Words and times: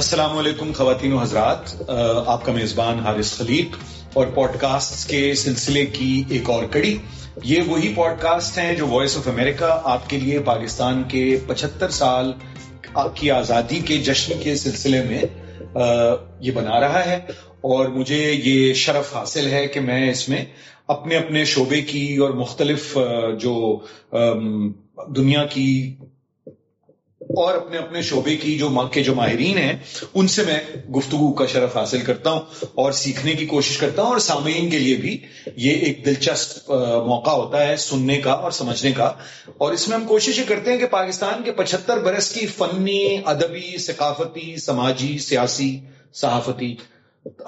السلام 0.00 0.38
علیکم 0.38 0.72
خواتین 0.72 1.12
و 1.12 1.18
حضرات 1.18 1.90
آپ 2.26 2.44
کا 2.44 2.52
میزبان 2.52 2.98
حارث 2.98 3.32
خلیق 3.32 3.76
اور 4.14 4.26
پوڈ 4.26 4.50
کاسٹ 4.58 5.10
کے 5.10 5.34
سلسلے 5.34 5.86
کی 5.86 6.22
ایک 6.28 6.50
اور 6.50 6.64
کڑی۔ 6.64 6.98
یہ 7.44 7.60
وہی 7.66 7.92
پوڈ 7.94 8.12
کاسٹ 8.20 8.58
ہیں 8.58 8.76
جو 8.76 8.86
وائس 8.86 9.16
آف 9.16 9.28
امریکہ 9.28 9.80
آپ 9.84 10.10
کے 10.10 10.18
لیے 10.18 10.38
پاکستان 10.38 11.02
کے 11.08 11.38
پچہتر 11.46 11.88
سال 11.88 12.32
کی 13.14 13.30
آزادی 13.30 13.78
کے 13.78 13.96
جشن 13.96 14.34
کے 14.42 14.56
سلسلے 14.56 15.02
میں 15.02 15.22
یہ 16.40 16.52
بنا 16.52 16.80
رہا 16.80 17.06
ہے۔ 17.06 17.16
اور 17.60 17.88
مجھے 17.88 18.32
یہ 18.44 18.72
شرف 18.74 19.16
حاصل 19.16 19.50
ہے 19.50 19.66
کہ 19.66 19.80
میں 19.80 20.10
اس 20.10 20.28
میں 20.28 20.44
اپنے 20.86 21.16
اپنے 21.16 21.44
شعبے 21.44 21.80
کی 21.80 22.16
اور 22.16 22.30
مختلف 22.30 22.98
جو 23.40 23.80
دنیا 25.16 25.46
کی 25.46 25.96
اور 27.36 27.54
اپنے 27.54 27.78
اپنے 27.78 28.02
شعبے 28.02 28.36
کی 28.36 28.58
جو 28.58 28.68
کے 28.92 29.02
جو 29.02 29.14
ماہرین 29.14 29.58
ہیں، 29.58 29.72
ان 30.14 30.28
سے 30.28 30.42
میں 30.42 30.90
گفتگو 30.90 31.32
کا 31.32 31.46
شرف 31.46 31.76
حاصل 31.76 31.98
کرتا 31.98 32.30
ہوں 32.30 32.40
اور 32.74 32.92
سیکھنے 32.92 33.32
کی 33.32 33.46
کوشش 33.46 33.76
کرتا 33.76 34.02
ہوں 34.02 34.10
اور 34.10 34.18
سامعین 34.18 34.70
کے 34.70 34.78
لیے 34.78 34.96
بھی 34.96 35.18
یہ 35.56 35.72
ایک 35.72 36.06
دلچسپ 36.06 36.70
موقع 37.06 37.30
ہوتا 37.30 37.66
ہے 37.66 37.76
سننے 37.76 38.20
کا 38.20 38.32
اور 38.32 38.50
سمجھنے 38.50 38.92
کا۔ 38.92 39.12
اور 39.58 39.72
اس 39.72 39.88
میں 39.88 39.98
ہم 39.98 40.04
کوشش 40.04 40.38
یہ 40.38 40.44
کرتے 40.48 40.72
ہیں 40.72 40.78
کہ 40.78 40.86
پاکستان 40.86 41.42
کے 41.44 41.52
پچہتر 41.52 41.98
برس 41.98 42.30
کی 42.30 42.46
فنی، 42.46 43.18
ادبی، 43.24 43.78
ثقافتی، 43.78 44.56
سماجی، 44.56 45.18
سیاسی، 45.18 45.80
صحافتی، 46.14 46.76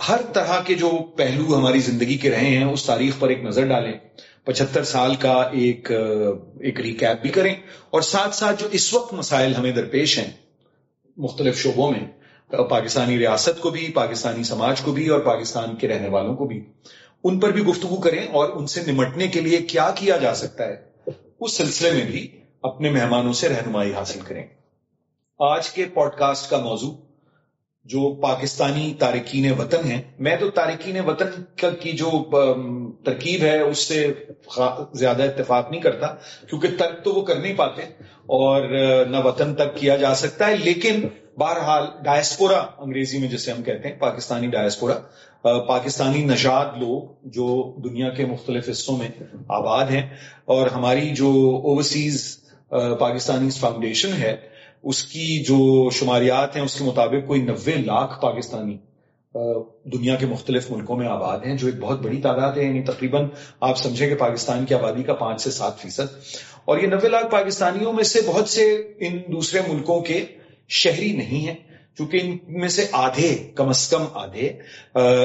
ہر 0.09 0.20
طرح 0.32 0.60
کے 0.66 0.74
جو 0.74 0.90
پہلو 1.16 1.59
ہماری 1.59 1.78
زندگی 1.78 2.16
کے 2.16 2.30
رہے 2.30 2.56
ہیں، 2.56 2.64
اس 2.64 2.84
تاریخ 2.84 3.14
پر 3.18 3.28
ایک 3.28 3.45
نظر 3.45 3.66
ڈالیں۔ 3.66 3.92
پچہتر 4.45 4.84
سال 4.84 5.14
کا 5.14 5.32
ایک 5.32 5.91
ایک 6.60 6.80
ریکیپ 6.80 7.23
بھی 7.23 7.30
کریں۔ 7.30 7.55
اور 7.91 8.01
ساتھ 8.01 8.34
ساتھ 8.34 8.60
جو 8.60 8.68
اس 8.73 8.95
وقت 8.95 9.15
مسائل 9.15 9.54
ہمیں 9.54 9.73
درپیش 9.73 10.18
ہیں، 10.18 10.30
مختلف 11.16 11.62
شعبوں 11.62 11.93
میں، 11.93 12.07
پاکستانی 12.70 13.18
ریاست 13.18 13.60
کو 13.60 13.70
بھی، 13.70 13.93
پاکستانی 13.95 14.43
سماج 14.43 14.80
کو 14.80 14.93
بھی 14.93 15.09
اور 15.09 15.20
پاکستان 15.20 15.76
کے 15.76 15.88
رہنے 15.88 16.09
والوں 16.09 16.37
کو 16.37 16.45
بھی، 16.45 16.65
ان 17.24 17.40
پر 17.40 17.51
بھی 17.51 17.63
گفتگو 17.63 17.96
کریں 17.96 18.29
اور 18.29 18.48
ان 18.48 18.66
سے 18.66 18.80
نمٹنے 18.87 19.26
کے 19.26 19.40
لیے 19.40 19.59
کیا 19.59 19.90
کیا 19.95 20.16
جا 20.16 20.35
سکتا 20.35 20.66
ہے، 20.66 21.10
اس 21.40 21.52
سلسلے 21.52 21.90
میں 21.90 22.04
بھی 22.04 22.38
اپنے 22.63 22.90
مہمانوں 22.90 23.32
سے 23.32 23.48
رہنمائی 23.48 23.95
حاصل 23.95 24.20
کریں۔ 24.20 24.46
آج 25.38 25.70
کے 25.70 25.85
پوڈ 25.95 26.10
کاسٹ 26.18 26.51
کا 26.51 26.59
موضوع 26.59 26.95
جو 27.87 28.01
پاکستانی 28.15 28.93
تارکین 28.99 29.51
وطن 29.59 29.85
ہیں، 29.85 30.01
میں 30.19 30.37
تو 30.37 30.51
تارکین 30.51 30.99
وطن 31.01 31.43
کی 31.80 31.93
جو 31.93 32.11
ترکیب 33.05 33.43
ہے، 33.43 33.61
اس 33.61 33.79
سے 33.79 34.13
زیادہ 34.93 35.23
اتفاق 35.23 35.71
نہیں 35.71 35.80
کرتا، 35.80 36.07
کیونکہ 36.49 36.69
ترک 36.79 37.03
تو 37.05 37.13
وہ 37.13 37.23
کر 37.23 37.37
نہیں 37.37 37.57
پاتے 37.57 37.83
اور 38.37 38.69
نہ 39.07 39.16
وطن 39.25 39.55
تک 39.55 39.77
کیا 39.77 39.97
جا 39.97 40.15
سکتا 40.15 40.47
ہے، 40.47 40.57
لیکن 40.57 41.07
بہرحال 41.38 41.87
ڈائسپورا، 42.05 42.65
انگریزی 42.79 43.19
میں 43.19 43.29
جسے 43.29 43.53
ہم 43.53 43.63
کہتے 43.63 43.88
ہیں، 43.88 43.99
پاکستانی 43.99 44.47
ڈائسپورا 44.47 44.99
پاکستانی 45.69 46.23
نژاد 46.25 46.77
لوگ 46.79 47.29
جو 47.29 47.47
دنیا 47.85 48.10
کے 48.10 48.27
مختلف 48.27 48.69
حصوں 48.71 48.97
میں 48.97 49.09
آباد 49.49 49.87
ہیں 49.87 50.03
اور 50.45 50.66
ہماری 50.66 51.09
جو 51.10 51.30
اوورسیز 51.65 52.21
پاکستانی 52.99 53.51
فاؤنڈیشن 53.51 54.13
ہے 54.13 54.37
اس 54.83 55.05
کی 55.05 55.43
جو 55.43 55.91
شماریات 55.91 56.57
ہیں، 56.57 56.63
اس 56.63 56.75
کے 56.75 56.85
مطابق 56.85 57.27
کوئی 57.27 57.43
نوے 57.43 57.77
لاکھ 57.77 58.23
پاکستانی 58.23 58.77
دنیا 59.85 60.15
کے 60.15 60.27
مختلف 60.27 60.71
ملکوں 60.71 60.97
میں 60.97 61.07
آباد 61.07 61.38
ہیں، 61.47 61.57
جو 61.57 61.66
ایک 61.66 61.77
بہت 61.80 62.01
بڑی 62.01 62.21
تعداد 62.21 62.52
ہے 62.52 62.65
یعنی 62.65 62.83
تقریباً 62.83 63.27
آپ 63.60 63.79
سمجھیں 63.79 64.09
کہ 64.09 64.15
پاکستان 64.15 64.65
کی 64.65 64.75
آبادی 64.75 65.03
کا 65.03 65.15
پانچ 65.15 65.41
سے 65.41 65.50
سات 65.50 65.78
فیصد۔ 65.78 66.15
اور 66.65 66.78
یہ 66.78 66.87
نوے 66.87 67.09
لاکھ 67.09 67.31
پاکستانیوں 67.31 67.93
میں 67.93 68.05
سے 68.05 68.21
بہت 68.27 68.49
سے 68.49 68.93
ان 68.99 69.19
دوسرے 69.33 69.60
ملکوں 69.69 70.00
کے 70.00 70.25
شہری 70.69 71.12
نہیں 71.12 71.47
ہیں، 71.47 71.55
چونکہ 71.99 72.21
ان 72.22 72.38
میں 72.48 72.69
سے 72.69 72.87
آدھے، 72.92 73.50
کم 73.54 73.69
از 73.69 73.88
کم 73.88 74.04
آدھے 74.15 74.53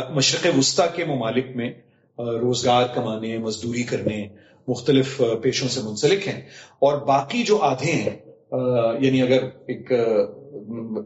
مشرق 0.10 0.48
وسطی 0.58 0.88
کے 0.96 1.06
ممالک 1.06 1.46
میں 1.56 1.74
روزگار 2.20 2.84
کمانے، 2.94 3.38
مزدوری 3.38 3.84
کرنے 3.84 4.28
مختلف 4.68 5.22
پیشوں 5.42 5.68
سے 5.68 5.82
منسلک 5.84 6.28
ہیں۔ 6.28 6.42
اور 6.80 6.98
باقی 6.98 7.44
جو 7.44 7.58
آدھے 7.58 7.92
ہیں 7.92 8.27
یعنی 8.52 9.22
اگر 9.22 9.44
ایک 9.68 9.92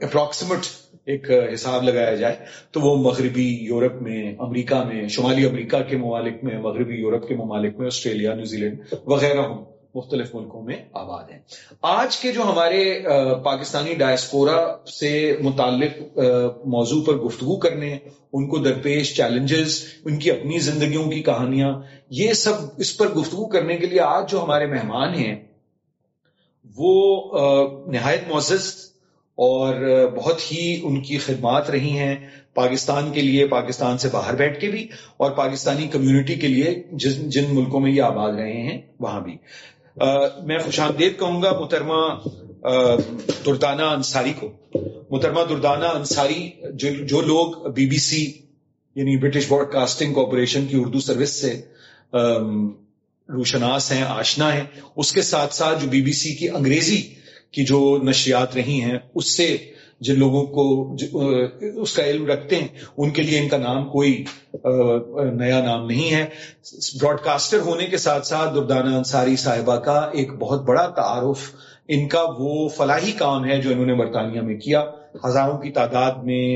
اپروکسیمٹ 0.03 0.65
ایک 1.05 1.29
حساب 1.53 1.83
لگایا 1.83 2.15
جائے، 2.15 2.35
تو 2.71 2.81
وہ 2.81 2.95
مغربی 3.03 3.47
یورپ 3.61 4.01
میں، 4.01 4.21
امریکہ 4.39 4.83
میں، 4.83 5.07
شمالی 5.07 5.45
امریکہ 5.45 5.77
کے 5.89 5.97
ممالک 5.97 6.43
میں، 6.43 6.57
مغربی 6.59 6.95
یورپ 6.95 7.27
کے 7.27 7.35
ممالک 7.35 7.79
میں، 7.79 7.87
آسٹریلیا 7.87 8.33
نیوزی 8.33 8.57
لینڈ 8.57 8.93
وغیرہ 9.05 9.39
ہوں، 9.39 9.63
مختلف 9.95 10.35
ملکوں 10.35 10.61
میں 10.63 10.75
آباد 10.93 11.31
ہیں۔ 11.31 11.39
آج 11.81 12.17
کے 12.17 12.31
جو 12.31 12.41
ہمارے 12.41 12.83
پاکستانی 13.43 13.93
ڈائسپورا 13.93 14.57
سے 14.91 15.37
متعلق 15.41 16.19
موضوع 16.65 17.03
پر 17.05 17.15
گفتگو 17.15 17.57
کرنے، 17.59 17.97
ان 18.33 18.47
کو 18.49 18.57
درپیش 18.57 19.15
چیلنجز 19.17 19.83
ان 20.05 20.17
کی 20.17 20.31
اپنی 20.31 20.59
زندگیوں 20.59 21.09
کی 21.11 21.21
کہانیاں، 21.23 21.73
یہ 22.09 22.33
سب 22.33 22.53
اس 22.77 22.97
پر 22.97 23.07
گفتگو 23.07 23.45
کرنے 23.45 23.77
کے 23.77 23.85
لیے 23.85 23.99
آج 23.99 24.31
جو 24.31 24.43
ہمارے 24.43 24.65
مہمان 24.65 25.13
ہیں 25.13 25.35
وہ 26.77 26.91
نہایت 27.87 28.29
معزز 28.29 28.73
اور 29.37 29.75
بہت 30.15 30.51
ہی 30.51 30.79
ان 30.83 31.01
کی 31.01 31.17
خدمات 31.17 31.69
رہی 31.69 31.89
ہیں 31.89 32.15
پاکستان 32.53 33.11
کے 33.11 33.21
لیے، 33.21 33.47
پاکستان 33.47 33.97
سے 33.97 34.09
باہر 34.11 34.35
بیٹھ 34.35 34.59
کے 34.59 34.69
بھی 34.71 34.87
اور 35.17 35.31
پاکستانی 35.31 35.87
کمیونٹی 35.87 36.35
کے 36.35 36.47
لیے 36.47 36.83
جن 36.91 37.29
جن 37.29 37.45
ملکوں 37.51 37.79
میں 37.79 37.91
یہ 37.91 38.01
آباد 38.01 38.33
رہے 38.33 38.61
ہیں، 38.61 38.81
وہاں 38.99 39.19
بھی۔ 39.19 39.37
میں 40.45 40.57
خوش 40.57 40.79
آمدید 40.79 41.19
کہوں 41.19 41.41
گا 41.41 41.51
محترمہ 41.59 42.01
دردانہ 43.45 43.81
انصاری 43.81 44.33
کو۔ 44.39 44.51
محترمہ 45.09 45.39
دردانہ 45.49 45.85
انصاری، 45.85 46.49
جو 47.03 47.21
لوگ 47.21 47.69
بی 47.69 47.85
بی 47.85 47.97
سی 47.97 48.23
یعنی 48.95 49.17
برٹش 49.17 49.47
براڈ 49.49 49.71
کاسٹنگ 49.71 50.13
کارپوریشن 50.13 50.65
کی 50.65 50.77
اردو 50.79 50.99
سروس 50.99 51.41
سے 51.41 51.61
روشناس 53.33 53.91
ہیں، 53.91 54.03
آشنا 54.03 54.53
ہیں۔ 54.53 54.63
اس 54.95 55.11
کے 55.11 55.21
ساتھ 55.21 55.53
ساتھ 55.53 55.81
جو 55.81 55.89
بی 55.89 56.01
بی 56.01 56.13
سی 56.13 56.33
کی 56.35 56.49
انگریزی 56.49 57.01
کی 57.51 57.65
جو 57.65 57.97
نشریات 58.03 58.55
رہی 58.55 58.81
ہیں، 58.81 58.97
اس 59.15 59.37
سے 59.37 59.57
جن 59.99 60.19
لوگوں 60.19 60.45
کو 60.45 60.95
اس 61.81 61.93
کا 61.93 62.03
علم 62.03 62.25
رکھتے 62.25 62.55
ہیں، 62.55 62.67
ان 62.97 63.09
کے 63.09 63.21
لیے 63.21 63.39
ان 63.39 63.47
کا 63.47 63.57
نام 63.57 63.89
کوئی 63.89 64.23
نیا 65.33 65.63
نام 65.63 65.85
نہیں 65.85 66.13
ہے۔ 66.13 66.25
براڈ 67.01 67.19
کاسٹر 67.19 67.59
ہونے 67.59 67.85
کے 67.85 67.97
ساتھ 67.97 68.27
ساتھ 68.27 68.55
دردانہ 68.55 68.95
انصاری 68.95 69.35
صاحبہ 69.35 69.75
کا 69.75 69.99
ایک 70.13 70.33
بہت 70.33 70.65
بڑا 70.65 70.85
تعارف، 70.87 71.39
ان 71.87 72.07
کا 72.07 72.23
وہ 72.39 72.69
فلاحی 72.69 73.11
کام 73.11 73.45
ہے 73.45 73.61
جو 73.61 73.69
انہوں 73.69 73.85
نے 73.85 73.93
برطانیہ 73.93 74.41
میں 74.41 74.57
کیا۔ 74.57 74.83
ہزاروں 75.25 75.57
کی 75.57 75.71
تعداد 75.71 76.11
میں 76.23 76.47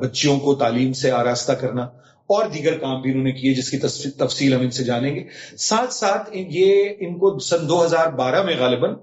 بچیوں 0.00 0.38
کو 0.38 0.54
تعلیم 0.54 0.92
سے 0.92 1.10
آراستہ 1.10 1.52
کرنا۔ 1.52 1.86
اور 2.30 2.44
دیگر 2.46 2.78
کام 2.78 3.00
بھی 3.02 3.10
انہوں 3.10 3.24
نے 3.24 3.32
کیے 3.32 3.54
جس 3.54 3.70
کی 3.70 3.78
تفصیل 4.18 4.54
ہم 4.54 4.60
ان 4.60 4.70
سے 4.70 4.84
جانیں 4.84 5.14
گے۔ 5.14 5.24
ساتھ 5.58 5.92
ساتھ 5.92 6.30
یہ 6.32 6.84
ان 7.00 7.14
کو 7.18 7.38
سن 7.38 7.68
دو 7.68 7.84
ہزار 7.84 8.06
بارہ 8.06 8.42
میں 8.42 8.54
غالباً، 8.58 8.94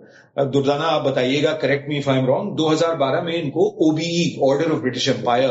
دردانہ 0.54 0.84
آپ 0.84 1.06
بتائیے 1.06 1.44
گا 1.44 1.52
کریکٹ 1.52 1.88
می 1.88 2.00
ایم 2.08 2.26
رانگ 2.26 2.56
دو 2.56 2.72
ہزار 2.72 2.96
بارہ 2.96 3.22
میں 3.22 3.34
ان 3.34 3.50
کو 3.52 3.68
O 3.68 3.92
B 3.92 4.04
E 4.04 4.36
order 4.42 4.72
of 4.72 4.78
British 4.78 5.10
empire 5.10 5.50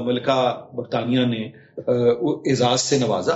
ملکہ 0.00 0.66
برطانیہ 0.74 1.24
نے 1.26 1.42
اعزاز 2.50 2.80
سے 2.80 2.98
نوازا۔ 2.98 3.34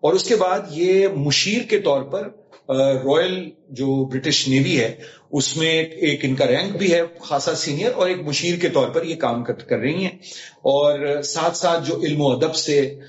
اور 0.00 0.12
اس 0.12 0.22
کے 0.22 0.36
بعد 0.36 0.58
یہ 0.70 1.08
مشیر 1.08 1.62
کے 1.62 1.78
طور 1.78 2.02
پر 2.02 2.28
رائل 2.68 3.50
جو 3.68 4.04
برٹش 4.04 4.48
نیوی 4.48 4.80
ہے، 4.80 4.94
اس 5.32 5.56
میں 5.56 5.82
ایک 5.84 6.24
ان 6.24 6.34
کا 6.34 6.46
رینک 6.46 6.76
بھی 6.76 6.92
ہے، 6.92 7.00
خاصا 7.20 7.54
سینئر 7.54 7.92
اور 7.94 8.08
ایک 8.08 8.18
مشیر 8.20 8.56
کے 8.56 8.68
طور 8.68 8.88
پر 8.88 9.04
یہ 9.04 9.14
کام 9.14 9.44
کر 9.44 9.76
رہی 9.76 10.02
ہیں۔ 10.02 10.18
اور 10.56 11.22
ساتھ 11.22 11.56
ساتھ 11.56 11.88
جو 11.88 12.00
علم 12.02 12.20
و 12.20 12.26
ادب 12.26 12.54
سے 12.54 13.00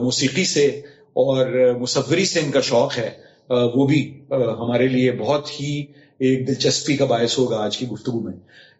موسیقی 0.00 0.44
سے 0.44 0.66
اور 1.12 1.74
مصوری 1.80 2.24
سے 2.24 2.40
ان 2.40 2.50
کا 2.50 2.60
شوق 2.60 2.98
ہے 2.98 3.10
وہ 3.50 3.86
بھی 3.86 4.20
ہمارے 4.30 4.88
لیے 4.88 5.12
بہت 5.12 5.60
ہی 5.60 5.84
ایک 6.18 6.48
دلچسپی 6.48 6.96
کا 6.96 7.04
باعث 7.04 7.38
ہوگا 7.38 7.56
آج 7.56 7.78
کی 7.78 7.88
گفتگو 7.88 8.20
میں۔ 8.20 8.32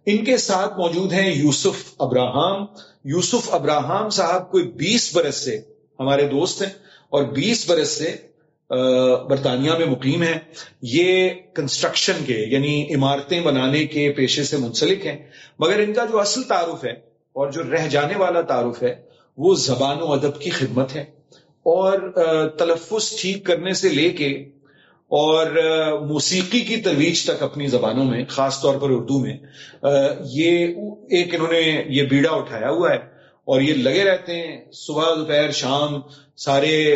ان 0.07 0.25
کے 0.25 0.37
ساتھ 0.37 0.79
موجود 0.79 1.13
ہیں 1.13 1.35
یوسف 1.35 1.95
ابراہم۔ 1.99 2.65
یوسف 3.05 3.55
ابراہم 3.55 4.09
صاحب 4.09 4.51
کوئی 4.51 4.65
بیس 4.65 5.17
برس 5.17 5.35
سے 5.35 5.61
ہمارے 6.01 6.27
دوست 6.27 6.63
ہیں 6.63 6.71
اور 7.11 7.23
بیس 7.23 7.71
برس 7.71 7.89
سے 7.89 8.17
برطانیہ 9.29 9.71
میں 9.79 9.87
مقیم 9.87 10.23
ہے۔ 10.23 10.39
یہ 10.83 11.29
کنسٹرکشن 11.55 12.25
کے 12.27 12.45
یعنی 12.49 12.95
عمارتیں 12.95 13.41
بنانے 13.41 13.85
کے 13.85 14.13
پیشے 14.13 14.45
سے 14.45 14.57
منسلک 14.57 15.07
ہیں۔ 15.07 15.19
مگر 15.59 15.79
ان 15.79 15.93
کا 15.93 16.05
جو 16.05 16.21
اصل 16.21 16.43
تعارف 16.43 16.85
ہے 16.85 16.93
اور 17.33 17.51
جو 17.51 17.63
رہ 17.63 17.89
جانے 17.89 18.15
والا 18.17 18.41
تعارف 18.41 18.83
ہے، 18.83 18.95
وہ 19.37 19.55
زبان 19.55 20.03
و 20.03 20.13
ادب 20.13 20.41
کی 20.41 20.51
خدمت 20.51 20.97
ہے۔ 20.97 21.05
اور 21.63 21.99
تلفظ 22.59 23.21
ٹھیک 23.21 23.47
کرنے 23.47 23.73
سے 23.73 23.89
لے 23.89 24.11
کے 24.11 24.29
اور 25.09 25.47
موسیقی 26.01 26.61
کی 26.61 26.77
ترویج 26.77 27.25
تک 27.25 27.43
اپنی 27.43 27.67
زبانوں 27.67 28.05
میں، 28.05 28.25
خاص 28.29 28.61
طور 28.63 28.75
پر 28.75 28.91
اردو 28.91 29.19
میں 29.19 29.37
یہ، 30.25 30.67
ایک 31.11 31.35
انہوں 31.35 31.53
نے 31.53 31.83
یہ 31.87 32.03
بیڑا 32.03 32.31
اٹھایا 32.31 32.71
ہوا 32.71 32.91
ہے۔ 32.91 33.10
اور 33.51 33.61
یہ 33.61 33.75
لگے 33.75 34.05
رہتے 34.05 34.35
ہیں 34.37 34.65
صبح، 34.73 35.15
دوپہر، 35.15 35.51
شام، 35.51 36.01
سارے 36.37 36.95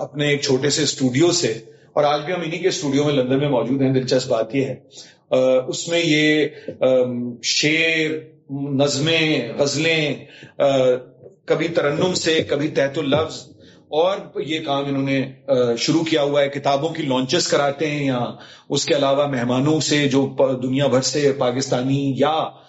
اپنے 0.00 0.28
ایک 0.28 0.40
چھوٹے 0.40 0.70
سے 0.70 0.82
اسٹوڈیو 0.82 1.32
سے۔ 1.32 1.58
اور 1.92 2.04
آج 2.04 2.20
بھی 2.24 2.32
ہم 2.32 2.40
انہیں 2.40 2.62
کے 2.62 2.68
اسٹوڈیو 2.68 3.04
میں 3.04 3.12
لندن 3.12 3.38
میں 3.38 3.48
موجود 3.48 3.82
ہیں، 3.82 3.92
دلچسپ 3.92 4.28
بات 4.28 4.54
یہ 4.54 4.64
ہے۔ 4.64 4.74
اس 5.68 5.88
میں 5.88 6.02
یہ 6.04 6.48
شعر، 7.42 8.10
نظمیں، 8.52 9.52
غزلیں 9.58 10.14
کبھی 11.44 11.68
ترنم 11.68 12.14
سے، 12.14 12.42
کبھی 12.48 12.68
تحت 12.68 12.98
اللفظ۔ 12.98 13.48
اور 13.88 14.40
یہ 14.40 14.60
کام 14.60 14.84
انہوں 14.84 15.02
نے 15.02 15.32
شروع 15.78 16.02
کیا 16.02 16.22
ہوا 16.22 16.42
ہے۔ 16.42 16.48
کتابوں 16.48 16.88
کی 16.88 17.02
لانچز 17.02 17.48
کراتے 17.48 17.86
ہیں 17.86 18.06
یا 18.06 18.24
اس 18.70 18.84
کے 18.84 18.94
علاوہ 18.94 19.26
مہمانوں 19.26 19.80
سے 19.80 20.08
جو 20.08 20.36
دنیا 20.62 20.86
بھر 20.86 21.00
سے، 21.00 21.32
پاکستانی 21.38 22.14
یا 22.16 22.61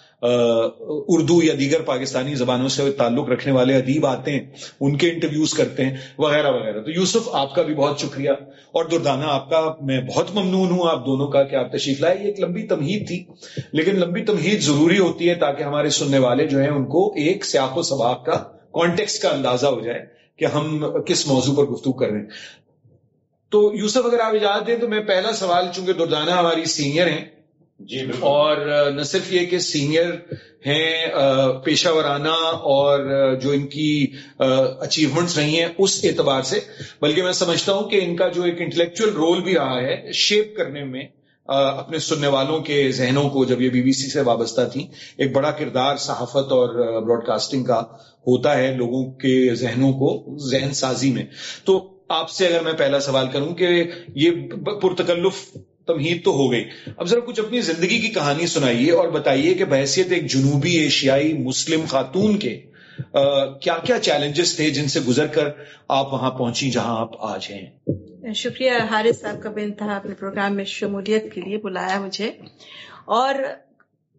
اردو 0.80 1.42
یا 1.42 1.54
دیگر 1.58 1.82
پاکستانی 1.82 2.34
زبانوں 2.34 2.68
سے 2.68 2.90
تعلق 2.90 3.28
رکھنے 3.28 3.52
والے 3.52 3.76
ادیب 3.76 4.06
آتے 4.06 4.30
ہیں، 4.30 4.50
ان 4.80 4.96
کے 4.96 5.10
انٹرویوز 5.10 5.54
کرتے 5.54 5.84
ہیں، 5.84 5.96
وغیرہ 6.18 6.50
وغیرہ۔ 6.50 6.80
تو 6.80 6.90
یوسف، 6.90 7.28
آپ 7.32 7.54
کا 7.54 7.62
بھی 7.62 7.74
بہت 7.74 8.00
شکریہ۔ 8.00 8.30
اور 8.72 8.84
دردانہ، 8.84 9.24
آپ 9.26 9.50
کا، 9.50 9.74
میں 9.80 10.00
بہت 10.00 10.34
ممنون 10.34 10.70
ہوں 10.70 10.88
آپ 10.90 11.06
دونوں 11.06 11.28
کا 11.28 11.42
کہ 11.42 11.56
آپ 11.56 11.72
تشریف 11.72 12.00
لائے۔ 12.00 12.16
یہ 12.20 12.24
ایک 12.24 12.40
لمبی 12.40 12.62
تمہید 12.62 13.06
تھی، 13.06 13.24
لیکن 13.72 13.96
لمبی 13.96 14.24
تمہید 14.24 14.60
ضروری 14.60 14.98
ہوتی 14.98 15.28
ہے 15.28 15.34
تاکہ 15.34 15.62
ہمارے 15.62 15.90
سننے 15.90 16.18
والے 16.18 16.46
جو 16.46 16.58
ہیں، 16.58 16.68
ان 16.68 16.84
کو 16.84 17.12
ایک 17.16 17.44
سیاق 17.44 17.78
و 17.78 17.82
سباق 17.82 18.24
کا 18.24 18.36
کانٹیکس 18.72 19.18
کا 19.18 19.28
اندازہ 19.28 19.66
ہو 19.66 19.80
جائے 19.80 20.06
کہ 20.36 20.44
ہم 20.44 20.86
کس 21.06 21.26
موضوع 21.26 21.54
پر 21.54 21.62
گفتگو 21.62 21.92
کر 21.92 22.08
رہے 22.08 22.18
ہیں۔ 22.18 22.26
تو 23.50 23.72
یوسف، 23.74 24.06
اگر 24.06 24.20
آپ 24.20 24.34
اجازت 24.34 24.66
دیں 24.66 24.76
تو 24.76 24.88
میں 24.88 25.00
پہلا 25.00 25.32
سوال، 25.32 25.64
چونکہ 25.74 25.92
دردانہ 25.92 26.30
ہماری 26.30 26.64
سینئر 26.64 27.06
ہیں 27.06 27.33
جی 27.80 28.00
اور 28.20 28.56
نہ 28.90 29.02
صرف 29.02 29.32
یہ 29.32 29.46
کہ 29.46 29.58
سینئر 29.58 30.10
ہیں 30.66 31.06
پیشہ 31.64 31.88
ورانہ 31.88 32.28
اور 32.62 33.34
جو 33.34 33.50
ان 33.50 33.66
کی 33.66 34.06
اچیومنٹس 34.38 35.38
رہی 35.38 35.58
ہیں 35.58 35.66
اس 35.78 36.00
اعتبار 36.04 36.42
سے، 36.42 36.60
بلکہ 37.00 37.22
میں 37.22 37.32
سمجھتا 37.32 37.72
ہوں 37.72 37.88
کہ 37.88 38.00
ان 38.02 38.16
کا 38.16 38.28
جو 38.28 38.42
ایک 38.42 38.60
انٹلیکچل 38.60 39.08
رول 39.08 39.42
بھی 39.42 39.54
رہا 39.54 39.80
ہے 39.82 40.12
شیپ 40.12 40.56
کرنے 40.56 40.84
میں 40.84 41.04
اپنے 41.46 41.98
سننے 41.98 42.26
والوں 42.26 42.60
کے 42.60 42.92
ذہنوں 42.92 43.28
کو 43.30 43.44
جب 43.44 43.60
یہ 43.60 43.68
بی 43.68 43.82
بی 43.82 43.92
سی 43.92 44.10
سے 44.10 44.20
وابستہ 44.20 44.60
تھی 44.72 44.86
ایک 45.16 45.32
بڑا 45.32 45.50
کردار 45.50 45.96
صحافت 45.96 46.52
اور 46.52 47.02
براڈ 47.02 47.26
کاسٹنگ 47.26 47.64
کا 47.64 47.80
ہوتا 48.26 48.58
ہے 48.58 48.74
لوگوں 48.74 49.12
کے 49.12 49.54
ذہنوں 49.54 49.92
کو 49.92 50.38
ذہن 50.50 50.72
سازی 50.74 51.12
میں۔ 51.12 51.24
تو 51.64 51.90
آپ 52.08 52.30
سے 52.30 52.46
اگر 52.46 52.60
میں 52.60 52.72
پہلا 52.72 53.00
سوال 53.00 53.26
کروں 53.32 53.54
کہ 53.54 53.84
یہ 54.14 54.30
پرتکلف 54.82 55.56
تمہید 55.86 56.24
تو 56.24 56.30
ہو 56.30 56.50
گئی۔ 56.52 56.64
اب 56.96 57.06
ذرا 57.06 57.20
کچھ 57.20 57.40
اپنی 57.40 57.60
زندگی 57.60 57.98
کی 57.98 58.08
کہانی 58.08 58.46
سنائیے 58.46 58.92
اور 58.92 59.08
بتائیے 59.08 59.54
کہ 59.54 59.64
بحثیت 59.64 60.12
ایک 60.12 60.26
جنوبی 60.26 60.76
ایشیائی 60.76 61.32
مسلم 61.32 61.80
خاتون 61.88 62.38
کے 62.38 62.60
کیا 63.60 63.74
کیا 63.84 63.98
چیلنجز 63.98 64.56
تھے 64.56 64.70
جن 64.70 64.88
سے 64.88 65.00
گزر 65.00 65.26
کر 65.26 65.48
آپ 65.88 66.12
وہاں 66.12 66.30
پہنچی 66.30 66.70
جہاں 66.70 67.00
آپ 67.00 67.10
آج 67.18 67.46
ہیں؟ 67.50 68.32
شکریہ 68.32 68.70
حارث 68.90 69.20
صاحب 69.20 69.42
کا 69.42 69.50
بے 69.50 69.62
انتہا 69.62 69.96
اپنے 69.96 70.14
پروگرام 70.14 70.56
میں 70.56 70.64
شمولیت 70.64 71.32
کے 71.34 71.40
لیے 71.40 71.58
بلایا 71.58 72.00
مجھے۔ 72.00 72.30
اور 73.04 73.34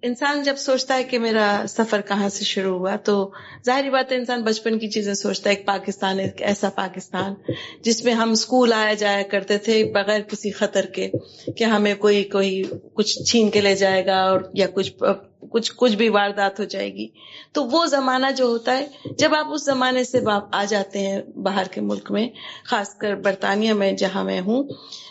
انسان 0.05 0.43
جب 0.43 0.55
سوچتا 0.57 0.95
ہے 0.95 1.03
کہ 1.03 1.19
میرا 1.19 1.65
سفر 1.69 2.01
کہاں 2.01 2.29
سے 2.29 2.43
شروع 2.45 2.77
ہوا، 2.79 2.95
تو 2.95 3.31
ظاہری 3.65 3.89
بات 3.89 4.11
ہے 4.11 4.17
انسان 4.17 4.43
بچپن 4.43 4.79
کی 4.79 4.89
چیزیں 4.89 5.13
سوچتا 5.13 5.49
ہے، 5.49 5.55
ایک 5.55 5.65
پاکستان، 5.65 6.19
ایک 6.19 6.41
ایسا 6.41 6.69
پاکستان، 6.69 7.33
جس 7.81 8.03
میں 8.03 8.13
ہم 8.13 8.31
اسکول 8.31 8.73
آیا 8.73 8.93
جایا 8.93 9.21
کرتے 9.21 9.57
تھے 9.57 9.83
بغیر 9.83 10.21
کسی 10.21 10.51
خطر 10.51 10.85
کے 10.85 11.09
کہ 11.57 11.63
ہمیں 11.63 11.95
کوئی 11.95 12.23
کوئی 12.23 12.63
کچھ 12.93 13.23
چھین 13.23 13.49
کے 13.49 13.61
لے 13.61 13.75
جائے 13.75 14.05
گا 14.05 14.21
اور 14.23 14.39
یا 14.53 14.67
کچھ 14.73 14.91
کچھ 15.51 15.71
کچھ 15.75 15.95
بھی 15.95 16.09
واردات 16.09 16.59
ہو 16.59 16.63
جائے 16.63 16.93
گی۔ 16.93 17.07
تو 17.51 17.63
وہ 17.63 17.85
زمانہ 17.85 18.31
جو 18.37 18.45
ہوتا 18.45 18.77
ہے، 18.77 18.87
جب 19.17 19.35
آپ 19.35 19.53
اس 19.53 19.65
زمانے 19.65 20.03
سے 20.03 20.19
آ 20.53 20.63
جاتے 20.63 20.99
ہیں 20.99 21.21
باہر 21.35 21.63
کے 21.71 21.81
ملک 21.81 22.11
میں، 22.11 22.27
خاص 22.65 22.95
کر 22.95 23.15
برطانیہ 23.15 23.73
میں 23.73 23.91
جہاں 23.91 24.23
میں 24.23 24.39
ہوں، 24.41 24.63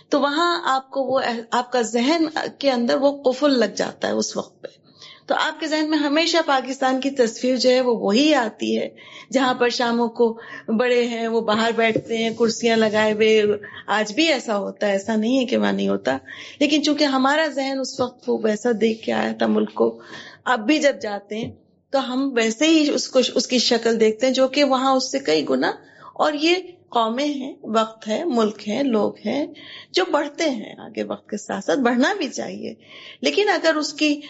تو 0.09 0.21
وہاں 0.21 0.61
آپ 0.65 0.91
کو 0.91 1.03
وہ 1.03 1.21
آپ 1.51 1.73
کا 1.73 1.83
ذہن 1.83 2.27
کے 2.59 2.71
اندر 2.71 2.97
وہ 2.97 3.23
قفل 3.23 3.59
لگ 3.59 3.75
جاتا 3.77 4.09
ہے 4.09 4.13
اس 4.13 4.37
وقت 4.37 4.63
پہ۔ 4.63 4.84
تو 5.27 5.35
آپ 5.39 5.61
کے 5.61 5.67
ذہن 5.67 5.91
میں 5.91 5.99
ہمیشہ 5.99 6.37
پاکستان 6.47 7.01
کی 7.01 7.11
تصویر 7.11 7.57
جو 7.57 7.71
ہے 7.71 7.81
وہ 7.81 7.97
وہی 7.99 8.35
آتی 8.35 8.79
ہے، 8.79 8.89
جہاں 9.33 9.55
پر 9.55 9.69
شاموں 9.69 10.09
کو 10.09 10.39
بڑے 10.67 11.07
ہیں، 11.07 11.29
وہ 11.29 11.41
باہر 11.41 11.71
بیٹھتے 11.77 12.17
ہیں، 12.17 12.31
کرسیاں 12.31 12.77
لگائے 12.77 13.13
ہوئے۔ 13.13 13.43
آج 13.87 14.15
بھی 14.15 14.29
ایسا 14.29 14.59
ہوتا 14.59 14.87
ہے، 14.87 14.93
ایسا 14.93 15.17
نہیں 15.17 15.39
ہے 15.39 15.45
کہ 15.45 15.57
وہاں 15.57 15.73
نہیں 15.73 15.89
ہوتا۔ 15.89 16.19
لیکن 16.61 16.83
چونکہ 16.83 17.05
ہمارا 17.05 17.47
ذہن 17.47 17.79
اس 17.81 18.01
وقت 18.01 18.29
وہ 18.29 18.39
ویسا 18.43 18.71
دیکھ 18.81 19.05
کے 19.07 19.13
آیا 19.13 19.33
تھا 19.33 19.47
ملک 19.47 19.75
کو، 19.75 20.01
اب 20.45 20.67
بھی 20.67 20.79
جب 20.79 20.97
جاتے 21.03 21.39
ہیں، 21.39 21.53
تو 21.91 22.13
ہم 22.13 22.33
ویسے 22.37 22.69
ہی 22.69 22.91
اس 22.91 23.09
کو، 23.09 23.21
اس 23.35 23.47
کی 23.47 23.59
شکل 23.59 24.01
دیکھتے 24.01 24.27
ہیں، 24.27 24.35
جو 24.35 24.49
کہ 24.49 24.65
وہاں 24.65 24.95
اس 24.95 25.13
سے 25.13 25.19
کئی 25.19 25.49
گنا، 25.51 25.73
اور 26.15 26.33
یہ 26.33 26.55
قومیں 26.95 27.27
ہیں، 27.27 27.55
وقت 27.63 28.09
ہے، 28.09 28.25
ملک 28.25 28.69
ہیں 28.69 28.83
لوگ 28.83 29.13
ہیں، 29.27 29.47
جو 29.91 30.05
بڑھتے 30.13 30.51
ہیں 30.51 30.75
آگے 30.79 31.03
وقت 31.03 31.29
کے 31.29 31.37
ساتھ 31.37 31.65
ساتھ، 31.65 31.79
بڑھنا 31.79 32.15
بھی 32.15 32.29
چاہیے۔ 32.29 32.75
لیکن 33.21 33.49
اگر 33.49 33.75
اس 33.75 33.93
کی 33.93 34.21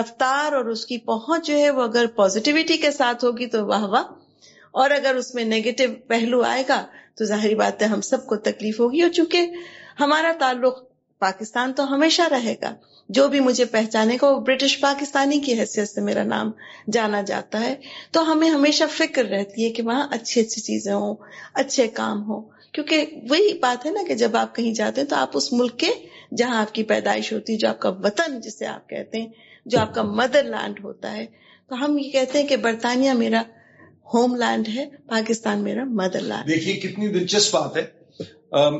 رفتار 0.00 0.52
اور 0.52 0.64
اس 0.64 0.86
کی 0.86 0.98
پہنچ 0.98 1.46
جو 1.46 1.58
ہے 1.58 1.70
وہ 1.70 1.82
اگر 1.82 2.06
پازیٹیوٹی 2.06 2.76
کے 2.76 2.90
ساتھ 2.90 3.24
ہوگی 3.24 3.46
تو 3.46 3.66
واہ 3.66 3.84
واہ۔ 3.84 4.04
اور 4.70 4.90
اگر 4.90 5.14
اس 5.14 5.34
میں 5.34 5.44
نیگیٹو 5.44 5.84
پہلو 6.06 6.42
آئے 6.42 6.62
گا 6.68 6.86
تو 7.14 7.24
ظاہری 7.24 7.54
بات 7.54 7.82
ہے 7.82 7.86
ہم 7.86 8.00
سب 8.00 8.26
کو 8.26 8.36
تکلیف 8.36 8.80
ہوگی۔ 8.80 9.02
اور 9.02 9.10
چونکہ 9.10 9.46
ہمارا 10.00 10.32
تعلق 10.38 10.82
پاکستان 11.18 11.72
تو 11.72 11.94
ہمیشہ 11.94 12.22
رہے 12.30 12.54
گا 12.62 12.74
جو 13.08 13.28
بھی 13.28 13.40
مجھے 13.40 13.64
پہچانے 13.64 14.18
کا 14.18 14.30
وہ 14.30 14.40
برٹش 14.40 14.80
پاکستانی 14.80 15.40
کی 15.40 15.60
حیثیت 15.60 15.88
سے 15.88 16.00
میرا 16.00 16.24
نام 16.24 16.50
جانا 16.92 17.20
جاتا 17.22 17.60
ہے۔ 17.60 17.74
تو 18.12 18.32
ہمیں 18.32 18.50
ہمیشہ 18.50 18.84
فکر 18.90 19.24
رہتی 19.24 19.64
ہے 19.64 19.70
کہ 19.70 19.82
وہاں 19.82 20.08
اچھی 20.10 20.40
اچھی 20.40 20.62
چیزیں 20.62 20.94
ہوں، 20.94 21.14
اچھے 21.54 21.88
کام 21.88 22.22
ہوں۔ 22.22 22.42
کیونکہ 22.72 23.06
وہی 23.30 23.58
بات 23.58 23.86
ہے 23.86 23.90
نا 23.90 24.00
کہ 24.08 24.14
جب 24.14 24.36
آپ 24.36 24.56
کہیں 24.56 24.74
جاتے 24.74 25.00
ہیں 25.00 25.08
تو 25.08 25.16
آپ 25.16 25.30
اس 25.34 25.52
ملک 25.52 25.78
کے 25.78 25.90
جہاں 26.36 26.60
آپ 26.60 26.74
کی 26.74 26.82
پیدائش 26.82 27.32
ہوتی 27.32 27.52
ہے، 27.52 27.58
جو 27.58 27.68
آپ 27.68 27.80
کا 27.80 27.88
وطن 27.88 28.40
جسے 28.40 28.66
آپ 28.66 28.88
کہتے 28.88 29.20
ہیں، 29.20 29.28
جو 29.66 29.78
آپ 29.78 29.94
کا 29.94 30.02
مدر 30.02 30.42
لینڈ 30.42 30.80
ہوتا 30.84 31.16
ہے۔ 31.16 31.26
تو 31.68 31.84
ہم 31.84 31.98
یہ 31.98 32.10
کہتے 32.10 32.40
ہیں 32.40 32.48
کہ 32.48 32.56
برطانیہ 32.56 33.12
میرا 33.12 33.42
ہوم 34.14 34.34
لینڈ 34.34 34.68
ہے، 34.68 34.86
پاکستان 35.06 35.58
میرا 35.58 35.84
مدر 35.84 36.20
لینڈ 36.20 36.48
دیکھیے 36.48 36.76
کتنی 36.76 37.08
دلچسپ 37.08 37.54
بات 37.54 37.76
ہے۔ 37.76 37.97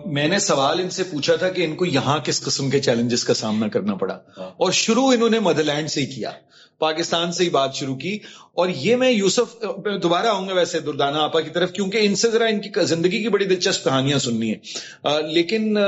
میں 0.06 0.28
نے 0.28 0.38
سوال 0.38 0.80
ان 0.80 0.90
سے 0.90 1.02
پوچھا 1.04 1.36
تھا 1.36 1.48
کہ 1.48 1.64
ان 1.64 1.74
کو 1.74 1.86
یہاں 1.86 2.18
کس 2.18 2.40
قسم 2.40 2.70
کے 2.70 2.80
چیلنجز 2.80 3.24
کا 3.24 3.34
سامنا 3.34 3.68
کرنا 3.68 3.94
پڑا۔ 3.94 4.18
ہاں۔ 4.38 4.48
اور 4.48 4.72
شروع 4.72 5.06
انہوں 5.06 5.30
نے 5.30 5.38
مدر 5.38 5.64
لینڈ 5.64 5.90
سے 5.90 6.00
ہی 6.00 6.06
کیا۔ 6.06 6.30
پاکستان 6.78 7.32
سے 7.32 7.44
ہی 7.44 7.50
بات 7.50 7.74
شروع 7.74 7.96
کی۔ 7.96 8.18
اور 8.54 8.68
یہ 8.68 8.96
میں 8.96 9.10
یوسف 9.10 9.62
دوبارہ 10.02 10.26
آؤں 10.26 10.48
گا 10.48 10.54
ویسے 10.54 10.80
دردانہ 10.80 11.16
آپا 11.18 11.40
کی 11.40 11.50
طرف 11.50 11.72
کیونکہ 11.72 11.98
ان 12.02 12.14
سے 12.14 12.30
ذرا 12.30 12.44
ان 12.44 12.60
کی 12.60 12.84
زندگی 12.84 13.22
کی 13.22 13.28
بڑی 13.28 13.44
دلچسپ 13.44 13.84
کہانیاں 13.84 14.18
سننی 14.18 14.52
ہے 14.52 14.56
لیکن 15.32 15.78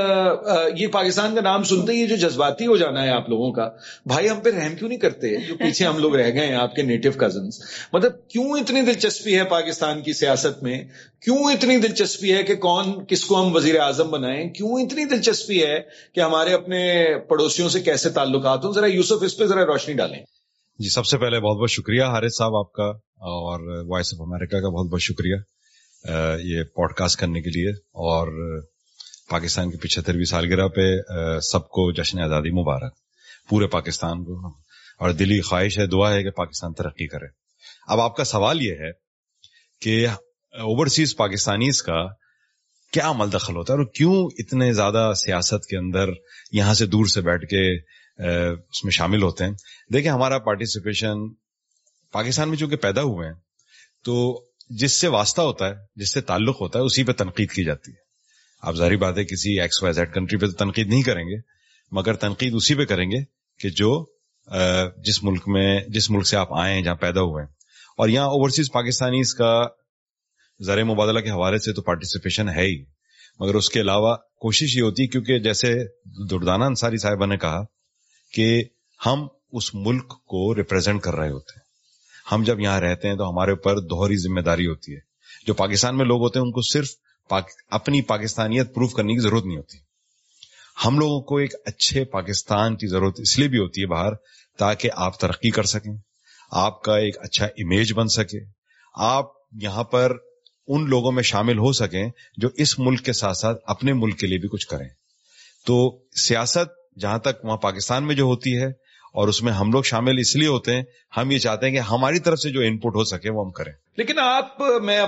یہ 0.77 0.87
پاکستان 0.87 1.35
کا 1.35 1.41
نام 1.41 1.63
سنتے 1.63 1.93
ہی 1.93 2.07
جو 2.07 2.15
جذباتی 2.15 2.67
ہو 2.67 2.77
جانا 2.77 3.03
ہے 3.03 3.09
آپ 3.09 3.29
لوگوں 3.29 3.51
کا 3.51 3.69
بھائی 4.05 4.29
ہم 4.29 4.39
پہ 4.39 4.49
رحم 4.49 4.75
کیوں 4.75 4.89
نہیں 4.89 4.99
کرتے 4.99 5.35
جو 5.47 5.55
پیچھے 5.55 5.85
ہم 5.85 5.97
لوگ 5.97 6.15
رہ 6.15 6.33
گئے 6.33 6.47
ہیں 6.47 6.55
آپ 6.55 6.75
کے 6.75 6.81
نیٹو 6.81 7.11
کزنس 7.17 7.61
مطلب 7.93 8.27
کیوں 8.27 8.49
اتنی 8.49 8.81
دلچسپی 8.81 9.37
ہے 9.39 9.43
پاکستان 9.43 10.01
کی 10.01 10.13
سیاست 10.13 10.63
میں؟ 10.63 10.83
کیوں 11.21 11.37
اتنی 11.37 11.77
دلچسپی 11.77 12.33
ہے 12.33 12.43
کہ 12.43 12.55
کون 12.55 13.05
کس 13.05 13.25
کو 13.25 13.43
ہم 13.43 13.55
وزیر 13.55 13.70
وزیر 13.71 13.81
اعظم 13.81 14.09
بنائیں، 14.11 14.49
کیوں 14.49 14.69
اتنی 14.69 15.05
دلچسپی 15.05 15.63
ہے 15.63 15.79
کہ 16.13 16.19
ہمارے 16.19 16.53
اپنے 16.53 17.05
پڑوسیوں 17.29 17.69
سے 17.69 17.79
کیسے 17.79 18.09
تعلقات 18.09 18.65
ہوں؟ 18.65 18.73
ذرا 18.73 18.85
یوسف، 18.85 19.23
اس 19.23 19.37
پہ 19.37 19.45
ذرا 19.45 19.65
روشنی 19.65 19.93
ڈالیں۔ 19.93 20.19
جی 20.79 20.89
سب 20.89 21.05
سے 21.05 21.17
پہلے 21.17 21.39
بہت 21.39 21.57
بہت 21.57 21.71
شکریہ 21.71 22.03
حارث 22.03 22.37
صاحب 22.37 22.55
آپ 22.55 22.71
کا 22.71 22.87
اور 23.29 23.85
وائس 23.87 24.13
آف 24.13 24.21
امریکہ 24.21 24.59
کا 24.59 24.69
بہت 24.69 24.91
بہت 24.91 25.01
شکریہ 25.01 25.35
یہ 26.43 26.63
پوڈ 26.63 26.93
کاسٹ 26.93 27.19
کرنے 27.19 27.41
کے 27.41 27.49
لیے 27.49 27.69
اور 27.69 28.61
پاکستان 29.29 29.71
کی 29.71 29.77
پچہترویں 29.77 30.23
سالگرہ 30.23 30.67
پہ 30.67 30.97
سب 31.39 31.69
کو 31.69 31.91
جشن 31.91 32.19
آزادی 32.19 32.51
مبارک، 32.51 32.93
پورے 33.49 33.67
پاکستان 33.67 34.23
کو۔ 34.23 34.47
اور 34.99 35.09
دلی 35.09 35.41
خواہش 35.41 35.79
ہے، 35.79 35.85
دعا 35.87 36.13
ہے 36.13 36.23
کہ 36.23 36.29
پاکستان 36.29 36.73
ترقی 36.73 37.07
کرے۔ 37.07 37.25
اب 37.87 37.99
آپ 37.99 38.15
کا 38.15 38.23
سوال 38.23 38.61
یہ 38.61 38.73
ہے 38.73 38.91
کہ 39.81 40.07
اوورسیز 40.59 41.15
پاکستانیز 41.15 41.81
کا 41.83 42.20
کیا 42.91 43.09
عمل 43.09 43.31
دخل 43.33 43.55
ہوتا 43.55 43.73
ہے 43.73 43.77
اور 43.77 43.85
کیوں 43.85 44.15
اتنے 44.37 44.73
زیادہ 44.73 45.11
سیاست 45.15 45.65
کے 45.65 45.77
اندر 45.77 46.09
یہاں 46.51 46.73
سے 46.73 46.85
دور 46.85 47.05
سے 47.05 47.21
بیٹھ 47.21 47.45
کے 47.45 47.63
اس 48.69 48.83
میں 48.83 48.91
شامل 48.91 49.21
ہوتے 49.21 49.43
ہیں؟ 49.43 49.51
دیکھیں، 49.93 50.11
ہمارا 50.11 50.39
پارٹیسپیشن 50.39 51.29
پاکستان 52.11 52.49
میں 52.49 52.57
چونکہ 52.57 52.75
پیدا 52.75 53.01
ہوئے 53.01 53.27
ہیں، 53.27 53.35
تو 54.03 54.43
جس 54.69 54.99
سے 55.01 55.07
واسطہ 55.07 55.41
ہوتا 55.41 55.67
ہے، 55.67 55.73
جس 55.95 56.13
سے 56.13 56.21
تعلق 56.21 56.61
ہوتا 56.61 56.79
ہے، 56.79 56.83
اسی 56.83 57.03
پہ 57.03 57.11
تنقید 57.11 57.51
کی 57.51 57.63
جاتی 57.63 57.91
ہے۔ 57.91 57.97
آپ 58.61 58.75
ظاہری 58.75 58.97
بات 58.97 59.17
ہے، 59.17 59.23
کسی 59.23 59.59
ایکس 59.61 59.83
وائی 59.83 59.93
زیڈ 59.93 60.13
کنٹری 60.13 60.37
پہ 60.39 60.45
تو 60.45 60.51
تنقید 60.51 60.87
نہیں 60.87 61.01
کریں 61.01 61.23
گے، 61.23 61.39
مگر 61.91 62.13
تنقید 62.13 62.55
اسی 62.55 62.75
پہ 62.75 62.85
کریں 62.85 63.11
گے 63.11 63.23
کہ 63.59 63.69
جو 63.69 64.05
جس 64.97 65.23
ملک 65.23 65.43
میں، 65.47 65.79
جس 65.87 66.09
ملک 66.09 66.27
سے 66.27 66.37
آپ 66.37 66.53
آئے 66.53 66.73
ہیں، 66.73 66.81
جہاں 66.81 66.95
پیدا 66.95 67.21
ہوئے 67.21 67.43
ہیں۔ 67.43 67.51
اور 67.97 68.09
یہاں 68.09 68.25
اوورسیز 68.25 68.71
پاکستانی 68.71 69.21
کا 69.37 69.67
زر 70.65 70.83
مبادلہ 70.83 71.19
کے 71.19 71.29
حوالے 71.29 71.57
سے 71.57 71.73
تو 71.73 71.81
پارٹیسپیشن 71.81 72.49
ہے 72.49 72.61
ہی۔ 72.61 72.83
مگر 73.39 73.55
اس 73.55 73.69
کے 73.69 73.81
علاوہ 73.81 74.15
کوشش 74.15 74.77
یہ 74.77 74.81
ہوتی 74.81 75.03
ہے، 75.03 75.07
کیونکہ 75.07 75.39
جیسے 75.39 75.83
دردانہ 76.29 76.63
انصاری 76.63 76.97
صاحبہ 76.97 77.25
نے 77.25 77.37
کہا 77.37 77.63
کہ 78.33 78.63
ہم 79.05 79.27
اس 79.51 79.75
ملک 79.75 80.07
کو 80.07 80.55
ریپرزینٹ 80.55 81.01
کر 81.01 81.15
رہے 81.15 81.29
ہوتے 81.29 81.59
ہیں۔ 81.59 81.71
ہم 82.31 82.43
جب 82.43 82.59
یہاں 82.59 82.81
رہتے 82.81 83.07
ہیں 83.07 83.15
تو 83.15 83.29
ہمارے 83.29 83.51
اوپر 83.51 83.79
دوہری 83.79 84.15
ذمہ 84.15 84.41
داری 84.41 84.67
ہوتی 84.67 84.93
ہے۔ 84.93 84.99
جو 85.47 85.53
پاکستان 85.53 85.97
میں 85.97 86.05
لوگ 86.05 86.21
ہوتے 86.21 86.39
ہیں، 86.39 86.45
ان 86.45 86.51
کو 86.51 86.61
صرف 86.61 86.87
پاک 87.29 87.49
اپنی 87.69 88.01
پاکستانیت 88.01 88.75
پروف 88.75 88.93
کرنے 88.93 89.13
کی 89.13 89.19
ضرورت 89.19 89.45
نہیں 89.45 89.57
ہوتی۔ 89.57 89.77
ہم 90.85 90.99
لوگوں 90.99 91.21
کو 91.21 91.37
ایک 91.37 91.55
اچھے 91.65 92.05
پاکستان 92.05 92.75
کی 92.75 92.87
ضرورت 92.87 93.19
اس 93.19 93.39
لیے 93.39 93.47
بھی 93.47 93.57
ہوتی 93.57 93.81
ہے 93.81 93.85
باہر، 93.85 94.11
تاکہ 94.57 94.89
آپ 94.95 95.19
ترقی 95.19 95.49
کر 95.49 95.63
سکیں، 95.63 95.97
آپ 96.51 96.81
کا 96.81 96.97
ایک 96.97 97.17
اچھا 97.19 97.45
امیج 97.45 97.93
بن 97.93 98.07
سکے۔ 98.07 98.39
آپ 98.95 99.25
یہاں 99.51 99.83
پر 99.83 100.17
ان 100.75 100.89
لوگوں 100.89 101.11
میں 101.11 101.23
شامل 101.23 101.57
ہو 101.57 101.71
سکیں 101.71 102.09
جو 102.37 102.49
اس 102.55 102.79
ملک 102.79 103.05
کے 103.05 103.13
ساتھ 103.13 103.37
ساتھ 103.37 103.57
اپنے 103.65 103.93
ملک 103.93 104.19
کے 104.19 104.27
لیے 104.27 104.37
بھی 104.37 104.49
کچھ 104.49 104.67
کریں۔ 104.67 104.87
تو 105.67 105.99
سیاست 106.15 106.99
جہاں 106.99 107.17
تک 107.17 107.45
وہاں 107.45 107.57
پاکستان 107.57 108.03
میں 108.03 108.15
جو 108.15 108.23
ہوتی 108.23 108.57
ہے 108.57 108.67
اور 109.13 109.27
اس 109.27 109.43
میں 109.43 109.53
ہم 109.53 109.71
لوگ 109.71 109.83
شامل 109.83 110.19
اس 110.19 110.35
لیے 110.35 110.47
ہوتے 110.47 110.75
ہیں، 110.75 110.83
ہم 111.17 111.31
یہ 111.31 111.37
چاہتے 111.37 111.65
ہیں 111.65 111.73
کہ 111.73 111.79
ہماری 111.79 112.19
طرف 112.19 112.39
سے 112.39 112.49
جو 112.49 112.61
ان 112.61 112.77
پٹ 112.77 112.95
ہو 112.95 113.03
سکے 113.03 113.31
وہ 113.31 113.45
ہم 113.45 113.51
کریں۔ 113.51 113.73
لیکن 113.97 114.19
آپ، 114.19 114.57
میں 114.83 115.01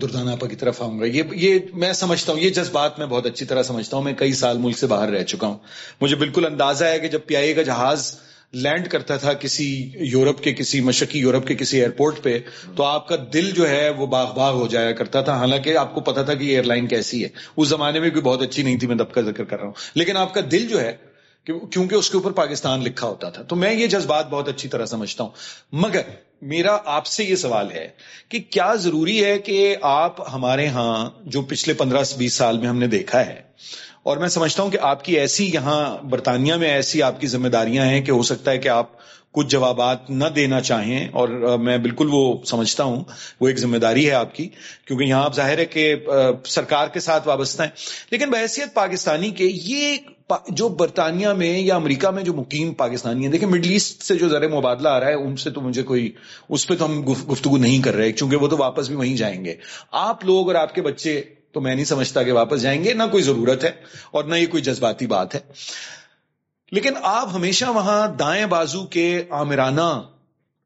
دردانہ 0.00 0.30
کی 0.46 0.56
طرف 0.56 0.82
آؤں 0.82 1.00
گا۔ 1.00 1.04
یہ 1.04 1.22
یہ 1.32 1.58
میں 1.74 1.92
سمجھتا 1.92 2.32
ہوں، 2.32 2.40
یہ 2.40 2.50
جذبات 2.50 2.98
میں 2.98 3.06
بہت 3.06 3.26
اچھی 3.26 3.46
طرح 3.46 3.62
سمجھتا 3.62 3.96
ہوں۔ 3.96 4.04
میں 4.04 4.12
کئی 4.12 4.32
سال 4.32 4.58
ملک 4.58 4.78
سے 4.78 4.86
باہر 4.86 5.08
رہ 5.08 5.24
چکا 5.24 5.46
ہوں۔ 5.46 5.58
مجھے 6.00 6.16
بالکل 6.16 6.46
اندازہ 6.46 6.84
ہے 6.84 7.00
کہ 7.00 7.08
جب 7.08 7.20
پیائی 7.26 7.54
کا 7.54 7.62
جہاز 7.62 8.14
لینڈ 8.52 8.88
کرتا 8.88 9.16
تھا 9.16 9.32
کسی 9.32 9.90
یورپ 9.94 10.42
کے، 10.42 10.54
کسی 10.54 10.80
مشرقی 10.80 11.18
یورپ 11.18 11.46
کے، 11.46 11.54
کسی 11.54 11.76
ایئرپورٹ 11.76 12.22
پہ، 12.22 12.38
تو 12.76 12.84
آپ 12.84 13.08
کا 13.08 13.16
دل 13.32 13.50
جو 13.50 13.68
ہے 13.68 13.90
وہ 13.90 14.06
باغ 14.06 14.34
باغ 14.34 14.54
ہو 14.54 14.66
جایا 14.66 14.92
کرتا 14.92 15.20
تھا۔ 15.20 15.36
حالانکہ 15.36 15.76
آپ 15.76 15.94
کو 15.94 16.00
پتا 16.00 16.22
تھا 16.22 16.34
کہ 16.34 16.44
یہ 16.44 16.50
ایئر 16.50 16.62
لائن 16.62 16.86
کیسی 16.86 17.24
ہے۔ 17.24 17.28
اس 17.56 17.68
زمانے 17.68 18.00
میں 18.00 18.10
بھی 18.10 18.20
بہت 18.20 18.42
اچھی 18.42 18.62
نہیں 18.62 18.78
تھی، 18.78 18.86
میں 18.86 18.96
دب 18.96 19.12
کا 19.12 19.20
ذکر 19.20 19.44
کر 19.44 19.56
رہا 19.56 19.66
ہوں۔ 19.66 19.72
لیکن 19.94 20.16
آپ 20.16 20.34
کا 20.34 20.40
دل 20.50 20.66
جو 20.66 20.80
ہے 20.80 20.92
کیونکہ 21.44 21.94
اس 21.94 22.10
کے 22.10 22.16
اوپر 22.16 22.30
پاکستان 22.30 22.82
لکھا 22.82 23.06
ہوتا 23.06 23.30
تھا۔ 23.30 23.42
تو 23.42 23.56
میں 23.56 23.72
یہ 23.72 23.86
جذبات 23.86 24.30
بہت 24.30 24.48
اچھی 24.48 24.68
طرح 24.68 24.86
سمجھتا 24.86 25.24
ہوں۔ 25.24 25.30
مگر 25.72 26.02
میرا 26.42 26.78
آپ 26.84 27.06
سے 27.06 27.24
یہ 27.24 27.36
سوال 27.36 27.70
ہے 27.70 27.88
کہ 28.28 28.38
کیا 28.50 28.74
ضروری 28.74 29.24
ہے 29.24 29.38
کہ 29.38 29.76
آپ 29.82 30.34
ہمارے 30.34 30.66
ہاں 30.66 31.10
جو 31.22 31.42
پچھلے 31.42 31.74
پندرہ، 31.74 32.02
بیس 32.18 32.34
سال 32.34 32.58
میں 32.58 32.68
ہم 32.68 32.78
نے 32.78 32.86
دیکھا 32.86 33.26
ہے 33.26 33.52
اور 34.02 34.16
میں 34.16 34.28
سمجھتا 34.28 34.62
ہوں 34.62 34.70
کہ 34.70 34.78
آپ 34.80 35.04
کی 35.04 35.18
ایسی 35.18 35.50
یہاں 35.54 35.98
برطانیہ 36.02 36.54
میں 36.54 36.68
ایسی 36.68 37.02
آپ 37.02 37.20
کی 37.20 37.26
ذمہ 37.26 37.48
داریاں 37.48 37.84
ہیں 37.84 38.00
کہ 38.00 38.10
ہو 38.10 38.22
سکتا 38.22 38.50
ہے 38.50 38.58
کہ 38.58 38.68
آپ 38.68 38.86
کچھ 39.32 39.46
جوابات 39.46 40.10
نہ 40.10 40.24
دینا 40.24 40.60
چاہیں 40.60 41.08
اور 41.12 41.28
میں 41.58 41.78
بالکل 41.78 42.08
وہ 42.12 42.38
سمجھتا 42.44 42.84
ہوں، 42.84 43.04
وہ 43.40 43.48
ایک 43.48 43.58
ذمہ 43.58 43.76
داری 43.76 44.06
ہے 44.06 44.14
آپ 44.14 44.34
کی، 44.34 44.48
کیونکہ 44.84 45.04
یہاں 45.04 45.24
آپ 45.24 45.36
ظاہر 45.36 45.58
ہے 45.58 45.64
کہ 45.64 45.94
سرکار 46.44 46.88
کے 46.88 47.00
ساتھ 47.00 47.28
وابستہ 47.28 47.62
ہیں۔ 47.62 47.70
لیکن 48.10 48.30
بحثیت 48.30 48.74
پاکستانی 48.74 49.30
کے 49.30 49.48
یہ 49.52 49.96
جو 50.48 50.68
برطانیہ 50.68 51.28
میں 51.28 51.58
یا 51.58 51.76
امریکہ 51.76 52.08
میں 52.08 52.22
جو 52.22 52.34
مقیم 52.34 52.74
پاکستانی 52.74 53.24
ہیں، 53.24 53.32
دیکھیں 53.32 53.48
مڈل 53.48 53.70
ایسٹ 53.70 54.02
سے 54.02 54.14
جو 54.14 54.28
ذرا 54.28 54.48
مبادلہ 54.48 54.88
آ 54.88 55.00
رہا 55.00 55.06
ہے، 55.06 55.14
ان 55.14 55.36
سے 55.36 55.50
تو 55.50 55.60
مجھے 55.60 55.82
کوئی، 55.82 56.10
اس 56.48 56.66
پہ 56.66 56.74
تو 56.74 56.84
ہم 56.84 57.02
گفتگو 57.12 57.56
نہیں 57.56 57.82
کر 57.82 57.94
رہے، 57.94 58.12
کیونکہ 58.12 58.36
وہ 58.36 58.48
تو 58.48 58.56
واپس 58.58 58.88
بھی 58.88 58.96
وہیں 58.96 59.16
جائیں 59.16 59.44
گے۔ 59.44 59.54
آپ 59.92 60.24
لوگ 60.24 60.46
اور 60.46 60.54
آپ 60.54 60.74
کے 60.74 60.82
بچے 60.82 61.22
تو 61.52 61.60
میں 61.60 61.74
نہیں 61.74 61.84
سمجھتا 61.84 62.22
کہ 62.22 62.32
واپس 62.32 62.62
جائیں 62.62 62.84
گے، 62.84 62.92
نہ 62.92 63.02
کوئی 63.10 63.22
ضرورت 63.22 63.64
ہے 63.64 63.70
اور 64.10 64.24
نہ 64.24 64.34
یہ 64.34 64.46
کوئی 64.46 64.62
جذباتی 64.62 65.06
بات 65.06 65.34
ہے۔ 65.34 65.40
لیکن 66.70 66.92
آپ 67.02 67.28
ہمیشہ 67.34 67.64
وہاں 67.64 68.08
دائیں 68.08 68.46
بازو 68.46 68.86
کے 68.86 69.22
آمرانہ 69.30 70.02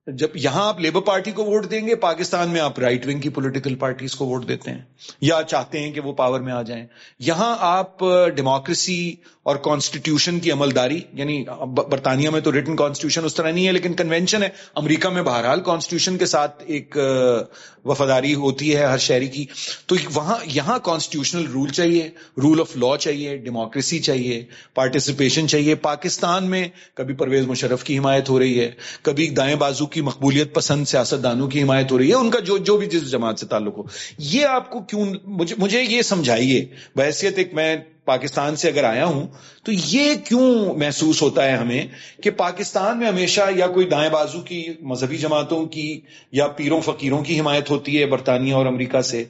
جب 0.06 0.28
یہاں 0.34 0.68
آپ 0.68 0.80
لیبر 0.80 1.00
پارٹی 1.00 1.30
کو 1.30 1.44
ووٹ 1.44 1.70
دیں 1.70 1.86
گے، 1.86 1.94
پاکستان 1.94 2.48
میں 2.48 2.60
آپ 2.60 2.78
رائٹ 2.78 3.06
ونگ 3.06 3.20
کی 3.20 3.28
پولیٹیکل 3.28 3.74
پارٹیز 3.74 4.14
کو 4.14 4.26
ووٹ 4.26 4.48
دیتے 4.48 4.70
ہیں 4.70 4.82
یا 5.20 5.40
چاہتے 5.48 5.80
ہیں 5.80 5.92
کہ 5.92 6.00
وہ 6.00 6.12
پاور 6.12 6.40
میں 6.40 6.52
آ 6.52 6.62
جائیں۔ 6.62 6.86
یہاں 7.18 7.56
آپ 7.60 7.98
ڈیموکریسی 8.36 9.14
اور 9.46 9.56
کانسٹیٹیوشن 9.56 10.40
کی 10.40 10.50
عملداری 10.50 11.00
یعنی 11.12 11.44
برطانیہ 11.90 12.30
میں 12.30 12.40
تو 12.40 12.52
ریٹن 12.52 12.76
کانسٹیٹیوشن 12.76 13.24
اس 13.24 13.34
طرح 13.34 13.50
نہیں 13.50 13.66
ہے، 13.66 13.72
لیکن 13.72 13.92
کنونشن 13.94 14.42
ہے۔ 14.42 14.48
امریکہ 14.74 15.08
میں 15.08 15.22
بہرحال 15.22 15.60
کانسٹیٹیوشن 15.60 16.18
کے 16.18 16.26
ساتھ 16.26 16.62
ایک 16.66 16.96
وفاداری 17.84 18.34
ہوتی 18.34 18.76
ہے 18.76 18.84
ہر 18.84 18.98
شہری 18.98 19.28
کی۔ 19.28 19.44
تو 19.86 19.96
وہاں، 20.14 20.36
یہاں 20.44 20.78
کانسٹیٹیوشنل 20.82 21.46
رول 21.52 21.68
چاہیے 21.68 22.08
رول 22.42 22.60
آف 22.60 22.76
لا 22.76 22.96
چاہیے 22.96 23.36
ڈیموکریسی 23.36 23.98
چاہیے 23.98 24.44
پارٹیسپیشن 24.74 25.48
چاہیے۔ 25.48 25.74
پاکستان 25.74 26.50
میں 26.50 26.68
کبھی 26.94 27.14
پرویز 27.14 27.46
مشرف 27.46 27.84
کی 27.84 27.98
حمایت 27.98 28.28
ہو 28.28 28.38
رہی 28.38 28.60
ہے، 28.60 28.70
کبھی 29.02 29.28
دائیں 29.30 29.56
بازو 29.56 29.86
کی 29.86 30.00
مقبولیت 30.00 30.54
پسند 30.54 30.84
سیاست 30.84 31.22
دانوں 31.22 31.48
کی 31.48 31.62
حمایت 31.62 31.92
ہو 31.92 31.98
رہی 31.98 32.08
ہے، 32.10 32.14
ان 32.14 32.30
کا 32.30 32.38
جو 32.38 32.58
جو 32.58 32.76
بھی 32.76 32.86
جس 32.86 33.10
جماعت 33.10 33.38
سے 33.38 33.46
تعلق 33.46 33.78
ہو۔ 33.78 33.82
یہ 34.18 34.46
آپ 34.46 34.70
کو 34.70 34.80
کیوں، 34.80 35.04
مجھے 35.24 35.56
مجھے 35.58 35.82
یہ 35.82 36.02
سمجھائیے۔ 36.02 36.64
بحثیت 36.96 37.38
ایک 37.38 37.54
میں 37.54 37.76
پاکستان 38.06 38.56
سے 38.56 38.68
اگر 38.68 38.84
آیا 38.84 39.04
ہوں، 39.06 39.26
تو 39.64 39.72
یہ 39.72 40.14
کیوں 40.28 40.74
محسوس 40.74 41.22
ہوتا 41.22 41.44
ہے 41.44 41.56
ہمیں 41.56 41.86
کہ 42.22 42.30
پاکستان 42.30 42.98
میں 42.98 43.08
ہمیشہ 43.08 43.40
یا 43.56 43.66
کوئی 43.66 43.86
دائیں 43.86 44.10
بازو 44.10 44.40
کی 44.40 44.64
مذہبی 44.80 45.16
جماعتوں 45.16 45.66
کی 45.66 46.00
یا 46.32 46.46
پیروں 46.46 46.80
فقیروں 46.80 47.22
کی 47.24 47.40
حمایت 47.40 47.70
ہوتی 47.70 48.00
ہے 48.00 48.06
برطانیہ 48.06 48.54
اور 48.54 48.66
امریکہ 48.66 49.00
سے؟ 49.00 49.24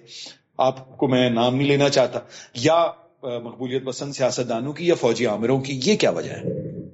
آپ 0.59 0.97
کو 0.97 1.09
میں 1.09 1.30
نام 1.30 1.56
نہیں 1.56 1.68
لینا 1.68 1.88
چاہتا. 1.88 2.18
یا 2.54 2.87
مقبولیت 3.23 3.85
پسند 3.85 4.12
سیاست 4.12 4.49
دانوں 4.49 4.73
کی 4.73 4.87
یا 4.87 4.95
فوجی 4.95 5.26
عامروں 5.26 5.61
کی، 5.61 5.80
یہ 5.85 5.97
کیا 5.97 6.11
وجہ 6.11 6.30
ہے؟ 6.30 6.42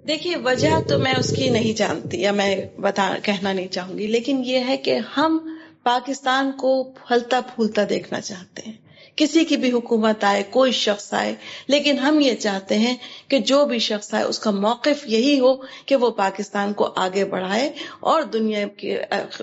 دیکھیے، 0.09 0.37
وجہ 0.37 0.81
تو 0.89 0.99
میں 0.99 1.15
اس 1.19 1.33
کی 1.37 1.49
نہیں 1.51 1.79
جانتی 1.79 2.21
یا 2.21 2.33
میں 2.33 2.57
بتا، 2.81 3.15
کہنا 3.23 3.53
نہیں 3.53 3.69
چاہوں 3.69 3.99
گی، 3.99 4.07
لیکن 4.07 4.43
یہ 4.45 4.59
ہے 4.69 4.77
کہ 4.77 4.99
ہم 5.17 5.39
پاکستان 5.83 6.53
کو 6.53 6.83
پھلتا 6.85 7.41
پھولتا 7.41 7.83
دیکھنا 7.91 8.21
چاہتے 8.21 8.63
ہیں۔ 8.67 8.82
کسی 9.17 9.45
کی 9.45 9.57
بھی 9.57 9.73
حکومت 9.73 10.25
آئے، 10.25 10.43
کوئی 10.51 10.73
شخص 10.73 11.15
آئے، 11.15 11.35
لیکن 11.67 11.99
ہم 11.99 12.21
یہ 12.21 12.35
چاہتے 12.35 12.79
ہیں 12.79 12.97
کہ 13.29 13.39
جو 13.39 13.65
بھی 13.65 13.79
شخص 13.79 14.15
آئے، 14.15 14.25
اس 14.25 14.39
کا 14.39 14.51
موقف 14.51 15.07
یہی 15.07 15.41
ہو 15.41 15.55
کہ 15.87 15.97
وہ 15.97 16.11
پاکستان 16.11 16.73
کو 16.73 16.93
آگے 16.97 17.25
بڑھائے 17.25 17.73
اور 18.01 18.23
دنیا 18.23 18.67
کے، 18.67 18.99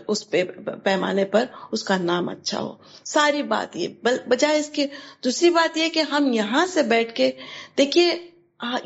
اس 0.08 0.30
پہ 0.30 0.44
پیمانے 0.84 1.26
پر 1.26 1.46
اس 1.72 1.84
کا 1.84 1.98
نام 1.98 2.30
اچھا 2.30 2.62
ہو۔ 2.62 2.76
ساری 3.06 3.44
بات 3.44 3.76
یہ 3.78 3.88
بجائے 4.28 4.60
اس 4.60 4.70
کی، 4.70 4.86
دوسری 5.24 5.50
بات 5.50 5.78
یہ 5.78 5.90
کہ 5.90 6.04
ہم 6.12 6.34
یہاں 6.34 6.66
سے 6.66 6.84
بیٹھ 6.84 7.16
کے، 7.16 7.32
دیکھیے، 7.78 8.12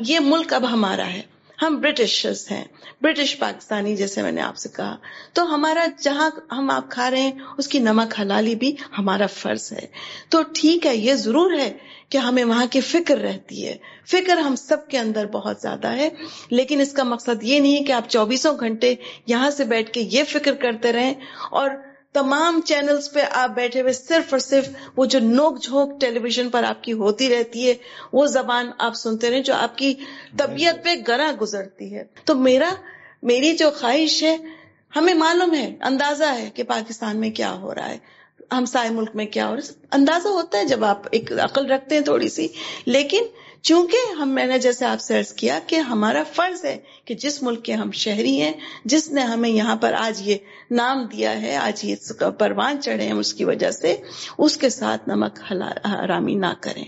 یہ 0.00 0.20
ملک 0.20 0.52
اب 0.52 0.72
ہمارا 0.72 1.06
ہے۔ 1.06 1.33
ہم 1.66 1.80
برٹشرز 1.80 2.50
ہیں، 2.50 2.64
برٹش 3.02 3.38
پاکستانی 3.38 3.96
جیسے 3.96 4.22
میں 4.22 4.32
نے 4.32 4.40
آپ 4.40 4.56
سے 4.56 4.68
کہا۔ 4.76 4.96
تو 5.32 5.54
ہمارا 5.54 5.86
جہاں 6.00 6.30
ہم 6.52 6.70
آپ 6.70 6.90
کھا 6.90 7.10
رہے 7.10 7.20
ہیں، 7.20 7.32
اس 7.58 7.68
کی 7.68 7.78
نمک 7.78 8.20
حلالی 8.20 8.54
بھی 8.54 8.76
ہمارا 8.98 9.26
فرض 9.26 9.72
ہے۔ 9.72 9.86
تو 10.28 10.42
ٹھیک 10.54 10.86
ہے، 10.86 10.96
یہ 10.96 11.14
ضرور 11.14 11.52
ہے 11.52 11.72
کہ 12.08 12.18
ہمیں 12.18 12.44
وہاں 12.44 12.66
کی 12.70 12.80
فکر 12.80 13.18
رہتی 13.18 13.68
ہے۔ 13.68 13.76
فکر 14.06 14.36
ہم 14.36 14.56
سب 14.56 14.88
کے 14.88 14.98
اندر 14.98 15.26
بہت 15.26 15.60
زیادہ 15.60 15.88
ہے، 15.88 16.08
لیکن 16.50 16.80
اس 16.80 16.92
کا 16.92 17.02
مقصد 17.02 17.42
یہ 17.42 17.60
نہیں 17.60 17.76
ہے 17.76 17.84
کہ 17.84 17.92
آپ 17.92 18.08
چوبیسوں 18.08 18.54
گھنٹے 18.60 18.94
یہاں 19.26 19.50
سے 19.50 19.64
بیٹھ 19.64 19.92
کے 19.92 20.00
یہ 20.00 20.24
فکر 20.24 20.54
کرتے 20.54 20.92
رہیں 20.92 21.14
اور 21.50 21.70
تمام 22.14 22.60
چینلز 22.64 23.12
پہ 23.12 23.20
آپ 23.30 23.50
بیٹھے 23.50 23.80
ہوئے 23.80 23.92
صرف 23.92 24.24
اور 24.30 24.38
صرف 24.38 24.68
وہ 24.96 25.04
جو 25.04 25.18
نوک 25.20 25.62
جھونک 25.62 26.00
ٹیلی 26.00 26.18
ویژن 26.18 26.48
پر 26.48 26.64
آپ 26.64 26.84
کی 26.84 26.92
ہوتی 26.92 27.28
رہتی 27.28 27.68
ہے، 27.68 27.74
وہ 28.12 28.26
زبان 28.26 28.70
آپ 28.78 28.94
سنتے 28.94 29.30
رہے 29.30 29.42
جو 29.42 29.54
آپ 29.54 29.78
کی 29.78 29.94
طبیعت 30.38 30.84
پہ 30.84 30.90
گرا 31.08 31.30
گزرتی 31.40 31.94
ہے۔ 31.94 32.04
تو 32.24 32.34
میرا، 32.34 32.70
میری 33.22 33.56
جو 33.56 33.70
خواہش 33.80 34.22
ہے، 34.22 34.36
ہمیں 34.96 35.14
معلوم 35.14 35.54
ہے، 35.54 35.74
اندازہ 35.80 36.24
ہے 36.24 36.50
کہ 36.54 36.62
پاکستان 36.62 37.16
میں 37.16 37.30
کیا 37.30 37.52
ہو 37.52 37.74
رہا 37.74 37.88
ہے 37.88 37.98
ہمسائے 38.52 38.90
ملک 38.90 39.10
میں 39.14 39.26
کیا 39.26 39.48
ہو 39.48 39.56
رہا 39.56 39.68
ہے۔ 39.68 39.86
اندازہ 39.92 40.28
ہوتا 40.28 40.58
ہے 40.58 40.64
جب 40.64 40.84
آپ 40.84 41.02
ایک 41.10 41.32
عقل 41.32 41.70
رکھتے 41.70 41.94
ہیں 41.94 42.02
تھوڑی 42.02 42.28
سی، 42.28 42.48
لیکن 42.86 43.22
چونکہ 43.64 44.12
ہم 44.12 44.28
میں 44.28 44.46
نے 44.46 44.58
جیسے 44.58 44.84
آپ 44.84 45.00
سے 45.00 45.18
عرض 45.18 45.32
کیا 45.32 45.58
کہ 45.66 45.76
ہمارا 45.76 46.22
فرض 46.32 46.64
ہے 46.64 46.76
کہ 47.04 47.14
جس 47.14 47.42
ملک 47.42 47.62
کے 47.64 47.72
ہم 47.72 47.90
شہری 47.90 48.40
ہیں، 48.40 48.52
جس 48.84 49.10
نے 49.10 49.20
ہمیں 49.20 49.48
یہاں 49.50 49.76
پر 49.76 49.92
آج 49.92 50.20
یہ 50.28 50.38
نام 50.70 51.04
دیا 51.12 51.42
ہے، 51.42 51.56
آج 51.56 51.84
یہ 51.84 51.94
پروان 52.38 52.82
چڑھے 52.82 53.04
ہیں، 53.04 53.12
اس 53.12 53.34
کی 53.34 53.44
وجہ 53.44 53.70
سے 53.70 53.96
اس 54.38 54.56
کے 54.56 54.68
ساتھ 54.70 55.08
نمک 55.08 55.40
حرامی 55.50 56.34
نہ 56.34 56.52
کریں۔ 56.60 56.84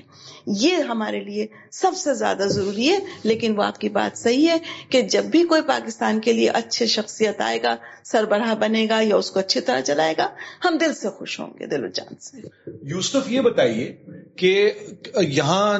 یہ 0.46 0.76
ہمارے 0.76 1.20
لیے 1.20 1.46
سب 1.72 1.92
سے 1.96 2.14
زیادہ 2.14 2.44
ضروری 2.46 2.88
ہے، 2.88 2.98
لیکن 3.22 3.56
وہ 3.58 3.62
آپ 3.62 3.78
کی 3.78 3.88
بات 3.88 4.18
صحیح 4.18 4.48
ہے 4.48 4.58
کہ 4.88 5.02
جب 5.02 5.24
بھی 5.24 5.42
کوئی 5.44 5.62
پاکستان 5.62 6.20
کے 6.20 6.32
لیے 6.32 6.48
اچھے 6.48 6.86
شخصیت 6.86 7.40
آئے 7.40 7.62
گا، 7.62 7.76
سربراہ 8.04 8.54
بنے 8.54 8.86
گا 8.90 9.00
یا 9.00 9.16
اس 9.16 9.30
کو 9.30 9.38
اچھی 9.38 9.60
طرح 9.60 9.80
چلائے 9.80 10.14
گا، 10.18 10.28
ہم 10.64 10.76
دل 10.80 10.94
سے 10.94 11.08
خوش 11.08 11.40
ہوں 11.40 11.50
گے، 11.60 11.66
دل 11.66 11.84
و 11.84 11.88
جان 11.88 12.14
سے۔ 12.20 12.36
یوسف، 12.82 13.30
یہ 13.30 13.40
بتائیے 13.40 13.96
کہ 14.36 14.72
یہاں 15.20 15.78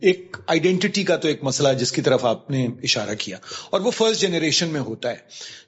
ایک 0.00 0.36
آئیڈینٹی 0.46 1.02
کا 1.02 1.16
تو 1.16 1.28
ایک 1.28 1.44
مسئلہ 1.44 1.68
جس 1.78 1.92
کی 1.92 2.02
طرف 2.02 2.24
آپ 2.24 2.50
نے 2.50 2.66
اشارہ 2.82 3.14
کیا۔ 3.18 3.38
اور 3.70 3.80
وہ 3.80 3.90
فرسٹ 3.90 4.20
جنریشن 4.20 4.68
میں 4.68 4.80
ہوتا 4.80 5.10
ہے۔ 5.10 5.16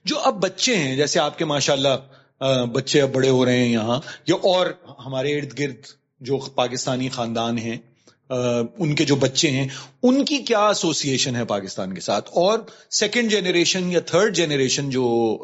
جو 0.04 0.18
اب 0.18 0.42
بچے 0.42 0.76
ہیں، 0.76 0.96
جیسے 0.96 1.20
آپ 1.20 1.38
کے 1.38 1.44
ماشاء 1.44 1.72
اللہ 1.72 2.44
بچے 2.72 3.00
اب 3.00 3.12
بڑے 3.12 3.28
ہو 3.28 3.44
رہے 3.44 3.58
ہیں 3.58 3.72
یہاں، 3.72 4.00
یا 4.26 4.34
اور 4.34 4.66
ہمارے 5.06 5.38
ارد 5.38 5.58
گرد 5.58 5.86
جو 6.20 6.36
پاکستانی 6.36 7.08
خاندان 7.08 7.58
ہیں 7.58 7.76
ان 8.78 8.94
کے 8.94 9.04
جو 9.04 9.16
بچے 9.16 9.50
ہیں، 9.50 9.68
ان 10.02 10.24
کی 10.24 10.36
کیا 10.36 10.66
ایسوسیشن 10.66 11.36
ہے 11.36 11.44
پاکستان 11.44 11.94
کے 11.94 12.00
ساتھ؟ 12.00 12.30
اور 12.34 12.58
سیکنڈ 12.90 13.30
جنریشن 13.30 13.92
یا 13.92 14.00
تھرڈ 14.00 14.36
جنریشن 14.36 14.90
جو 14.90 15.38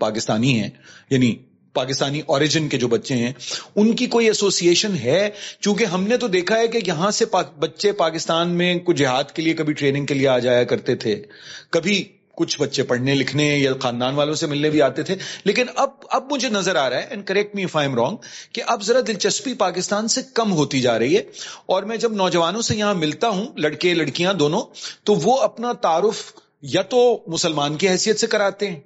پاکستانی 0.00 0.60
ہیں 0.60 0.70
یعنی 1.10 1.36
پاکستانی 1.72 2.20
اوریجن 2.26 2.68
کے 2.68 2.78
جو 2.78 2.88
بچے 2.88 3.14
ہیں، 3.14 3.32
ان 3.76 3.96
کی 3.96 4.06
کوئی 4.06 4.26
ایسوسیشن 4.26 4.96
ہے؟ 4.96 5.30
چونکہ 5.60 5.84
ہم 5.84 6.04
نے 6.04 6.16
تو 6.16 6.28
دیکھا 6.28 6.58
ہے 6.58 6.68
کہ 6.68 6.80
یہاں 6.86 7.10
سے 7.10 7.24
بچے 7.58 7.92
پاکستان 7.92 8.48
میں 8.48 8.74
کچھ 8.74 8.96
جہاد 8.96 9.24
کے 9.24 9.42
لیے، 9.42 9.52
کبھی 9.54 9.72
ٹریننگ 9.72 10.06
کے 10.06 10.14
لیے 10.14 10.28
آ 10.28 10.38
جایا 10.38 10.64
کرتے 10.64 10.94
تھے، 10.94 11.22
کبھی 11.70 12.04
کچھ 12.34 12.60
بچے 12.60 12.82
پڑھنے 12.82 13.14
لکھنے 13.14 13.58
یا 13.58 13.72
خاندان 13.80 14.14
والوں 14.14 14.34
سے 14.34 14.46
ملنے 14.46 14.70
بھی 14.70 14.82
آتے 14.82 15.02
تھے۔ 15.02 15.16
لیکن 15.44 15.64
اب 15.74 15.90
اب 16.10 16.32
مجھے 16.32 16.48
نظر 16.48 16.76
آ 16.76 16.90
رہا 16.90 16.96
ہے 16.96 17.06
and 17.10 17.24
correct 17.24 17.54
me 17.54 17.62
I'm 17.62 17.94
wrong 17.94 18.16
کہ 18.52 18.62
اب 18.66 18.82
ذرا 18.82 18.98
دلچسپی 19.06 19.54
پاکستان 19.54 20.08
سے 20.08 20.20
کم 20.34 20.52
ہوتی 20.52 20.80
جا 20.80 20.98
رہی 20.98 21.16
ہے۔ 21.16 21.22
اور 21.66 21.82
میں 21.82 21.96
جب 21.96 22.12
نوجوانوں 22.12 22.62
سے 22.62 22.76
یہاں 22.76 22.94
ملتا 22.94 23.28
ہوں، 23.28 23.46
لڑکے، 23.56 23.94
لڑکیاں 23.94 24.34
دونوں، 24.34 24.62
تو 25.04 25.14
وہ 25.14 25.40
اپنا 25.40 25.72
تعارف 25.72 26.32
یا 26.62 26.82
تو 26.82 27.22
مسلمان 27.26 27.76
کی 27.76 27.88
حیثیت 27.88 28.20
سے 28.20 28.26
کراتے 28.26 28.70
ہیں 28.70 28.80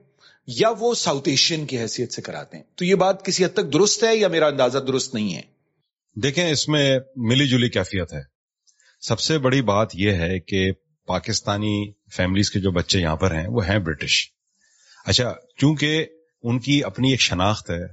یا 0.46 0.68
وہ 0.78 0.94
ساؤتھ 0.94 1.28
ایشین 1.28 1.66
کی 1.66 1.78
حیثیت 1.78 2.12
سے 2.12 2.22
کراتے 2.22 2.56
ہیں۔ 2.56 2.64
تو 2.74 2.84
یہ 2.84 2.94
بات 2.94 3.24
کسی 3.24 3.44
حد 3.44 3.54
تک 3.54 3.72
درست 3.72 4.04
ہے 4.04 4.16
یا 4.16 4.28
میرا 4.28 4.46
اندازہ 4.46 4.78
درست 4.78 5.14
نہیں 5.14 5.34
ہے؟ 5.34 5.42
دیکھیں، 6.16 6.50
اس 6.50 6.68
میں 6.68 6.98
ملی 7.16 7.48
جلی 7.48 7.68
کیفیت 7.68 8.12
ہے۔ 8.12 8.22
سب 9.00 9.20
سے 9.20 9.38
بڑی 9.38 9.62
بات 9.62 9.90
یہ 9.94 10.10
ہے 10.10 10.40
کہ 10.40 10.72
پاکستانی 11.06 11.92
فیملیز 12.16 12.50
کے 12.50 12.60
جو 12.60 12.70
بچے 12.70 13.00
یہاں 13.00 13.16
پر 13.16 13.34
ہیں، 13.34 13.46
وہ 13.48 13.68
ہیں 13.68 13.78
برٹش 13.78 14.30
اچھا 15.06 15.34
چونکہ 15.56 16.06
ان 16.42 16.58
کی 16.58 16.84
اپنی 16.84 17.10
ایک 17.10 17.20
شناخت 17.20 17.70
ہے، 17.70 17.86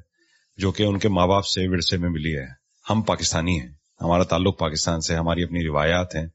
جو 0.58 0.72
کہ 0.72 0.84
ان 0.84 1.00
کے 1.00 1.10
ماں 1.10 1.28
باپ 1.28 1.46
سے 1.46 1.62
ورثے 1.68 1.98
میں 1.98 2.10
ملی 2.10 2.38
ہے۔ 2.38 2.46
ہم 2.90 3.02
پاکستانی 3.02 3.60
ہیں، 3.60 3.70
ہمارا 4.02 4.24
تعلق 4.24 4.60
پاکستان 4.60 5.02
سے 5.02 5.16
ہماری 5.16 5.44
اپنی 5.44 5.64
روایات 5.64 6.16
ہیں، 6.16 6.28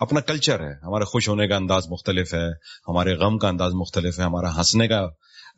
اپنا 0.00 0.20
کلچر 0.20 0.60
ہے۔ 0.60 0.74
ہمارے 0.82 1.04
خوش 1.04 1.28
ہونے 1.28 1.48
کا 1.48 1.56
انداز 1.56 1.88
مختلف 1.88 2.34
ہے، 2.34 2.50
ہمارے 2.88 3.14
غم 3.14 3.38
کا 3.38 3.48
انداز 3.48 3.72
مختلف 3.72 4.18
ہے، 4.18 4.24
ہمارا 4.24 4.58
ہنسنے 4.58 4.88
کا 4.88 5.08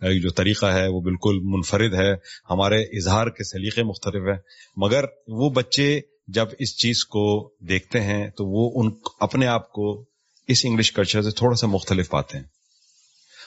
جو 0.00 0.30
طریقہ 0.30 0.66
ہے 0.66 0.88
وہ 0.88 1.00
بالکل 1.00 1.40
منفرد 1.42 1.94
ہے، 1.94 2.12
ہمارے 2.50 2.82
اظہار 2.82 3.26
کے 3.26 3.44
سلیقے 3.44 3.82
مختلف 3.82 4.22
ہے 4.28 4.36
مگر 4.76 5.04
وہ 5.28 5.50
بچے 5.50 6.00
جب 6.28 6.46
اس 6.58 6.76
چیز 6.76 7.04
کو 7.04 7.54
دیکھتے 7.68 8.00
ہیں 8.00 8.30
تو 8.30 8.46
وہ 8.46 8.70
ان 8.74 8.90
اپنے 9.20 9.46
آپ 9.46 9.72
کو 9.72 10.04
اس 10.48 10.64
انگلش 10.64 10.92
کلچر 10.92 11.22
سے 11.22 11.30
تھوڑا 11.30 11.56
سا 11.56 11.66
مختلف 11.66 12.10
پاتے 12.10 12.38
ہیں۔ 12.38 12.44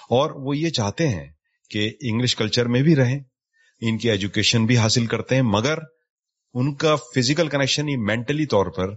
اور 0.09 0.31
وہ 0.31 0.57
یہ 0.57 0.69
چاہتے 0.69 1.07
ہیں 1.07 1.25
کہ 1.69 1.91
انگلش 2.01 2.35
کلچر 2.35 2.65
میں 2.65 2.81
بھی 2.81 2.95
رہیں، 2.95 3.19
ان 3.81 3.97
کی 3.97 4.11
ایجوکیشن 4.11 4.65
بھی 4.65 4.77
حاصل 4.77 5.05
کرتے 5.05 5.35
ہیں، 5.35 5.41
مگر 5.41 5.77
ان 6.53 6.75
کا 6.75 6.95
فزیکل 6.95 7.47
کنیکشن 7.47 7.89
یہ 7.89 7.97
مینٹلی 7.97 8.45
طور 8.45 8.65
پر 8.65 8.89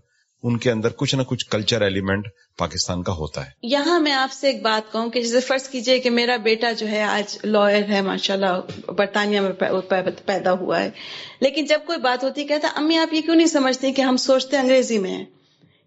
ان 0.43 0.59
کے 0.59 0.71
اندر 0.71 0.89
کچھ 0.89 1.15
نہ 1.15 1.23
کچھ 1.23 1.47
کلچر 1.47 1.81
ایلیمنٹ 1.81 2.29
پاکستان 2.59 3.03
کا 3.03 3.13
ہوتا 3.13 3.47
ہے۔ 3.47 3.51
یہاں 3.63 4.01
میں 4.01 4.13
آپ 4.13 4.33
سے 4.33 4.47
ایک 4.47 4.63
بات 4.63 4.93
کہوں 4.93 5.11
کہ 5.11 5.23
جیسے 5.23 5.41
فرض 5.41 5.69
کیجیے 5.69 5.99
کہ 5.99 6.11
میرا 6.11 6.37
بیٹا 6.37 6.73
جو 6.73 6.89
ہے 6.89 7.03
آج 7.03 7.39
لائر 7.45 7.85
ہے 7.89 8.01
ماشاء 8.01 8.35
اللہ 8.35 8.91
برطانیہ 8.91 9.41
میں 9.41 9.71
پیدا 10.27 10.53
ہوا 10.53 10.83
ہے۔ 10.83 10.91
لیکن 11.41 11.65
جب 11.65 11.81
کوئی 11.87 11.99
بات 11.99 12.25
ہوتی 12.25 12.45
کہتا 12.45 12.69
امی 12.75 12.97
آپ 12.97 13.15
یہ 13.15 13.21
کیوں 13.21 13.37
نہیں 13.37 13.47
سمجھتے 13.47 13.93
کہ 13.93 14.03
ہم 14.03 14.17
سوچتے 14.17 14.57
انگریزی 14.57 14.99
میں 14.99 15.11
ہیں؟ 15.11 15.25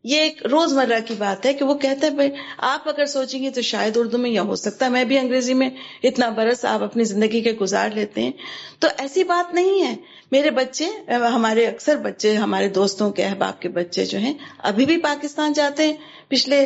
یہ 0.03 0.19
ایک 0.19 0.45
روز 0.45 0.73
مرہ 0.73 0.99
کی 1.07 1.13
بات 1.17 1.45
ہے 1.45 1.53
کہ 1.53 1.65
وہ 1.65 1.73
کہتا 1.73 2.07
ہے 2.07 2.29
آپ 2.57 2.89
اگر 2.89 3.05
سوچیں 3.05 3.43
گے 3.43 3.49
تو 3.49 3.61
شاید 3.61 3.97
اردو 3.97 4.17
میں 4.17 4.29
یا 4.29 4.41
ہو 4.41 4.55
سکتا 4.55 4.85
ہے۔ 4.85 4.91
میں 4.91 5.03
بھی 5.03 5.17
انگریزی 5.17 5.53
میں 5.53 5.69
اتنا 6.03 6.29
برس 6.29 6.65
آپ 6.65 6.83
اپنی 6.83 7.03
زندگی 7.03 7.41
کے 7.41 7.51
گزار 7.51 7.89
لیتے 7.89 8.21
ہیں۔ 8.21 8.31
تو 8.79 8.87
ایسی 8.97 9.23
بات 9.23 9.53
نہیں 9.53 9.81
ہے۔ 9.81 9.95
میرے 10.31 10.51
بچے، 10.51 10.85
ہمارے 11.11 11.67
اکثر 11.67 11.95
بچے، 11.95 12.35
ہمارے 12.35 12.69
دوستوں 12.69 13.11
کے 13.11 13.25
احباب 13.25 13.61
کے 13.61 13.69
بچے 13.69 14.05
جو 14.05 14.17
ہیں، 14.17 14.33
ابھی 14.57 14.85
بھی 14.85 14.97
پاکستان 14.97 15.53
جاتے 15.53 15.87
ہیں۔ 15.87 15.93
پچھلے 16.27 16.65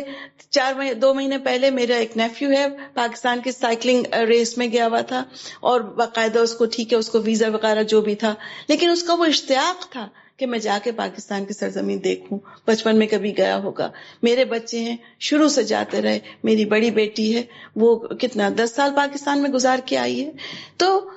چار 0.50 0.72
مہینے 0.72 0.94
دو 0.94 1.14
مہینے 1.14 1.38
پہلے 1.38 1.70
میرا 1.70 1.96
ایک 1.96 2.16
نیفیو 2.16 2.50
ہے، 2.50 2.66
پاکستان 2.94 3.38
کی 3.44 3.50
سائیکلنگ 3.52 4.14
ریس 4.14 4.58
میں 4.58 4.66
گیا 4.66 4.86
ہوا 4.86 5.00
تھا 5.00 5.24
اور 5.60 5.80
باقاعدہ 5.80 6.38
اس 6.38 6.54
کو 6.54 6.66
ٹھیک 6.66 6.92
ہے، 6.92 6.98
اس 6.98 7.08
کو 7.08 7.20
ویزا 7.20 7.48
وغیرہ 7.48 7.82
جو 7.82 8.00
بھی 8.00 8.14
تھا۔ 8.14 8.34
لیکن 8.68 8.90
اس 8.90 9.02
کا 9.02 9.14
وہ 9.14 9.24
اشتیاق 9.24 9.92
تھا۔ 9.92 10.08
کہ 10.38 10.46
میں 10.46 10.58
جا 10.58 10.78
کے 10.84 10.92
پاکستان 10.92 11.44
کی 11.44 11.52
سرزمین 11.52 12.04
دیکھوں، 12.04 12.38
بچپن 12.66 12.98
میں 12.98 13.06
کبھی 13.06 13.36
گیا 13.36 13.62
ہوگا۔ 13.62 13.90
میرے 14.22 14.44
بچے 14.44 14.78
ہیں، 14.78 14.96
شروع 15.20 15.48
سے 15.48 15.62
جاتے 15.62 16.02
رہے، 16.02 16.18
میری 16.44 16.64
بڑی 16.64 16.90
بیٹی 16.90 17.36
ہے، 17.36 17.42
وہ 17.76 17.96
کتنا، 17.96 18.48
دس 18.56 18.72
سال 18.76 18.90
پاکستان 18.96 19.42
میں 19.42 19.50
گزار 19.50 19.78
کے 19.84 19.98
آئی 19.98 20.24
ہے۔ 20.24 20.30
تو 20.76 21.10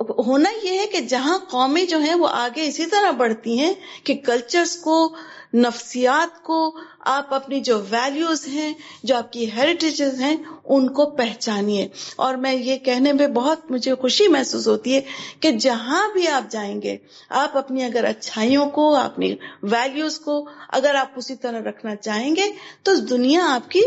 ہونا 0.00 0.50
یہ 0.62 0.78
ہے 0.78 0.86
کہ 0.86 1.00
جہاں 1.00 1.38
قومیں 1.38 1.84
جو 1.84 1.98
ہیں 1.98 2.14
وہ 2.14 2.28
آگے 2.30 2.66
اسی 2.66 2.86
طرح 2.86 3.10
بڑھتی 3.10 3.58
ہیں 3.58 3.74
کہ 4.04 4.14
کلچرز 4.14 4.76
کو، 4.76 5.16
نفسیات 5.54 6.42
کو 6.42 6.78
آپ 7.02 7.34
اپنی 7.34 7.60
جو 7.60 7.82
ویلیوز 7.90 8.48
ہیں، 8.48 8.74
جو 9.02 9.16
آپ 9.16 9.32
کی 9.32 9.52
ہیریٹیجز 9.52 10.20
ہیں، 10.20 10.36
ان 10.64 10.90
کو 10.90 11.06
پہچانیے۔ 11.06 11.88
اور 12.16 12.34
میں 12.34 12.52
یہ 12.52 12.76
کہنے 12.76 13.12
میں 13.12 13.26
بہت 13.26 13.70
مجھے 13.70 13.94
خوشی 13.94 14.28
محسوس 14.28 14.68
ہوتی 14.68 14.94
ہے 14.94 15.00
کہ 15.40 15.50
جہاں 15.50 16.12
بھی 16.12 16.28
آپ 16.28 16.50
جائیں 16.50 16.82
گے، 16.82 16.96
آپ 17.28 17.56
اپنی 17.56 17.84
اگر 17.84 18.04
اچھائیوں 18.04 18.70
کو، 18.70 18.96
اپنی 18.96 19.34
ویلیوز 19.62 20.18
کو 20.18 20.48
اگر 20.68 20.94
آپ 20.94 21.08
اسی 21.16 21.36
طرح 21.36 21.60
رکھنا 21.60 21.96
چاہیں 21.96 22.36
گے، 22.36 22.52
تو 22.82 22.94
دنیا 22.94 23.40
آپ 23.54 23.70
کی 23.70 23.80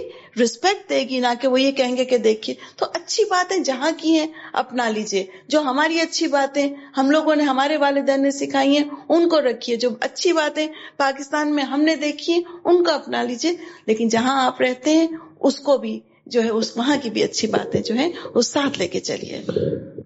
رسپیکٹ 0.43 0.89
دے 0.89 0.99
گی۔ 0.99 1.19
نہ 1.19 1.27
کہ 1.41 1.47
وہ 1.47 1.61
یہ 1.61 1.71
کہیں 1.71 1.97
گے 1.97 2.05
کہ 2.05 2.17
دیکھیے، 2.17 2.55
تو 2.75 2.85
اچھی 2.93 3.23
باتیں 3.23 3.57
جہاں 3.57 3.91
کی 3.97 4.19
ہیں، 4.19 4.27
اپنا 4.53 4.89
لیجیے۔ 4.89 5.25
جو 5.47 5.61
ہماری 5.61 5.99
اچھی 5.99 6.27
باتیں 6.27 6.69
ہم 6.97 7.11
لوگوں 7.11 7.35
نے 7.35 7.43
ہمارے 7.43 7.77
والدین 7.77 8.23
نے 8.23 8.31
سکھائی 8.31 8.77
ہیں، 8.77 8.85
ان 9.09 9.29
کو 9.29 9.41
رکھیے۔ 9.41 9.75
جو 9.75 9.89
اچھی 9.99 10.33
باتیں 10.33 10.67
پاکستان 10.97 11.55
میں 11.55 11.63
ہم 11.63 11.81
نے 11.81 11.95
دیکھی 11.95 12.33
ہیں، 12.33 12.41
ان 12.63 12.83
کو 12.83 12.91
اپنا 13.05 13.23
لیجیے 13.23 13.51
لیکن 13.85 14.07
جہاں 14.07 14.45
آپ 14.45 14.61
رہتے 14.61 14.91
ہیں، 14.91 15.07
اس 15.39 15.59
کو 15.59 15.77
بھی 15.77 15.99
جو 16.25 16.43
ہے، 16.43 16.49
اس 16.49 16.77
وہاں 16.77 16.95
کی 17.03 17.09
بھی 17.09 17.23
اچھی 17.23 17.47
باتیں 17.47 17.81
جو 17.81 17.95
ہیں، 17.95 18.11
اس 18.35 18.47
ساتھ 18.47 18.79
لے 18.79 18.87
کے 18.87 18.99
چلیے۔ 18.99 19.41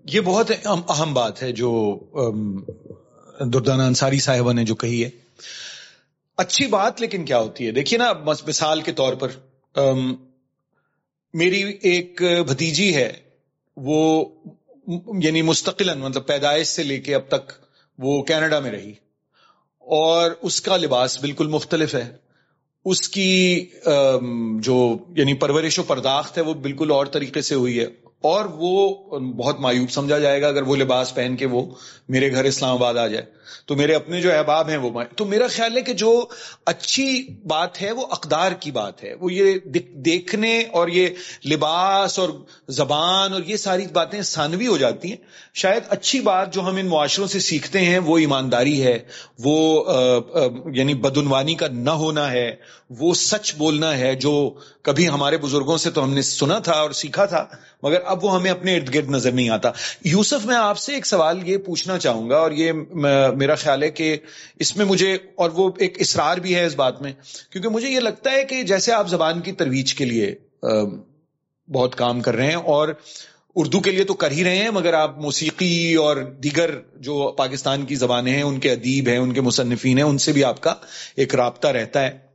یہ 0.04 0.22
بہت 0.22 0.52
اہم 0.66 1.14
بات 1.14 1.44
ہے 1.44 1.52
جو 1.52 2.00
دردانہ 3.40 3.84
انصاری 3.84 4.20
صاحبہ 4.20 4.54
نے 4.54 4.66
جو 4.66 4.76
کہی 4.76 5.04
ہے۔ 5.04 5.10
اچھی 6.38 6.68
بات 6.68 7.02
لیکن 7.02 7.26
کیا 7.26 7.40
ہوتی 7.40 7.68
ہے؟ 7.68 7.72
دیکھیے 7.72 7.98
نا 7.98 8.14
مثال 8.48 8.82
کے 8.82 8.92
طور 8.92 9.14
پر 9.14 9.30
میری 11.34 11.78
ایک 11.82 12.22
بھتیجی 12.48 12.96
ہے۔ 12.96 13.14
وہ 13.78 14.26
یعنی 15.24 15.42
مستقل 15.42 15.98
مطلب 15.98 16.28
پیدائش 16.28 16.68
سے 16.68 16.84
لے 16.84 17.00
کے 17.00 17.16
اب 17.16 17.22
تک 17.28 17.52
وہ 17.98 18.24
کینیڈا 18.24 18.60
میں 18.60 18.72
رہی۔ 18.72 18.94
اور 19.78 20.32
اس 20.42 20.62
کا 20.62 20.78
لباس 20.78 21.20
بالکل 21.20 21.48
مختلف 21.48 21.96
ہے۔ 21.96 22.29
اس 22.89 23.10
کی 23.10 23.65
جو 24.60 24.97
یعنی 25.15 25.34
پرورش 25.34 25.80
و 25.80 25.84
پرداخت 25.84 26.38
ہے، 26.38 26.43
وہ 26.43 26.54
بالکل 26.54 26.91
اور 26.91 27.06
طریقے 27.06 27.41
سے 27.41 27.56
ہوئی 27.56 27.80
ہے۔ 27.80 27.86
اور 28.21 28.45
وہ 28.45 28.95
بہت 29.19 29.60
مایوب 29.60 29.91
سمجھا 29.91 30.19
جائے 30.19 30.41
گا 30.41 30.47
اگر 30.47 30.62
وہ 30.62 30.75
لباس 30.75 31.15
پہن 31.15 31.36
کے 31.36 31.45
وہ 31.45 31.65
میرے 32.10 32.32
گھر 32.32 32.43
اسلام 32.43 32.71
آباد 32.71 32.95
آ 32.95 33.08
جائے۔ 33.08 33.25
تو 33.65 33.75
میرے 33.75 33.93
اپنے 33.95 34.21
جو 34.21 34.38
احباب 34.38 34.69
ہیں 34.69 34.78
وہ، 34.78 35.04
تو 35.15 35.25
میرا 35.25 35.47
خیال 35.47 35.78
ہے 35.78 35.82
کہ 35.82 35.93
جو 35.93 36.25
اچھی 36.65 37.28
بات 37.47 37.82
ہے، 37.82 37.91
وہ 37.91 38.06
اقدار 38.12 38.52
کی 38.52 38.71
بات 38.71 39.04
ہے۔ 39.04 39.13
وہ 39.13 39.34
یہ 39.34 39.54
دیکھنے 39.95 40.63
اور 40.71 40.88
یہ 40.88 41.08
لباس 41.49 42.19
اور 42.19 42.30
زبان 42.67 43.34
اور 43.34 43.41
یہ 43.45 43.56
ساری 43.56 43.86
باتیں 43.93 44.21
ثانوی 44.21 44.67
ہو 44.67 44.78
جاتی 44.78 45.10
ہیں۔ 45.10 45.17
شاید 45.54 45.84
اچھی 45.89 46.19
بات 46.19 46.54
جو 46.54 46.62
ہم 46.62 46.75
ان 46.75 46.86
معاشروں 46.86 47.28
سے 47.28 47.39
سیکھتے 47.39 47.80
ہیں، 47.80 47.99
وہ 47.99 48.17
ایمانداری 48.17 48.84
ہے، 48.84 48.99
وہ 49.43 49.84
یعنی 50.73 50.93
بدعنوانی 50.93 51.56
کا 51.56 51.67
نہ 51.71 51.89
ہونا 51.89 52.32
ہے۔ 52.32 52.56
وہ 52.89 53.13
سچ 53.13 53.54
بولنا 53.56 53.97
ہے 53.97 54.13
جو 54.15 54.32
کبھی 54.82 55.08
ہمارے 55.10 55.38
بزرگوں 55.38 55.78
سے 55.78 55.89
تو 55.89 56.04
ہم 56.04 56.13
نے 56.13 56.21
سنا 56.21 56.58
تھا 56.60 56.73
اور 56.73 56.91
سیکھا 56.91 57.25
تھا، 57.25 57.45
مگر 57.84 57.99
اب 58.06 58.23
وہ 58.23 58.34
ہمیں 58.36 58.49
اپنے 58.52 58.75
ارد 58.75 58.93
گرد 58.93 59.10
نظر 59.10 59.32
نہیں 59.32 59.49
آتا۔ 59.49 59.71
یوسف، 60.04 60.45
میں 60.45 60.56
آپ 60.56 60.78
سے 60.78 60.93
ایک 60.93 61.06
سوال 61.06 61.47
یہ 61.49 61.58
پوچھنا 61.58 61.97
چاہوں 61.97 62.30
گا 62.30 62.38
اور 62.38 62.52
یہ 62.52 62.71
میرا 63.36 63.56
خیال 63.56 63.84
ہے 63.84 63.89
کہ 63.89 64.15
اس 64.60 64.75
میں 64.78 64.86
مجھے 64.86 65.13
اور 65.36 65.49
وہ 65.49 65.69
ایک 65.78 65.97
اصرار 66.02 66.38
بھی 66.38 66.56
ہے 66.56 66.65
اس 66.65 66.75
بات 66.75 67.02
میں، 67.02 67.12
کیونکہ 67.52 67.69
مجھے 67.69 67.89
یہ 67.89 67.99
لگتا 67.99 68.32
ہے 68.32 68.43
کہ 68.43 68.62
جیسے 68.63 68.91
آپ 68.91 69.10
زبان 69.10 69.41
کی 69.41 69.52
ترویج 69.52 69.93
کے 69.95 70.06
لیے 70.06 70.34
بہت 71.69 71.95
کام 71.95 72.21
کر 72.21 72.36
رہے 72.36 72.47
ہیں 72.47 72.56
اور 72.56 72.89
اردو 73.56 73.80
کے 73.80 73.91
لیے 73.91 74.04
تو 74.04 74.13
کر 74.13 74.32
ہی 74.32 74.43
رہے 74.43 74.58
ہیں، 74.58 74.69
مگر 74.69 74.93
آپ 74.93 75.17
موسیقی 75.19 75.95
اور 75.95 76.17
دیگر 76.43 76.71
جو 76.99 77.32
پاکستان 77.38 77.86
کی 77.86 77.95
زبانیں 77.95 78.34
ہیں، 78.34 78.41
ان 78.43 78.60
کے 78.60 78.71
ادیب 78.71 79.08
ہیں، 79.08 79.17
ان 79.17 79.34
کے 79.34 79.41
مصنفین 79.41 79.97
ہیں، 79.97 80.06
ان 80.06 80.17
سے 80.17 80.32
بھی 80.32 80.43
آپ 80.43 80.62
کا 80.62 80.73
ایک 81.15 81.36
رابطہ 81.36 81.67
رہتا 81.67 82.02
ہے۔ 82.02 82.29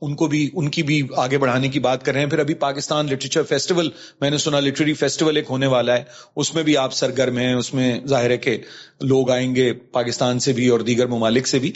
ان 0.00 0.14
کو 0.14 0.26
بھی 0.26 0.50
ان 0.54 0.68
کی 0.68 0.82
بھی 0.82 1.02
آگے 1.16 1.38
بڑھانے 1.38 1.68
کی 1.68 1.80
بات 1.80 2.04
کر 2.04 2.12
رہے 2.12 2.20
ہیں۔ 2.20 2.30
پھر 2.30 2.38
ابھی 2.38 2.54
پاکستان 2.54 3.06
لٹریچر 3.06 3.42
فیسٹیول، 3.42 3.90
میں 4.20 4.30
نے 4.30 4.38
سنا 4.38 4.60
لٹریری 4.60 4.94
فیسٹیول 4.94 5.36
ایک 5.36 5.46
ہونے 5.50 5.66
والا 5.66 5.96
ہے۔ 5.98 6.04
اس 6.36 6.54
میں 6.54 6.62
بھی 6.62 6.76
آپ 6.76 6.92
سرگرم 6.92 7.38
ہیں، 7.38 7.54
اس 7.54 7.74
میں 7.74 8.00
ظاہر 8.06 8.30
ہے 8.30 8.36
کہ 8.36 8.58
لوگ 9.00 9.30
آئیں 9.30 9.54
گے 9.54 9.72
پاکستان 9.72 10.38
سے 10.38 10.52
بھی 10.52 10.68
اور 10.68 10.80
دیگر 10.80 11.06
ممالک 11.06 11.46
سے 11.46 11.58
بھی۔ 11.58 11.72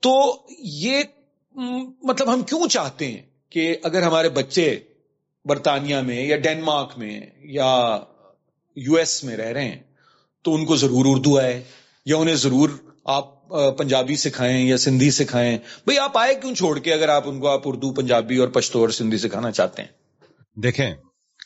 تو 0.00 0.12
یہ 0.58 1.02
مطلب 2.02 2.34
ہم 2.34 2.42
کیوں 2.42 2.68
چاہتے 2.68 3.06
ہیں 3.06 3.22
کہ 3.50 3.76
اگر 3.82 4.02
ہمارے 4.02 4.28
بچے 4.28 4.78
برطانیہ 5.44 5.96
میں 5.96 6.26
یا 6.26 6.36
ڈینمارک 6.36 6.98
میں 6.98 7.20
یا 7.44 7.98
یو 8.76 8.94
ایس 8.94 9.24
میں 9.24 9.36
رہ 9.36 9.52
رہے 9.52 9.64
ہیں، 9.64 9.82
تو 10.42 10.54
ان 10.54 10.64
کو 10.64 10.76
ضرور 10.76 11.04
اردو 11.08 11.38
آئے 11.38 11.62
یا 12.04 12.16
انہیں 12.16 12.34
ضرور 12.34 12.70
آپ 13.04 13.35
پنجابی 13.48 14.16
سکھائیں 14.16 14.68
یا 14.68 14.76
سندھی 14.76 15.10
سکھائیں، 15.10 15.58
بھئی 15.86 15.98
آپ 15.98 16.18
آئے 16.18 16.34
کیوں 16.34 16.54
چھوڑ 16.54 16.78
کے 16.78 16.92
اگر 16.92 17.08
آپ 17.08 17.22
ان 17.26 17.40
کو 17.40 17.48
آپ 17.48 17.60
اردو، 17.64 17.92
پنجابی 17.92 18.36
اور 18.36 18.48
پشتو 18.48 18.80
اور 18.80 18.88
سندھی 18.88 19.18
سکھانا 19.18 19.50
چاہتے 19.50 19.82
ہیں؟ 19.82 19.88
دیکھیں، 20.56 20.94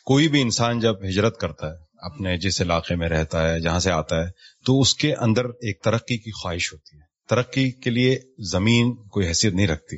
کوئی 0.05 0.27
بھی 0.27 0.41
انسان 0.41 0.79
جب 0.79 1.03
ہجرت 1.05 1.37
کرتا 1.37 1.67
ہے، 1.67 1.77
اپنے 1.97 2.37
جس 2.37 2.61
علاقے 2.61 2.95
میں 2.95 3.09
رہتا 3.09 3.51
ہے، 3.51 3.59
جہاں 3.59 3.79
سے 3.79 3.91
آتا 3.91 4.25
ہے، 4.25 4.31
تو 4.65 4.81
اس 4.81 4.95
کے 4.95 5.15
اندر 5.15 5.45
ایک 5.45 5.81
ترقی 5.81 6.17
کی 6.17 6.31
خواہش 6.31 6.73
ہوتی 6.73 6.97
ہے۔ 6.97 7.01
ترقی 7.29 7.71
کے 7.71 7.89
لیے 7.89 8.19
زمین 8.51 8.95
کوئی 8.95 9.27
حیثیت 9.27 9.53
نہیں 9.53 9.67
رکھتی۔ 9.67 9.97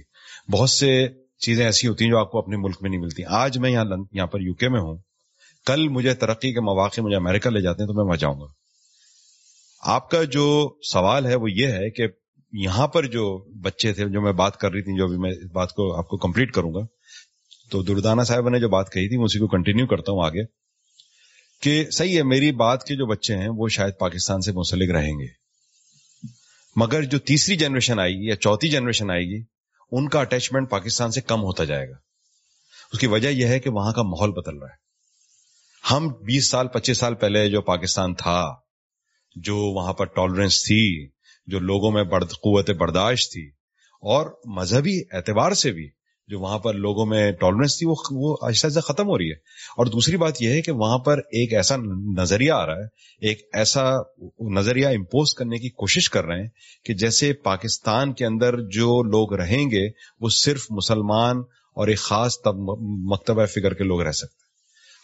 بہت 0.52 0.70
سے 0.70 1.08
چیزیں 1.40 1.66
ایسی 1.66 1.88
ہوتی 1.88 2.04
ہیں 2.04 2.12
جو 2.12 2.18
آپ 2.18 2.32
کو 2.32 2.38
اپنے 2.38 2.58
ملک 2.58 2.76
میں 2.82 2.90
نہیں 2.90 3.02
ملتی۔ 3.02 3.24
آج 3.28 3.58
میں 3.58 3.70
یہاں 3.70 3.86
یہاں 4.12 4.28
پر 4.28 4.40
یو 4.42 4.54
کے 4.54 4.70
میں 4.70 4.80
ہوں۔ 4.80 4.98
کل 5.66 5.88
مجھے 5.90 6.14
ترقی 6.14 6.54
کے 6.54 6.60
مواقع 6.60 7.02
مجھے 7.02 7.16
امریکہ 7.16 7.50
لے 7.50 7.62
جاتے 7.62 7.84
ہیں 7.84 7.88
تو 7.88 7.94
میں 7.94 8.04
وہاں 8.04 8.18
جاؤں 8.18 8.40
گا۔ 8.42 8.63
آپ 9.86 10.10
کا 10.10 10.24
جو 10.24 10.76
سوال 10.92 11.26
ہے 11.26 11.36
وہ 11.36 11.52
یہ 11.52 11.68
ہے 11.68 11.90
کہ 11.90 12.08
یہاں 12.52 12.88
پر 12.88 13.06
جو 13.06 13.46
بچے 13.62 13.94
تھے، 13.94 14.06
جو 14.06 14.22
میں 14.22 14.32
بات 14.32 14.58
کر 14.58 14.72
رہی 14.72 14.82
تھی، 14.82 14.98
جو 14.98 15.08
بھی 15.08 15.18
میں 15.18 15.32
اس 15.32 15.52
بات 15.52 15.74
کو 15.74 15.98
آپ 15.98 16.08
کو 16.08 16.18
کمپلیٹ 16.18 16.52
کروں 16.52 16.74
گا، 16.74 16.80
تو 17.70 17.84
دردانہ 17.84 18.22
صاحب 18.22 18.50
نے 18.50 18.60
جو 18.60 18.70
بات 18.70 18.92
کہی 18.92 19.10
تھی، 19.10 19.18
میں 19.18 19.26
اسی 19.26 19.40
کو 19.40 19.48
کنٹینیو 19.48 19.88
کرتا 19.88 20.12
ہوں 20.12 20.26
آگے 20.26 20.46
کہ 21.62 21.90
صحیح 21.92 22.18
ہے، 22.18 22.24
میری 22.24 22.52
بات 22.52 22.84
کے 22.84 22.96
جو 22.96 23.06
بچے 23.06 23.38
ہیں، 23.38 23.50
وہ 23.50 23.68
شاید 23.68 23.94
پاکستان 24.00 24.42
سے 24.42 24.52
منسلک 24.52 24.90
رہیں 24.92 25.14
گے۔ 25.14 25.28
مگر 26.76 27.04
جو 27.04 27.20
تیسری 27.20 27.56
جنریشن 27.56 28.00
آئے 28.00 28.12
گی 28.12 28.28
یا 28.28 28.36
چوتھی 28.36 28.70
جنریشن 28.70 29.12
آئے 29.12 29.22
گی، 29.22 29.44
ان 29.92 30.10
کا 30.10 30.20
اٹیچمنٹ 30.20 30.70
پاکستان 30.70 31.12
سے 31.12 31.22
کم 31.22 31.42
ہوتا 31.42 31.64
جائے 31.64 31.90
گا۔ 31.90 31.96
اس 32.94 33.00
کی 33.00 33.08
وجہ 33.08 33.28
یہ 33.28 33.46
ہے 33.46 33.60
کہ 33.60 33.70
وہاں 33.70 33.94
کا 33.94 34.02
ماحول 34.02 34.32
بدل 34.32 34.58
رہا 34.58 34.68
ہے۔ 34.68 34.84
ہم 35.92 36.08
بیس 36.08 36.50
سال، 36.50 36.68
پچیس 36.68 36.98
سال 36.98 37.16
پہلے 37.16 37.50
جو 37.50 37.62
پاکستان 37.62 38.16
تھا 38.16 38.63
جو 39.36 39.58
وہاں 39.58 39.94
پر 39.94 40.06
ٹالرنس 40.06 40.64
تھی، 40.64 41.08
جو 41.48 41.60
لوگوں 41.60 41.92
میں 41.92 42.04
قوت 42.20 42.70
برداشت 42.70 43.32
تھی، 43.32 43.48
اور 44.02 44.26
مذہبی 44.46 45.02
اعتبار 45.12 45.52
سے 45.52 45.72
بھی 45.72 45.90
جو 46.28 46.40
وہاں 46.40 46.60
پر 46.60 46.74
لوگوں 46.74 47.06
میں 47.06 47.32
ٹالرنس 47.32 47.78
تھی، 47.78 47.88
وہ 48.12 48.38
آہستہ 48.42 48.68
آہستہ 48.68 48.80
ختم 48.80 49.08
ہو 49.08 49.18
رہی 49.18 49.26
ہے۔ 49.26 49.36
اور 49.78 49.86
دوسری 49.86 50.18
بات 50.18 50.42
یہ 50.42 50.50
ہے 50.50 50.62
کہ 50.62 50.72
وہاں 50.72 50.98
پر 50.98 51.18
ایک 51.18 51.54
ایسا 51.54 51.76
نظریہ 52.18 52.52
آ 52.52 52.66
رہا 52.66 52.76
ہے، 52.76 52.86
ایک 53.22 53.42
ایسا 53.54 53.84
نظریہ 54.40 54.88
امپوز 54.88 55.34
کرنے 55.34 55.58
کی 55.58 55.70
کوشش 55.70 56.10
کر 56.10 56.26
رہے 56.26 56.42
ہیں 56.42 56.50
کہ 56.86 56.94
جیسے 56.94 57.34
پاکستان 57.34 58.14
کے 58.14 58.26
اندر 58.26 58.62
جو 58.62 59.04
لوگ 59.04 59.34
رہیں 59.34 59.72
گے، 59.72 59.90
وہ 60.20 60.30
صرف 60.30 60.66
مسلمان 60.70 61.38
اور 61.76 61.88
ایک 61.88 61.98
خاص 61.98 62.38
مکتبہ 62.48 63.46
فکر 63.46 63.74
کے 63.74 63.84
لوگ 63.84 64.02
رہ 64.02 64.12
سکتے 64.12 64.42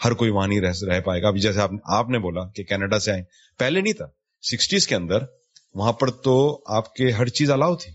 ہر 0.06 0.14
کوئی 0.14 0.32
وہاں 0.32 0.48
نہیں 0.48 0.62
رہ 0.62 1.00
پائے 1.00 1.22
گا۔ 1.22 1.28
ابھی 1.28 1.40
جیسے 1.40 1.60
آپ 1.86 2.10
نے 2.10 2.20
بولا 2.20 2.42
کہ 2.56 2.64
کینیڈا 2.64 3.00
سے 3.00 3.12
آئے 3.12 3.24
پہلے 3.60 3.82
نہیں 3.82 3.94
تھا۔ 3.94 4.06
سکسٹیز 4.42 4.88
کے 4.88 4.96
اندر 4.96 5.18
وہاں 5.74 5.94
پر 5.94 6.12
تو 6.12 6.62
آپ 6.66 6.94
کے 6.94 7.12
ہر 7.12 7.28
چیز 7.28 7.52
الاؤ 7.52 7.76
تھی، 7.76 7.92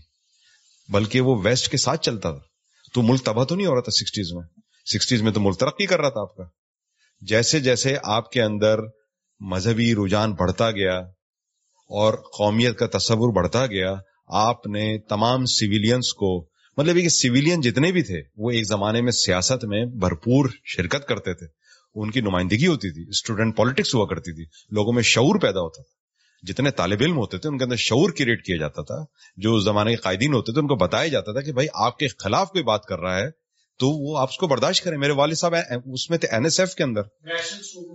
بلکہ 0.89 1.21
وہ 1.21 1.41
ویسٹ 1.43 1.71
کے 1.71 1.77
ساتھ 1.77 2.01
چلتا 2.01 2.31
تھا۔ 2.31 2.55
تو 2.93 3.01
ملک 3.01 3.23
تباہ 3.23 3.43
تو 3.43 3.55
نہیں 3.55 3.67
ہو 3.67 3.75
رہا 3.75 3.81
تھا 3.81 3.91
سکسٹیز 3.91 4.27
میں۔ 4.31 4.43
سکسٹیز 4.93 5.21
میں 5.21 5.31
تو 5.31 5.39
ملک 5.39 5.59
ترقی 5.59 5.85
کر 5.85 5.99
رہا 5.99 6.09
تھا 6.09 6.21
آپ 6.21 6.35
کا۔ 6.35 6.43
جیسے 7.21 7.59
جیسے 7.59 7.97
آپ 8.03 8.31
کے 8.31 8.41
اندر 8.41 8.79
مذہبی 9.39 9.95
رجحان 9.95 10.33
بڑھتا 10.33 10.71
گیا 10.71 10.97
اور 11.89 12.13
قومیت 12.13 12.79
کا 12.79 12.97
تصور 12.97 13.33
بڑھتا 13.33 13.65
گیا، 13.65 13.95
آپ 14.27 14.67
نے 14.67 14.97
تمام 14.99 15.45
سویلینس 15.45 16.13
کو 16.13 16.47
مطلب 16.77 16.95
کہ 16.95 17.09
سویلین 17.09 17.61
جتنے 17.61 17.91
بھی 17.91 18.01
تھے، 18.01 18.21
وہ 18.35 18.51
ایک 18.51 18.67
زمانے 18.67 19.01
میں 19.01 19.11
سیاست 19.11 19.65
میں 19.65 19.85
بھرپور 19.85 20.49
شرکت 20.63 21.07
کرتے 21.07 21.33
تھے۔ 21.33 21.45
ان 21.95 22.11
کی 22.11 22.21
نمائندگی 22.21 22.67
ہوتی 22.67 22.93
تھی 22.93 23.09
اسٹوڈنٹ 23.09 23.57
پالیٹکس 23.57 23.95
ہوا 23.95 24.05
کرتی 24.05 24.35
تھی۔ 24.35 24.45
لوگوں 24.71 24.93
میں 24.93 25.03
شعور 25.03 25.39
پیدا 25.39 25.59
ہوتا 25.59 25.83
تھا۔ 25.83 26.04
جتنے 26.47 26.71
طالب 26.71 26.97
علم 27.01 27.17
ہوتے 27.17 27.37
تھے 27.37 27.49
ان 27.49 27.57
کے 27.57 27.63
اندر 27.63 27.75
شعور 27.75 28.09
کریٹ 28.09 28.45
کیا 28.45 28.57
جاتا 28.57 28.81
تھا، 28.81 29.03
جو 29.37 29.59
زمانے 29.59 29.91
کے 29.91 29.95
قائدین 29.95 30.33
ہوتے 30.33 30.51
تھے، 30.51 30.61
ان 30.61 30.67
کو 30.67 30.75
بتایا 30.75 31.07
جاتا 31.07 31.31
تھا 31.31 31.41
کہ 31.41 31.51
بھائی 31.51 31.67
آپ 31.73 31.97
کے 31.97 32.07
خلاف 32.07 32.49
کوئی 32.49 32.63
بات 32.63 32.85
کر 32.85 32.99
رہا 32.99 33.19
ہے 33.19 33.29
تو 33.79 33.87
وہ 33.89 34.17
آپ 34.17 34.35
کو 34.35 34.47
برداشت 34.47 34.83
کریں۔ 34.83 34.97
میرے 34.97 35.11
والد 35.11 35.35
صاحب 35.35 35.55
اس 35.93 36.09
میں 36.09 36.17
تھے 36.17 36.27
این 36.27 36.43
ایس 36.43 36.59
ایف 36.59 36.75
کے 36.75 36.83
اندر 36.83 37.01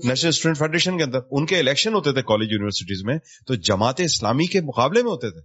نیشنل 0.05 0.29
اسٹوڈنٹ 0.29 0.59
فیڈریشن 0.59 0.99
کے 0.99 1.05
اندر۔ 1.05 1.19
ان 1.31 1.47
کے 1.47 1.59
الیکشن 1.59 1.95
ہوتے 1.95 2.13
تھے 2.13 2.23
کالج 2.23 2.53
یونیورسٹیز 2.53 3.03
میں، 3.05 3.19
تو 3.47 3.55
جماعت 3.55 4.01
اسلامی 4.01 4.47
کے 4.47 4.61
مقابلے 4.61 5.03
میں 5.03 5.11
ہوتے 5.11 5.31
تھے۔ 5.31 5.41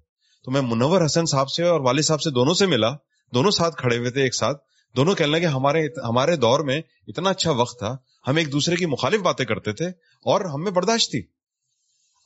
تو 0.45 0.51
میں 0.51 0.61
منور 0.61 1.05
حسن 1.05 1.25
صاحب 1.25 1.49
سے 1.49 1.63
اور 1.63 1.79
والد 1.79 2.01
صاحب 2.01 2.21
سے 2.21 2.29
دونوں 2.29 2.53
سے 2.53 2.65
ملا، 2.65 2.91
دونوں 3.33 3.51
ساتھ 3.51 3.75
کھڑے 3.75 3.97
ہوئے 3.97 4.11
تھے 4.11 4.21
ایک 4.21 4.35
ساتھ۔ 4.35 4.57
دونوں 4.95 5.15
کہنے 5.15 5.31
لگے، 5.31 5.45
ہمارے 5.45 5.85
ہمارے 6.03 6.35
دور 6.35 6.59
میں 6.59 6.81
اتنا 7.07 7.29
اچھا 7.29 7.51
وقت 7.51 7.79
تھا، 7.79 7.95
ہم 8.27 8.35
ایک 8.35 8.51
دوسرے 8.51 8.75
کی 8.75 8.85
مخالف 8.85 9.21
باتیں 9.21 9.45
کرتے 9.45 9.71
تھے 9.71 9.87
اور 10.25 10.45
ہم 10.45 10.63
میں 10.63 10.71
برداشت 10.71 11.11
تھی۔ 11.11 11.21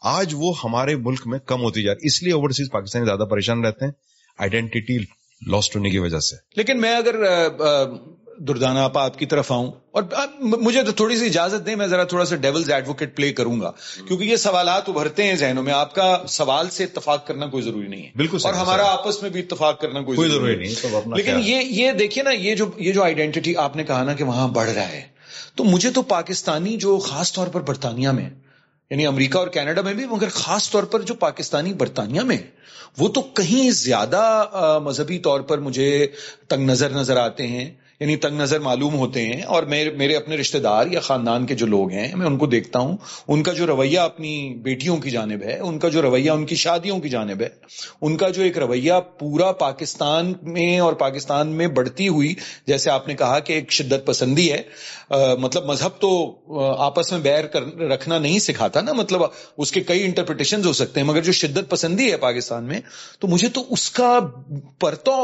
آج 0.01 0.33
وہ 0.37 0.53
ہمارے 0.63 0.95
ملک 0.95 1.21
میں 1.25 1.39
کم 1.39 1.61
ہوتی 1.61 1.83
جا 1.83 1.93
رہی 1.93 2.07
اس 2.07 2.23
لیے 2.23 2.33
اوورسیز 2.33 2.71
پاکستانی 2.71 3.05
زیادہ 3.05 3.23
پریشان 3.29 3.65
رہتے 3.65 3.85
ہیں 3.85 3.91
آئیڈینٹی 4.37 4.97
لاسٹ 5.47 5.75
ہونے 5.75 5.89
کی 5.89 5.99
وجہ 5.99 6.19
سے۔ 6.19 6.35
لیکن 6.55 6.81
میں 6.81 6.95
اگر 6.95 7.15
دردانا 8.39 8.83
آپ 8.83 8.97
آپ 8.97 9.19
کی 9.19 9.25
طرف 9.25 9.51
آؤں 9.51 9.71
اور 9.91 10.03
مجھے 10.39 10.83
تو 10.83 10.91
تھوڑی 10.91 11.17
سی 11.17 11.25
اجازت 11.25 11.65
دیں 11.65 11.75
میں 11.75 11.87
ذرا 11.87 12.03
تھوڑا 12.03 12.25
سا 12.25 12.35
ڈیولز 12.35 12.71
ایڈوکیٹ 12.71 13.15
پلے 13.15 13.33
کروں 13.33 13.61
گا۔ 13.61 13.71
کیونکہ 14.07 14.23
یہ 14.23 14.35
سوالات 14.35 14.89
ابھرتے 14.89 15.23
ہیں 15.23 15.35
ذہنوں 15.35 15.63
میں 15.63 15.73
آپ 15.73 15.95
کا 15.95 16.23
سوال 16.27 16.69
سے 16.69 16.83
اتفاق 16.83 17.27
کرنا 17.27 17.45
کوئی 17.45 17.63
ضروری 17.63 17.87
نہیں 17.87 18.03
ہے۔ 18.03 18.11
بالکل 18.15 18.37
اور 18.43 18.53
ہمارا 18.53 18.83
آپس 18.85 19.21
میں 19.21 19.29
بھی 19.29 19.39
اتفاق 19.39 19.81
کرنا 19.81 20.01
کوئی 20.01 20.29
ضروری 20.29 20.55
نہیں 20.55 20.69
لیکن 21.15 21.31
یہ 21.43 21.61
یہ 21.61 21.91
دیکھیے 21.91 22.23
نا 22.23 22.29
یہ 22.29 22.55
جو 22.55 22.65
یہ 22.77 22.93
جو 22.93 23.03
آئیڈینٹی 23.03 23.55
آپ 23.55 23.75
نے 23.75 23.83
کہا 23.83 24.03
نا 24.03 24.13
کہ 24.13 24.23
وہاں 24.23 24.47
بڑھ 24.47 24.69
رہا 24.69 24.87
ہے 24.87 25.01
تو 25.55 25.63
مجھے 25.63 25.91
تو 25.91 26.01
پاکستانی 26.01 26.77
جو 26.77 26.97
خاص 26.97 27.33
طور 27.33 27.47
پر 27.47 27.61
برطانیہ 27.61 28.09
میں 28.09 28.29
یعنی 28.89 29.07
امریکہ 29.07 29.37
اور 29.37 29.47
کینیڈا 29.47 29.81
میں 29.81 29.93
بھی، 29.93 30.05
مگر 30.05 30.29
خاص 30.29 30.69
طور 30.71 30.83
پر 30.83 31.01
جو 31.01 31.13
پاکستانی 31.13 31.73
برطانیہ 31.73 32.21
میں، 32.21 32.37
وہ 32.97 33.09
تو 33.09 33.21
کہیں 33.21 33.71
زیادہ 33.71 34.79
مذہبی 34.83 35.19
طور 35.19 35.41
پر 35.41 35.57
مجھے 35.57 36.07
تنگ 36.47 36.69
نظر 36.69 36.89
نظر 36.89 37.17
آتے 37.17 37.47
ہیں۔ 37.47 37.73
یعنی 38.01 38.15
تنگ 38.15 38.39
نظر 38.39 38.59
معلوم 38.59 38.93
ہوتے 38.95 39.25
ہیں 39.25 39.41
اور 39.43 39.63
میرے 39.63 40.15
اپنے 40.15 40.37
رشتہ 40.37 40.57
دار 40.57 40.87
یا 40.87 40.99
خاندان 40.99 41.45
کے 41.45 41.55
جو 41.55 41.65
لوگ 41.65 41.91
ہیں، 41.91 42.07
میں 42.15 42.25
ان 42.27 42.37
کو 42.37 42.45
دیکھتا 42.47 42.79
ہوں، 42.79 42.95
ان 43.27 43.43
کا 43.43 43.53
جو 43.53 43.67
رویہ 43.67 43.99
اپنی 43.99 44.33
بیٹیوں 44.63 44.97
کی 44.97 45.09
جانب 45.09 45.43
ہے، 45.43 45.57
ان 45.59 45.79
کا 45.79 45.89
جو 45.89 46.01
رویہ 46.01 46.31
ان 46.31 46.45
کی 46.45 46.55
شادیوں 46.55 46.99
کی 46.99 47.09
جانب 47.09 47.41
ہے، 47.41 47.49
ان 48.01 48.15
کا 48.17 48.29
جو 48.29 48.41
ایک 48.41 48.57
رویہ 48.57 48.93
پورا 49.19 49.51
پاکستان 49.59 50.33
میں 50.43 50.79
اور 50.79 50.93
پاکستان 50.95 51.47
میں 51.57 51.67
بڑھتی 51.73 52.07
ہوئی، 52.07 52.33
جیسے 52.67 52.89
آپ 52.89 53.07
نے 53.07 53.15
کہا 53.15 53.39
کہ 53.39 53.53
ایک 53.53 53.71
شدت 53.71 54.05
پسندی 54.05 54.51
ہے 54.51 54.61
مطلب 55.39 55.65
مذہب 55.65 55.99
تو 56.01 56.09
آپس 56.79 57.11
میں 57.11 57.19
بیر 57.19 57.45
کر 57.47 57.63
رکھنا 57.89 58.17
نہیں 58.19 58.39
سکھاتا 58.39 58.81
نا 58.81 58.93
مطلب 58.93 59.21
اس 59.57 59.71
کے 59.71 59.81
کئی 59.81 60.03
انٹرپریٹیشن 60.05 60.65
ہو 60.65 60.73
سکتے 60.73 60.99
ہیں، 60.99 61.07
مگر 61.07 61.21
جو 61.21 61.31
شدت 61.33 61.69
پسندی 61.69 62.11
ہے 62.11 62.17
پاکستان 62.19 62.63
میں، 62.63 62.81
تو 63.19 63.27
مجھے 63.27 63.49
تو 63.49 63.65
اس 63.69 63.89
کا 63.91 64.17
پرتو 64.79 65.21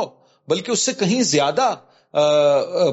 بلکہ 0.47 0.71
اس 0.71 0.79
سے 0.79 0.93
کہیں 0.93 1.21
زیادہ 1.23 1.73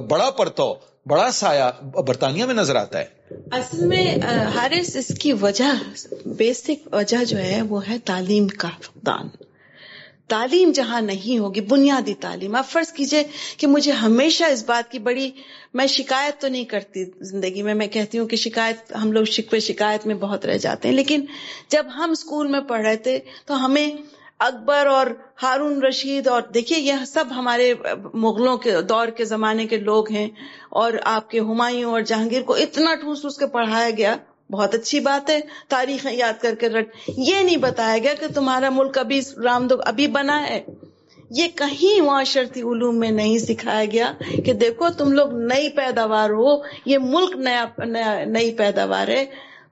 بڑا 0.08 0.30
پرتو، 0.30 0.74
بڑا 1.06 1.30
سایہ 1.30 1.70
برطانیہ 1.82 2.44
میں 2.44 2.54
نظر 2.54 2.76
آتا 2.76 2.98
ہے۔ 2.98 3.36
اصل 3.50 3.86
میں 3.86 4.16
ہارس 4.54 4.96
اس 4.96 5.18
کی 5.20 5.32
وجہ، 5.32 5.72
بیسک 6.26 6.94
وجہ 6.94 7.24
جو 7.24 7.38
ہے، 7.38 7.62
وہ 7.62 7.88
ہے 7.88 7.98
تعلیم 8.04 8.48
کا 8.48 8.68
فقدان۔ 8.80 9.28
تعلیم 10.28 10.70
جہاں 10.72 11.00
نہیں 11.00 11.38
ہوگی، 11.38 11.60
بنیادی 11.60 12.14
تعلیم۔ 12.14 12.54
آپ 12.56 12.68
فرض 12.68 12.92
کیجیے 12.92 13.22
کہ 13.56 13.66
مجھے 13.66 13.92
ہمیشہ 13.92 14.44
اس 14.44 14.64
بات 14.64 14.90
کی 14.92 14.98
بڑی، 14.98 15.30
میں 15.74 15.86
شکایت 15.86 16.40
تو 16.40 16.48
نہیں 16.48 16.64
کرتی 16.64 17.04
زندگی 17.20 17.62
میں 17.62 17.74
میں 17.74 17.86
کہتی 17.86 18.18
ہوں 18.18 18.28
کہ 18.28 18.36
شکایت، 18.36 18.92
ہم 19.02 19.12
لوگ 19.12 19.24
شکوے 19.24 19.60
شکایت 19.60 20.06
میں 20.06 20.14
بہت 20.14 20.46
رہ 20.46 20.56
جاتے 20.56 20.88
ہیں، 20.88 20.94
لیکن 20.94 21.24
جب 21.68 21.86
ہم 21.96 22.10
اسکول 22.10 22.46
میں 22.46 22.60
پڑھ 22.60 22.82
رہے 22.82 22.96
تھے 22.96 23.18
تو 23.46 23.64
ہمیں 23.64 23.88
اکبر 24.46 24.86
اور 24.86 25.06
ہارون 25.42 25.82
رشید 25.82 26.28
اور 26.28 26.42
دیکھیے 26.54 26.78
یہ 26.78 27.04
سب 27.06 27.24
ہمارے 27.36 27.72
مغلوں 28.14 28.56
کے 28.56 28.80
دور 28.82 29.08
کے 29.08 29.24
زمانے 29.24 29.66
کے 29.66 29.76
لوگ 29.78 30.10
ہیں 30.12 30.28
اور 30.70 30.92
آپ 31.04 31.30
کے 31.30 31.40
ہمایوں 31.40 31.92
اور 31.92 32.00
جہانگیر 32.00 32.42
کو 32.42 32.54
اتنا 32.54 32.94
ٹھوس 32.94 33.20
ٹھوس 33.20 33.36
کے 33.36 33.46
پڑھایا 33.46 33.90
گیا، 33.90 34.16
بہت 34.50 34.74
اچھی 34.74 35.00
بات 35.00 35.30
ہے 35.30 35.40
تاریخ 35.68 36.06
یاد 36.10 36.40
کر 36.42 36.54
کے 36.54 36.68
رٹ 36.68 36.88
یہ 37.16 37.42
نہیں 37.42 37.56
بتایا 37.56 37.98
گیا 37.98 38.14
کہ 38.20 38.26
تمہارا 38.34 38.70
ملک 38.70 38.98
ابھی 38.98 39.20
رام 39.44 39.66
دو 39.66 39.76
ابھی 39.84 40.06
بنا 40.06 40.40
ہے۔ 40.48 40.60
یہ 41.30 41.48
کہیں 41.54 42.00
معاشرتی 42.00 42.60
علوم 42.60 42.98
میں 42.98 43.10
نہیں 43.10 43.38
سکھایا 43.38 43.84
گیا 43.84 44.12
کہ 44.44 44.52
دیکھو 44.52 44.88
تم 44.98 45.12
لوگ 45.12 45.32
نئی 45.32 45.68
پیداوار 45.68 46.30
ہو، 46.30 46.50
یہ 46.86 46.98
ملک 46.98 47.36
نیا 47.36 47.64
نئی 48.24 48.50
پیداوار 48.52 49.08
ہے۔ 49.08 49.24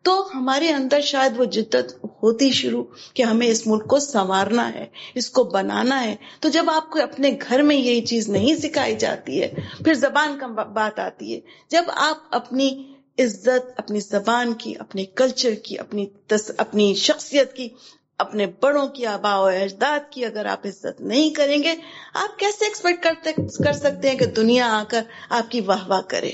تو 0.03 0.29
ہمارے 0.35 0.69
اندر 0.69 1.01
شاید 1.01 1.41
وہ 1.41 1.45
جدت 1.45 2.05
ہوتی 2.23 2.51
شروع 2.51 2.85
کہ 3.15 3.23
ہمیں 3.23 3.47
اس 3.47 3.67
ملک 3.67 3.87
کو 3.87 3.99
سنوارنا 3.99 4.75
ہے 4.75 4.87
اس 5.15 5.31
کو 5.31 5.45
بنانا 5.45 6.05
ہے۔ 6.05 6.17
تو 6.41 6.49
جب 6.49 6.71
آپ 6.71 6.91
کو 6.91 7.03
اپنے 7.03 7.31
گھر 7.49 7.63
میں 7.63 7.77
یہی 7.77 8.01
چیز 8.01 8.29
نہیں 8.29 8.57
سکھائی 8.57 8.97
جاتی 8.97 9.43
ہے 9.43 9.55
پھر 9.85 9.95
زبان 9.95 10.39
کا 10.39 10.47
بات 10.47 10.99
آتی 10.99 11.35
ہے۔ 11.35 11.41
جب 11.69 11.85
آپ 11.97 12.17
اپنی 12.31 12.93
عزت 13.19 13.71
اپنی 13.77 14.01
زبان 14.01 14.53
کی 14.53 14.75
اپنے 14.79 15.05
کلچر 15.05 15.55
کی 15.55 15.79
اپنی 15.79 16.07
تس, 16.27 16.51
اپنی 16.57 16.95
شخصیت 16.95 17.57
کی 17.57 17.69
اپنے 18.19 18.47
بڑوں 18.61 18.87
کی 18.87 19.07
آبا 19.07 19.41
و 19.41 19.45
اجداد 19.45 20.13
کی 20.13 20.25
اگر 20.25 20.45
آپ 20.45 20.67
عزت 20.67 21.01
نہیں 21.01 21.31
کریں 21.31 21.63
گے 21.63 21.75
آپ 22.15 22.39
کیسے 22.39 22.65
ایکسپیکٹ 22.65 23.29
کر 23.65 23.73
سکتے 23.73 24.11
ہیں 24.11 24.19
کہ 24.19 24.27
دنیا 24.27 24.79
آ 24.79 24.83
کر 24.89 25.03
آپ 25.29 25.51
کی 25.51 25.61
واہ 25.61 25.89
واہ 25.89 26.01
کرے؟ 26.09 26.33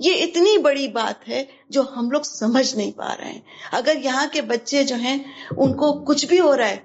یہ 0.00 0.24
اتنی 0.24 0.58
بڑی 0.58 0.88
بات 0.88 1.28
ہے 1.28 1.44
جو 1.68 1.82
ہم 1.96 2.10
لوگ 2.10 2.20
سمجھ 2.22 2.76
نہیں 2.76 2.92
پا 2.96 3.16
رہے 3.20 3.32
ہیں۔ 3.32 3.40
اگر 3.72 3.96
یہاں 4.04 4.26
کے 4.32 4.42
بچے 4.42 4.84
جو 4.84 4.94
ہیں، 4.94 5.18
ان 5.56 5.72
کو 5.72 6.04
کچھ 6.04 6.26
بھی 6.26 6.40
ہو 6.40 6.56
رہا 6.56 6.68
ہے، 6.68 6.76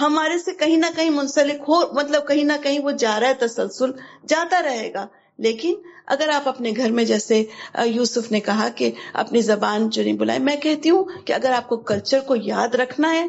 ہمارے 0.00 0.38
سے 0.38 0.54
کہیں 0.54 0.76
نہ 0.76 0.86
کہیں 0.96 1.10
منسلک 1.10 1.62
ہو 1.68 1.92
مطلب 1.92 2.28
کہیں 2.28 2.44
نہ 2.44 2.52
کہیں 2.62 2.78
وہ 2.78 2.90
جا 2.90 3.20
رہا 3.20 3.28
ہے 3.28 3.34
تسلسل، 3.34 3.90
جاتا 4.28 4.62
رہے 4.62 4.92
گا۔ 4.94 5.06
لیکن 5.38 5.74
اگر 6.06 6.28
آپ 6.28 6.48
اپنے 6.48 6.72
گھر 6.76 6.92
میں 6.92 7.04
جیسے 7.04 7.44
یوسف 7.84 8.32
نے 8.32 8.40
کہا 8.40 8.68
کہ 8.68 8.90
اپنی 9.12 9.40
زبان 9.40 9.88
جو 9.88 10.02
نہیں 10.02 10.12
بلائے 10.12 10.38
میں 10.38 10.56
کہتی 10.56 10.90
ہوں 10.90 11.04
کہ 11.24 11.32
اگر 11.32 11.50
آپ 11.50 11.68
کو 11.68 11.76
کلچر 11.76 12.20
کو 12.20 12.34
یاد 12.36 12.74
رکھنا 12.74 13.14
ہے، 13.14 13.26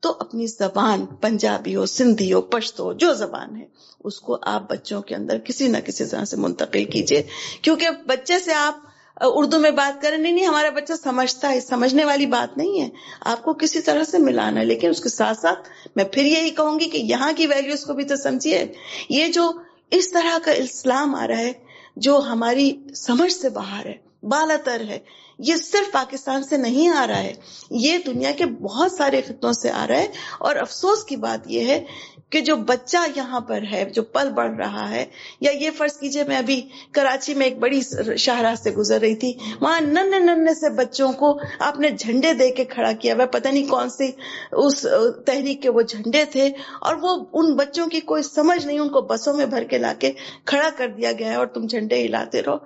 تو 0.00 0.16
اپنی 0.18 0.46
زبان 0.46 1.06
پنجابی 1.06 1.76
ہو 1.76 1.86
سندھی 1.86 2.32
ہو 2.32 2.40
پشتو 2.40 2.84
ہو 2.84 2.92
جو 2.92 3.12
زبان 3.12 3.56
ہے 3.56 3.64
اس 4.04 4.20
کو 4.20 4.38
آپ 4.42 4.70
بچوں 4.70 5.02
کے 5.02 5.14
اندر 5.14 5.38
کسی 5.38 5.68
نہ 5.68 5.76
کسی 5.78 6.04
طرح 6.04 6.24
سے 6.24 6.36
منتقل 6.36 6.84
کیجیے۔ 6.84 7.22
کیونکہ 7.62 7.90
بچے 8.06 8.38
سے 8.38 8.54
آپ 8.54 8.78
اردو 9.20 9.58
میں 9.58 9.70
بات 9.70 10.02
کریں، 10.02 10.18
نہیں 10.18 10.32
نہیں، 10.32 10.46
ہمارا 10.46 10.70
بچہ 10.70 10.92
سمجھتا 11.02 11.48
ہے، 11.50 11.60
سمجھنے 11.60 12.04
والی 12.04 12.26
بات 12.26 12.58
نہیں 12.58 12.80
ہے۔ 12.80 12.88
آپ 13.20 13.42
کو 13.42 13.52
کسی 13.52 13.80
طرح 13.80 14.04
سے 14.04 14.18
ملانا 14.18 14.60
ہے، 14.60 14.64
لیکن 14.64 14.88
اس 14.88 15.00
کے 15.00 15.08
ساتھ 15.08 15.38
ساتھ 15.38 15.68
میں 15.96 16.04
پھر 16.04 16.24
یہی 16.24 16.50
کہوں 16.50 16.80
گی 16.80 16.84
کہ 16.84 16.98
یہاں 16.98 17.32
کی 17.36 17.46
ویلیوز 17.46 17.84
کو 17.84 17.94
بھی 17.94 18.04
تو 18.04 18.16
سمجھیے۔ 18.16 18.72
یہ 19.08 19.28
جو 19.28 19.52
اس 19.90 20.10
طرح 20.10 20.38
کا 20.44 20.50
اسلام 20.50 21.14
آ 21.14 21.26
رہا 21.26 21.38
ہے، 21.38 21.52
جو 21.96 22.18
ہماری 22.18 22.76
سمجھ 22.96 23.32
سے 23.32 23.48
باہر 23.48 23.86
ہے 23.86 23.96
بالاتر 24.22 24.80
ہے، 24.80 24.98
یہ 25.38 25.56
صرف 25.56 25.92
پاکستان 25.92 26.42
سے 26.44 26.56
نہیں 26.56 26.88
آ 26.88 27.06
رہا 27.06 27.22
ہے۔ 27.22 27.32
یہ 27.70 27.98
دنیا 28.06 28.30
کے 28.30 28.46
بہت 28.46 28.92
سارے 28.92 29.20
خطوں 29.26 29.52
سے 29.52 29.70
آ 29.70 29.86
رہا 29.88 29.98
ہے۔ 29.98 30.08
اور 30.38 30.56
افسوس 30.56 31.04
کی 31.04 31.16
بات 31.16 31.50
یہ 31.50 31.64
ہے 31.64 31.84
کہ 32.30 32.40
جو 32.40 32.56
بچہ 32.66 32.98
یہاں 33.16 33.40
پر 33.48 33.62
ہے، 33.72 33.84
جو 33.94 34.02
پل 34.14 34.28
بڑھ 34.34 34.54
رہا 34.58 34.88
ہے، 34.90 35.04
یا 35.40 35.50
یہ 35.60 35.70
فرض 35.78 35.98
کیجیے 36.00 36.24
میں 36.28 36.36
ابھی 36.36 36.60
کراچی 36.92 37.34
میں 37.34 37.46
ایک 37.46 37.58
بڑی 37.58 37.80
شاہراہ 38.16 38.54
سے 38.54 38.70
گزر 38.70 39.00
رہی 39.00 39.14
تھی، 39.14 39.32
وہاں 39.60 39.80
نن 39.80 40.10
نن 40.26 40.54
سے 40.54 40.70
بچوں 40.76 41.12
کو 41.12 41.32
آپ 41.68 41.78
نے 41.80 41.90
جھنڈے 41.90 42.32
دے 42.34 42.50
کے 42.50 42.64
کھڑا 42.64 42.92
کیا 43.00 43.14
ہوا 43.14 43.26
پتہ 43.32 43.48
نہیں 43.48 43.68
کون 43.68 43.90
سی 43.90 44.10
اس 44.64 44.86
تحریک 45.26 45.62
کے 45.62 45.70
وہ 45.70 45.82
جھنڈے 45.82 46.24
تھے، 46.32 46.48
اور 46.80 46.96
وہ 47.02 47.16
ان 47.32 47.54
بچوں 47.56 47.86
کی 47.86 48.00
کوئی 48.12 48.22
سمجھ 48.22 48.64
نہیں، 48.66 48.78
ان 48.78 48.88
کو 48.88 49.00
بسوں 49.10 49.34
میں 49.34 49.46
بھر 49.46 49.64
کے 49.64 49.78
لا 49.78 49.92
کے 49.98 50.12
کھڑا 50.44 50.68
کر 50.76 50.88
دیا 50.88 51.12
گیا 51.12 51.30
ہے، 51.30 51.36
اور 51.36 51.46
تم 51.46 51.66
جھنڈے 51.66 52.04
ہلاتے 52.04 52.42
رہو۔ 52.42 52.56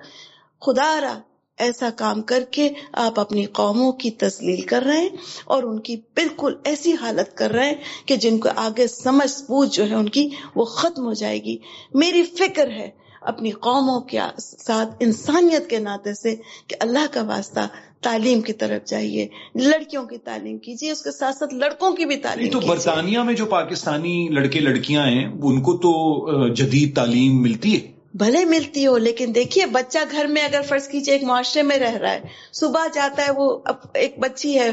خدا 0.63 0.91
رہا 1.01 1.21
ایسا 1.59 1.89
کام 1.97 2.23
کر 2.23 2.45
کے 2.51 2.69
آپ 2.93 3.21
اپنی 3.21 3.45
قوموں 3.45 3.93
کی 3.93 4.11
تسلیل 4.11 4.61
کر 4.61 4.83
رہے 4.83 5.01
ہیں 5.01 5.09
اور 5.45 5.63
ان 5.63 5.79
کی 5.81 5.97
بالکل 5.97 6.55
ایسی 6.65 6.93
حالت 7.01 7.37
کر 7.37 7.51
رہے 7.51 7.67
ہیں 7.67 7.75
کہ 8.07 8.17
جن 8.17 8.39
کو 8.39 8.49
آگے 8.57 8.87
سمجھ 8.87 9.43
بوجھ 9.43 9.77
جو 9.77 9.91
ہے 9.91 9.95
ان 9.95 10.09
کی 10.09 10.29
وہ 10.55 10.65
ختم 10.65 11.07
ہو 11.07 11.13
جائے 11.13 11.45
گی۔ 11.45 11.57
میری 11.95 12.23
فکر 12.23 12.71
ہے 12.71 12.91
اپنی 13.21 13.51
قوموں 13.51 14.01
کے 14.01 14.19
ساتھ 14.39 14.97
انسانیت 15.01 15.71
کے 15.71 15.79
ناطے 15.79 16.15
سے 16.15 16.37
کہ 16.67 16.77
اللہ 16.81 17.13
کا 17.13 17.23
واسطہ 17.23 17.61
تعلیم 18.01 18.41
کی 18.41 18.53
طرف 18.53 18.89
جائیے 18.89 19.29
لڑکیوں 19.55 20.05
کی 20.05 20.19
تعلیم 20.19 20.59
کیجیے 20.59 20.91
اس 20.91 21.03
کے 21.03 21.11
ساتھ 21.11 21.37
ساتھ 21.37 21.55
لڑکوں 21.55 21.91
کی 21.91 22.05
بھی 22.05 22.17
تعلیم 22.17 22.51
تو 22.51 22.61
برطانیہ 22.61 23.19
میں 23.19 23.35
جو 23.35 23.47
پاکستانی 23.47 24.29
لڑکے 24.31 24.61
لڑکیاں 24.61 25.07
ہیں 25.07 25.33
ان 25.43 25.61
کو 25.61 25.77
تو 25.77 26.49
جدید 26.49 26.97
تعلیم 26.97 27.43
ملتی 27.43 27.77
ہے؟ 27.77 27.94
بھلے 28.15 28.45
ملتی 28.45 28.87
ہو، 28.87 28.99
لیکن 28.99 29.35
دیکھیے 29.35 29.67
بچہ 29.67 29.99
گھر 30.11 30.25
میں 30.25 30.43
اگر 30.43 30.61
فرض 30.63 30.89
کیجیے 30.89 31.15
ایک 31.15 31.25
معاشرے 31.25 31.63
میں 31.63 31.79
رہ 31.79 31.97
رہا 31.97 32.13
ہے، 32.13 32.21
صبح 32.53 32.87
جاتا 32.93 33.27
ہے، 33.27 33.33
وہ 33.37 33.59
ایک 33.95 34.19
بچی 34.19 34.59
ہے، 34.59 34.69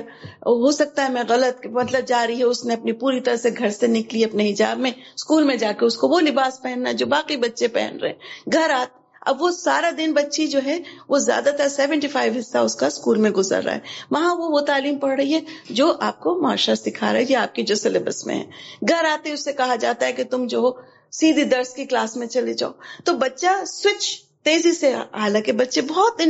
ہو 0.46 0.72
سکتا 0.72 1.04
ہے 1.04 1.10
میں 1.10 1.24
غلط 1.30 1.66
مطلب 1.66 2.08
جا 2.08 2.28
رہی 2.28 2.38
ہے 2.38 2.44
اس 2.44 2.66
نے 2.66 2.74
اپنی 2.74 2.92
پوری 2.92 3.22
طرح 3.22 3.36
سے 3.36 3.50
گھر 3.58 3.70
سے 3.70 3.88
نکلی، 3.88 4.24
اپنے 4.24 4.52
حجاب 4.52 4.80
میں 4.80 4.92
اسکول 5.16 5.44
میں 5.44 5.56
جا 5.56 5.72
کے 5.80 5.86
اس 5.86 5.98
کو 5.98 6.08
وہ 6.08 6.20
لباس 6.20 6.62
پہننا 6.62 6.90
ہے 6.90 6.94
جو 6.94 7.06
باقی 7.06 7.38
بچے 7.38 7.68
پہن 7.68 7.98
رہے 8.02 8.10
ہیں۔ 8.10 8.52
گھر 8.54 8.70
آ، 8.70 8.84
اب 9.22 9.42
وہ 9.42 9.52
سارا 9.52 9.90
دن 9.98 10.14
بچی 10.14 10.48
جو 10.48 10.60
ہے، 10.66 10.80
وہ 11.10 11.18
زیادہ 11.18 11.50
تر 11.58 11.68
سیونٹی 11.68 12.08
فائیو 12.08 12.34
حصہ 12.40 12.58
اس 12.58 12.76
کا 12.76 12.88
اسکول 12.88 13.18
میں 13.18 13.32
گزر 13.32 13.64
رہا 13.64 13.74
ہے۔ 13.74 13.80
وہاں 14.12 14.36
وہ 14.36 14.50
وہ 14.50 14.60
تعلیم 14.60 14.96
پڑھ 14.96 15.16
رہی 15.16 15.34
ہے 15.34 15.40
جو 15.70 15.94
آپ 16.00 16.20
کو 16.20 16.42
معاشرہ 16.42 16.76
سکھا 16.76 17.14
رہا 17.14 17.20
ہے 17.20 17.26
یا 17.30 17.44
آپ 17.44 17.56
کی 17.56 17.64
جو 17.64 17.76
سلیبس 17.76 18.26
میں 18.26 18.36
ہے۔ 18.36 18.44
گھر 18.90 19.06
آتے 19.06 19.32
اس 19.32 19.44
سے 19.44 19.54
کہا 19.54 19.76
جاتا 19.76 20.06
ہے 20.06 20.14
کہ 20.14 20.24
تم 20.24 20.48
جو 20.48 20.74
سیدھی 21.12 21.44
درس 21.44 21.74
کی 21.74 21.86
کلاس 21.86 22.16
میں 22.18 22.28
چلے 22.28 22.54
جاؤ۔ 22.54 22.72
تو 23.06 23.14
بچہ 23.14 23.64
سوئچ 23.68 24.22
تیزی 24.44 24.74
سے، 24.74 24.94
حالانکہ 24.94 25.52
بچے 25.52 25.82
بہت 25.82 26.22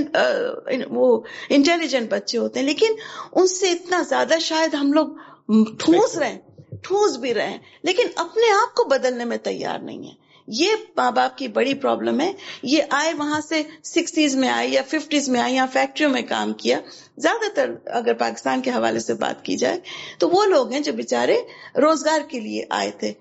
وہ 0.89 1.19
انٹیلیجنٹ 1.49 2.09
بچے 2.09 2.37
ہوتے 2.37 2.59
ہیں، 2.59 2.65
لیکن 2.67 2.93
ان 3.31 3.47
سے 3.47 3.71
اتنا 3.71 4.01
زیادہ 4.09 4.37
شاید 4.41 4.73
ہم 4.73 4.93
لوگ 4.93 5.07
ٹھوس 5.79 6.17
رہے 6.17 6.29
ہیں 6.29 6.39
ٹھوس 6.83 7.17
بھی 7.17 7.33
رہے 7.33 7.49
ہیں، 7.49 7.57
لیکن 7.83 8.07
اپنے 8.15 8.51
آپ 8.53 8.73
کو 8.75 8.83
بدلنے 8.83 9.25
میں 9.25 9.37
تیار 9.37 9.79
نہیں 9.79 10.03
ہے 10.07 10.19
یہ 10.47 10.75
ماں 10.97 11.11
باپ 11.11 11.37
کی 11.37 11.47
بڑی 11.47 11.73
پرابلم 11.73 12.19
ہے۔ 12.21 12.31
یہ 12.63 12.83
آئے 12.89 13.13
وہاں 13.13 13.39
سے 13.41 13.61
سکسٹیز 13.83 14.35
میں 14.35 14.49
آئے 14.49 14.67
یا 14.67 14.81
ففٹیز 14.87 15.29
میں 15.29 15.41
آئے 15.41 15.53
یا 15.53 15.65
فیکٹریوں 15.73 16.11
میں 16.11 16.21
کام 16.21 16.53
کیا۔ 16.53 16.79
زیادہ 17.17 17.55
تر 17.55 17.71
اگر 17.85 18.13
پاکستان 18.13 18.61
کے 18.61 18.71
حوالے 18.71 18.99
سے 18.99 19.13
بات 19.13 19.43
کی 19.45 19.55
جائے 19.55 19.79
تو 20.19 20.29
وہ 20.29 20.45
لوگ 20.45 20.71
ہیں 20.71 20.79
جو 20.79 20.93
بےچارے 20.93 21.37
روزگار 21.81 22.21
کے 22.29 22.39
لیے 22.39 22.63
آئے 22.69 22.91
تھے۔ 22.91 23.13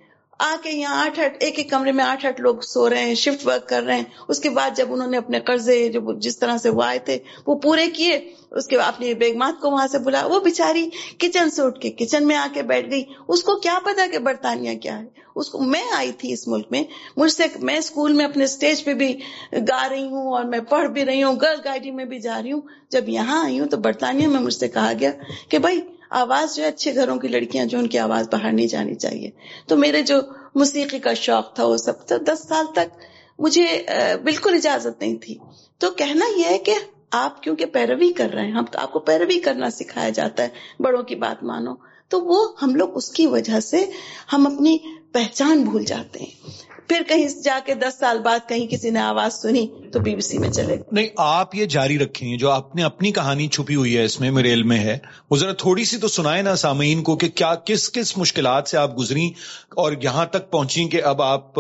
آ 0.42 0.57
کے 0.62 0.70
یہاں 0.70 1.07
آٹھ 1.07 1.20
آٹھ، 1.20 1.37
ایک 1.40 1.59
ایک 1.59 1.70
کمرے 1.70 1.92
میں 1.92 2.05
آٹھ 2.05 2.26
آٹھ 2.26 2.40
لوگ 2.40 2.61
سو 2.61 2.90
رہے 2.90 3.05
ہیں 3.05 3.14
شفٹ 3.14 3.46
ورک 3.46 3.68
کر 3.68 3.83
رہے 3.83 3.96
ہیں۔ 3.96 4.05
اس 4.29 4.40
کے 4.40 4.50
بعد 4.50 4.70
جب 4.76 4.92
انہوں 4.92 5.09
نے 5.09 5.16
اپنے 5.16 5.40
قرضے 5.40 5.88
جو 5.88 6.18
جس 6.18 6.38
طرح 6.38 6.57
سے 6.59 6.68
وہ 6.68 6.83
آئے 6.83 6.98
تھے، 6.98 7.18
وہ 7.46 7.55
پورے 7.55 7.87
کیے۔ 7.90 8.33
اس 8.50 8.66
کے 8.66 8.76
بعد 8.76 8.88
اپنی 8.88 9.14
بیگمات 9.14 9.61
کو 9.61 9.70
وہاں 9.70 9.87
سے 9.88 9.98
بلا۔ 9.98 10.26
وہ 10.26 10.40
بےچاری 10.40 10.88
کچن 11.18 11.50
سے 11.50 11.62
اٹھ 11.62 11.81
کے 11.81 11.90
کچن 11.90 12.26
میں 12.26 12.37
آ 12.37 12.46
کے 12.55 12.62
بیٹھ 12.62 12.90
گئی۔ 12.90 13.05
اس 13.29 13.42
کو 13.42 13.57
کیا 13.57 13.79
پتا 13.85 14.07
کہ 14.12 14.18
برطانیہ 14.18 14.79
کیا 14.79 14.98
ہے؟ 14.98 15.05
اس 15.37 15.48
کو 15.48 15.59
میں 15.59 15.85
آئی 15.96 16.12
تھی 16.12 16.33
اس 16.33 16.48
ملک 16.48 16.66
میں۔ 16.70 16.83
مجھ 17.16 17.33
سے 17.33 17.44
میں 17.61 17.76
اسکول 17.76 18.12
میں 18.12 18.24
اپنے 18.24 18.44
اسٹیج 18.44 18.85
پہ 18.85 18.94
بھی 18.94 19.20
گا 19.53 19.88
رہی 19.88 20.07
ہوں 20.07 20.33
اور 20.33 20.44
میں 20.44 20.61
پڑھ 20.61 20.88
بھی 20.88 21.05
رہی 21.05 21.22
ہوں 21.22 21.37
گرل 21.40 21.61
گائیڈنگ 21.64 21.96
میں 21.96 22.05
بھی 22.05 22.18
جا 22.18 22.42
رہی 22.42 22.53
ہوں۔ 22.53 22.61
جب 22.90 23.09
یہاں 23.09 23.44
آئی 23.44 23.61
ہوں 23.61 23.68
تو 23.68 23.76
برطانیہ 23.76 24.26
میں 24.26 24.40
مجھ 24.40 24.55
سے 24.55 24.68
کہا 24.68 24.92
گیا 25.00 25.11
کہ 25.48 25.59
بھائی 25.59 25.81
آواز 26.11 26.57
جو 26.57 26.62
ہے 26.62 26.68
اچھے 26.68 26.94
گھروں 26.94 27.18
کی 27.18 27.29
لڑکیاں 27.29 27.64
جو 27.64 27.79
ان 27.79 27.87
کی 27.87 27.99
آواز 27.99 28.29
باہر 28.33 28.53
نہیں 28.53 28.66
جانی 28.66 28.94
چاہیے۔ 28.94 29.31
تو 29.66 29.77
میرے 29.77 30.03
جو 30.03 30.16
موسیقی 30.55 30.99
کا 30.99 31.14
شوق 31.14 31.55
تھا 31.55 31.66
وہ 31.66 31.77
سب 31.77 32.07
تو 32.07 32.16
دس 32.18 32.49
سال 32.49 32.66
تک 32.73 33.03
مجھے 33.38 33.87
بالکل 34.25 34.55
اجازت 34.55 35.01
نہیں 35.01 35.16
تھی۔ 35.16 35.38
تو 35.79 35.90
کہنا 35.90 36.38
یہ 36.38 36.44
ہے 36.44 36.59
کہ 36.59 36.75
آپ 37.11 37.42
کیونکہ 37.42 37.66
پیروی 37.66 38.12
کر 38.12 38.31
رہے 38.35 38.44
ہیں، 38.44 38.53
ہم 38.53 38.64
آپ 38.75 38.92
کو 38.92 38.99
پیروی 38.99 39.40
کرنا 39.40 39.70
سکھایا 39.70 40.09
جاتا 40.09 40.42
ہے، 40.42 40.49
بڑوں 40.81 41.03
کی 41.03 41.14
بات 41.14 41.42
مانو۔ 41.42 41.75
تو 42.09 42.20
وہ 42.20 42.53
ہم 42.62 42.75
لوگ 42.75 42.96
اس 42.96 43.11
کی 43.11 43.27
وجہ 43.27 43.61
سے 43.61 43.85
ہم 44.33 44.46
اپنی 44.46 44.79
پہچان 45.12 45.62
بھول 45.62 45.85
جاتے 45.85 46.18
ہیں۔ 46.18 46.51
پھر 46.90 47.03
کہیں 47.09 47.26
جا 47.44 47.59
کے 47.66 47.74
دس 47.74 47.98
سال 48.00 48.18
بعد 48.18 48.48
کہیں 48.48 48.66
کسی 48.66 48.90
نے 48.90 49.00
آواز 49.00 49.35
سنی 49.42 49.66
تو 49.92 50.00
بی 50.00 50.14
بی 50.14 50.20
سی 50.20 50.38
میں 50.38 50.48
چلے 50.50 50.76
نہیں، 50.92 51.07
آپ 51.16 51.55
یہ 51.55 51.66
جاری 51.66 51.98
رکھیں، 51.98 52.37
جو 52.37 52.50
آپ 52.50 52.74
نے 52.76 52.83
اپنی 52.83 53.12
کہانی 53.12 53.46
چھپی 53.48 53.74
ہوئی 53.74 53.96
ہے 53.96 54.05
اس 54.05 54.18
میں، 54.20 54.31
میرے 54.31 54.53
علم 54.53 54.68
میں 54.68 54.79
ہے، 54.79 54.98
وہ 55.31 55.37
ذرا 55.37 55.53
تھوڑی 55.59 55.85
سی 55.85 55.98
تو 55.98 56.09
سنائے 56.09 56.42
نا 56.42 56.55
سامعین 56.57 57.03
کو 57.03 57.16
کہ 57.16 57.29
کیا، 57.29 57.55
کس 57.64 57.90
کس 57.92 58.16
مشکلات 58.18 58.68
سے 58.68 58.76
آپ 58.76 58.98
گزری 58.98 59.29
اور 59.76 59.92
یہاں 60.03 60.26
تک 60.26 60.50
پہنچی 60.50 60.88
کہ 60.88 61.03
اب 61.05 61.22
آپ 61.22 61.59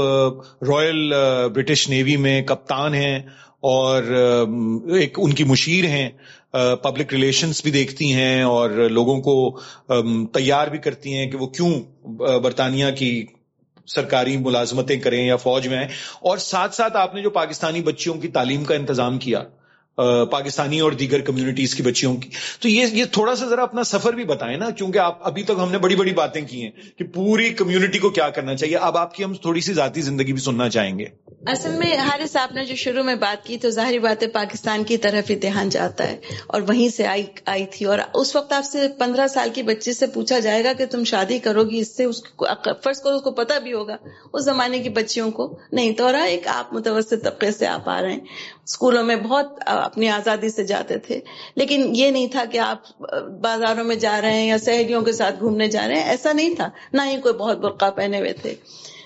رائل 0.68 1.12
برٹش 1.54 1.88
نیوی 1.88 2.16
میں 2.16 2.40
کپتان 2.42 2.94
ہیں 2.94 3.18
اور 3.68 4.12
ایک 4.94 5.18
ان 5.22 5.32
کی 5.32 5.44
مشیر 5.44 5.84
ہیں 5.84 6.08
پبلک 6.82 7.12
ریلیشنز 7.12 7.62
بھی 7.62 7.70
دیکھتی 7.70 8.12
ہیں 8.12 8.42
اور 8.42 8.70
لوگوں 8.90 9.20
کو 9.20 9.34
تیار 10.34 10.68
بھی 10.68 10.78
کرتی 10.78 11.14
ہیں 11.14 11.30
کہ 11.30 11.36
وہ 11.36 11.46
کیوں 11.48 11.70
برطانیہ 12.40 12.90
کی 12.98 13.10
سرکاری 13.94 14.36
ملازمتیں 14.36 14.98
کریں 15.00 15.26
یا 15.26 15.36
فوج 15.36 15.68
میں 15.68 15.78
آئیں 15.78 15.88
اور 16.20 16.38
ساتھ 16.38 16.74
ساتھ 16.74 16.96
آپ 16.96 17.14
نے 17.14 17.22
جو 17.22 17.30
پاکستانی 17.30 17.82
بچیوں 17.82 18.14
کی 18.14 18.28
تعلیم 18.28 18.64
کا 18.64 18.74
انتظام 18.74 19.18
کیا 19.18 19.42
پاکستانی 20.30 20.80
اور 20.80 20.92
دیگر 20.92 21.20
کمیونٹیز 21.20 21.74
کی 21.74 21.82
بچیوں 21.82 22.16
کی۔ 22.16 22.30
تو 22.60 22.68
یہ 22.68 22.86
یہ 22.92 23.04
تھوڑا 23.12 23.36
سا 23.36 23.46
ذرا 23.46 23.62
اپنا 23.62 23.84
سفر 23.84 24.12
بھی 24.12 24.24
بتائیں 24.24 24.56
نا، 24.56 24.70
کیونکہ 24.70 24.98
آپ، 24.98 25.26
ابھی 25.26 25.42
تک 25.42 25.52
ہم 25.62 25.72
نے 25.72 25.78
بڑی 25.78 25.96
بڑی 25.96 26.12
باتیں 26.12 26.42
کی 26.42 26.62
ہیں 26.62 26.70
کہ 26.98 27.04
پوری 27.04 27.50
کمیونٹی 27.50 27.98
کو 27.98 28.10
کیا 28.10 28.28
کرنا 28.28 28.56
چاہیے۔ 28.56 28.76
اب 28.76 28.96
آپ 28.96 29.14
کی 29.14 29.24
ہم 29.24 29.34
تھوڑی 29.34 29.60
سی 29.60 29.72
ذاتی 29.72 30.00
زندگی 30.00 30.32
بھی 30.32 30.40
سننا 30.40 30.68
چاہیں 30.68 30.98
گے۔ 30.98 31.04
اصل 31.46 31.70
میں 31.70 31.96
حارث 31.96 32.32
صاحب 32.32 32.48
نے 32.52 32.64
جو 32.64 32.74
شروع 32.74 33.02
میں 33.02 33.14
بات 33.14 33.46
کی 33.46 33.58
تو 33.58 33.70
ظاہری 33.70 33.98
بات 33.98 34.22
ہے 34.22 34.28
پاکستان 34.28 34.84
کی 34.84 34.96
طرف 34.96 35.30
ہی 35.30 35.34
دھیان 35.34 35.68
جاتا 35.68 36.08
ہے 36.08 36.20
اور 36.46 36.60
وہیں 36.68 36.88
سے 36.88 37.06
آئی 37.06 37.26
آئی 37.46 37.66
تھی۔ 37.66 37.86
اور 37.86 37.98
اس 38.14 38.36
وقت 38.36 38.52
آپ 38.52 38.64
سے 38.64 38.88
پندرہ 38.98 39.26
سال 39.26 39.48
کی 39.54 39.62
بچی 39.62 39.92
سے 39.92 40.06
پوچھا 40.06 40.38
جائے 40.38 40.64
گا 40.64 40.72
کہ 40.72 40.86
تم 40.86 41.04
شادی 41.04 41.38
کرو 41.38 41.64
گی، 41.64 41.78
اس 41.78 41.96
سے 41.96 42.04
اس 42.04 42.22
کو، 42.22 42.46
فرض 42.84 43.00
کرو 43.00 43.16
اس 43.16 43.22
کو 43.22 43.30
پتا 43.30 43.58
بھی 43.58 43.72
ہوگا 43.72 43.96
اس 44.32 44.44
زمانے 44.44 44.78
کی 44.78 44.88
بچیوں 44.88 45.30
کو۔ 45.30 45.58
نہیں، 45.72 45.92
تو 45.92 46.06
ایک 46.06 46.46
آپ 46.46 46.72
متوسط 46.72 47.14
طبقے 47.22 47.52
سے 47.52 47.66
آپ 47.66 47.88
آ 47.88 48.02
رہے 48.02 48.12
ہیں۔ 48.12 48.20
اسکولوں 48.64 49.04
میں 49.04 49.16
بہت 49.16 49.46
اپنی 49.84 50.08
آزادی 50.08 50.48
سے 50.48 50.64
جاتے 50.64 50.98
تھے۔ 50.98 51.20
لیکن 51.54 51.90
یہ 51.94 52.10
نہیں 52.10 52.26
تھا 52.26 52.44
کہ 52.44 52.58
آپ 52.58 52.98
بازاروں 53.40 53.84
میں 53.84 53.96
جا 53.96 54.20
رہے 54.20 54.32
ہیں 54.32 54.48
یا 54.48 54.58
سہیلیوں 54.58 55.02
کے 55.02 55.12
ساتھ 55.12 55.34
گھومنے 55.40 55.68
جا 55.68 55.88
رہے 55.88 55.94
ہیں، 55.94 56.04
ایسا 56.04 56.32
نہیں 56.32 56.54
تھا۔ 56.54 56.68
نہ 56.92 57.02
ہی 57.02 57.20
کوئی 57.20 57.34
بہت 57.34 57.58
برقع 57.58 57.90
پہنے 57.90 58.18
ہوئے 58.18 58.32
تھے۔ 58.32 58.54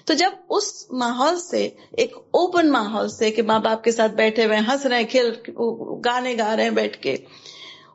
تو 0.04 0.14
جب 0.14 0.30
اس 0.50 0.90
ماحول 0.90 1.40
سے، 1.40 1.68
ایک 1.90 2.16
اوپن 2.16 2.70
ماحول 2.70 3.08
سے 3.08 3.30
کہ 3.30 3.42
ماں 3.42 3.58
باپ 3.58 3.84
کے 3.84 3.92
ساتھ 3.92 4.12
بیٹھے 4.12 4.44
ہوئے 4.44 4.58
ہنس 4.58 4.86
رہے 4.86 4.96
ہیں، 4.96 5.06
کھیل، 5.10 5.32
گانے 6.04 6.34
گا 6.38 6.56
رہے 6.56 6.62
ہیں 6.62 6.70
بیٹھ 6.70 6.98
کے، 7.02 7.16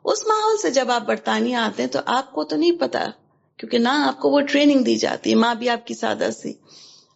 اس 0.04 0.26
ماحول 0.26 0.56
سے 0.56 0.70
جب 0.70 0.90
آپ 0.90 1.02
برطانیہ 1.06 1.56
آتے 1.56 1.82
ہیں 1.82 1.90
تو 1.90 1.98
آپ 2.06 2.32
کو 2.32 2.44
تو 2.44 2.56
نہیں 2.56 2.72
پتا، 2.72 3.04
کیونکہ 3.56 3.78
نہ 3.78 3.88
آپ 3.88 4.20
کو 4.20 4.30
وہ 4.30 4.40
ٹریننگ 4.40 4.78
دی 4.78 4.96
جاتی 4.96 5.30
ہے 5.30 5.34
ماں 5.34 5.54
بھی 5.54 5.68
آپ 5.68 5.86
کی 5.86 5.94
سادہ 5.94 6.28
سی۔ 6.42 6.52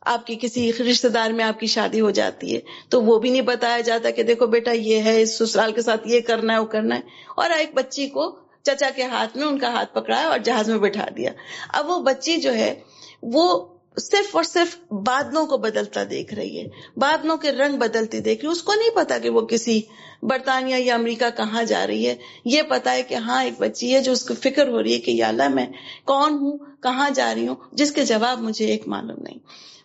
آپ 0.05 0.27
کی 0.27 0.37
کسی 0.41 0.73
رشتے 0.73 1.09
دار 1.09 1.31
میں 1.31 1.45
آپ 1.45 1.61
کی 1.61 1.67
شادی 1.67 2.01
ہو 2.01 2.11
جاتی 2.11 2.55
ہے، 2.55 2.61
تو 2.89 3.03
وہ 3.03 3.19
بھی 3.19 3.31
نہیں 3.31 3.43
بتایا 3.43 3.81
جاتا 3.81 4.11
کہ 4.11 4.23
دیکھو 4.23 4.47
بیٹا 4.47 4.71
یہ 4.71 5.03
ہے، 5.03 5.23
اس 5.23 5.39
سسرال 5.39 5.73
کے 5.73 5.83
ساتھ 5.83 6.09
یہ 6.09 6.21
کرنا 6.21 6.53
ہے، 6.53 6.59
وہ 6.59 6.67
کرنا 6.67 6.97
ہے۔ 6.97 7.01
اور 7.37 7.51
ایک 7.51 7.71
بچی 7.75 8.09
کو 8.09 8.39
چچا 8.63 8.91
کے 8.97 9.03
ہاتھ 9.03 9.37
میں 9.37 9.47
ان 9.47 9.59
کا 9.59 9.69
ہاتھ 9.69 9.95
پکڑایا 9.95 10.29
اور 10.29 10.39
جہاز 10.39 10.69
میں 10.69 10.79
بٹھا 10.79 11.07
دیا۔ 11.17 11.31
اب 11.69 11.91
وہ 11.91 11.99
بچی 11.99 12.37
جو 12.37 12.55
ہے، 12.55 12.75
وہ 13.23 13.75
صرف 14.01 14.37
اور 14.37 14.45
صرف 14.45 14.93
بادلوں 14.93 15.47
کو 15.47 15.57
بدلتا 15.57 16.01
دیکھ 16.11 16.35
رہی 16.35 16.59
ہے۔ 16.59 16.65
بادلوں 16.97 17.37
کے 17.37 17.53
رنگ 17.53 17.77
بدلتے 17.77 18.21
دیکھ 18.21 18.41
رہی 18.41 18.49
ہے۔ 18.49 18.53
اس 18.53 18.63
کو 18.63 18.75
نہیں 18.75 18.91
پتا 18.95 19.19
کہ 19.19 19.29
وہ 19.29 19.41
کسی 19.41 19.81
برطانیہ 20.23 20.77
یا 20.77 20.95
امریکہ 20.95 21.37
کہاں 21.37 21.63
جا 21.63 21.87
رہی 21.87 22.07
ہے۔ 22.07 22.15
یہ 22.45 22.63
پتا 22.63 22.93
ہے 22.93 23.03
کہ 23.03 23.15
ہاں 23.15 23.45
ایک 23.45 23.53
بچی 23.59 23.95
ہے 23.95 24.01
جو 24.01 24.13
اس 24.13 24.25
کو 24.25 24.35
فکر 24.35 24.69
ہو 24.69 24.83
رہی 24.83 24.95
ہے 24.95 24.99
کہ 24.99 25.11
یا 25.11 25.29
اللہ 25.29 25.49
میں 25.49 25.67
کون 26.05 26.33
ہوں، 26.33 26.59
کہاں 26.83 27.11
جا 27.11 27.35
رہی 27.35 27.49
ہوں، 27.49 27.55
جس 27.73 27.93
کے 27.93 28.05
جواب 28.05 28.41
مجھے 28.41 28.67
ایک 28.67 28.89
معلوم 28.89 29.23
نہیں۔ 29.23 29.39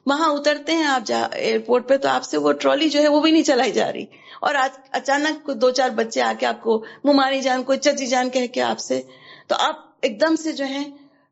وہاں 0.09 0.29
اترتے 0.29 0.71
ہیں، 0.71 0.85
آپ 0.85 1.11
ایئرپورٹ 1.31 1.87
پہ 1.87 1.97
تو 1.97 2.07
آپ 2.07 2.23
سے 2.23 2.37
وہ 2.37 2.51
ٹرالی 2.51 2.89
جو 2.89 2.99
ہے 3.01 3.07
وہ 3.07 3.19
بھی 3.21 3.31
نہیں 3.31 3.43
چلائی 3.43 3.71
جا 3.71 3.93
رہی۔ 3.93 4.05
اور 4.41 4.55
آج 4.55 4.77
اچانک 4.91 5.49
دو 5.61 5.71
چار 5.71 5.89
بچے 5.89 6.21
آ 6.21 6.33
کے 6.39 6.45
آپ 6.45 6.61
کو 6.61 6.83
ممانی 7.03 7.41
جان، 7.41 7.63
کوئی 7.63 7.79
چچی 7.79 8.05
جان 8.05 8.29
کہہ 8.29 8.47
کے 8.47 8.61
آپ 8.61 8.79
سے، 8.79 9.01
تو 9.47 9.55
آپ 9.59 9.75
ایک 10.01 10.21
دم 10.21 10.35
سے 10.35 10.51
جو 10.51 10.65
ہے 10.65 10.83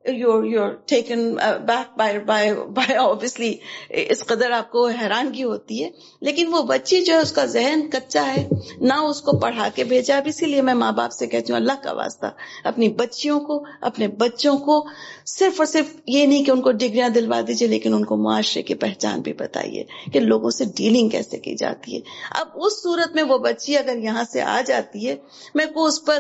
you're 0.08 0.44
you're 0.44 0.70
taken 0.86 1.36
back 1.66 1.98
by 1.98 2.20
by 2.20 2.54
by 2.54 2.96
obviously 2.96 3.56
اس 3.90 4.20
قدر 4.20 4.52
آپ 4.52 4.72
کو 4.72 4.88
حیرانگی 4.88 5.44
ہوتی 5.44 5.84
ہے۔ 5.84 5.90
لیکن 6.22 6.48
وہ 6.48 6.62
بچی 6.62 7.02
جو 7.02 7.14
ہے، 7.14 7.18
اس 7.18 7.32
کا 7.32 7.46
ذہن 7.46 7.90
کچا 7.92 8.34
ہے، 8.36 8.48
نہ 8.78 8.94
اس 8.94 9.22
کو 9.22 9.38
پڑھا 9.38 9.68
کے 9.76 9.84
بھیجا۔ 9.84 10.18
اب 10.18 10.24
اسی 10.26 10.46
لیے 10.46 10.62
میں 10.62 10.74
ماں 10.74 10.92
باپ 10.92 11.12
سے 11.12 11.28
کہتی 11.28 11.54
ہوں، 11.54 11.60
اللہ 11.60 11.84
کا 11.84 11.92
واسطہ، 11.92 12.26
اپنی 12.64 12.90
بچیوں 12.90 13.40
کو، 13.40 13.66
اپنے 13.82 14.08
بچوں 14.08 14.58
کو 14.58 14.86
صرف 15.26 15.54
اور 15.58 15.66
صرف 15.66 15.86
یہ 16.08 16.26
نہیں 16.26 16.44
کہ 16.44 16.52
ان 16.52 16.62
کو 16.62 16.72
ڈگریاں 16.72 17.10
دلوا 17.10 17.42
دیجیے 17.48 17.68
لیکن 17.68 17.94
ان 17.94 18.06
کو 18.06 18.18
معاشرے 18.18 18.64
کی 18.64 18.74
پہچان 18.74 19.22
بھی 19.22 19.34
بتائیے 19.34 19.84
کہ 20.14 20.20
لوگوں 20.20 20.50
سے 20.50 20.66
ڈیلنگ 20.76 21.10
کیسے 21.10 21.38
کی 21.38 21.56
جاتی 21.56 21.96
ہے۔ 21.96 22.02
اب 22.32 22.48
اس 22.56 22.84
صورت 22.84 23.16
میں 23.16 23.24
وہ 23.24 23.38
بچی 23.38 23.78
اگر 23.78 23.98
یہاں 23.98 24.24
سے 24.34 24.42
آ 24.42 24.62
جاتی 24.66 25.08
ہے، 25.08 25.16
میں 25.56 25.66
کو 25.74 25.86
اس 25.86 26.06
پر 26.06 26.20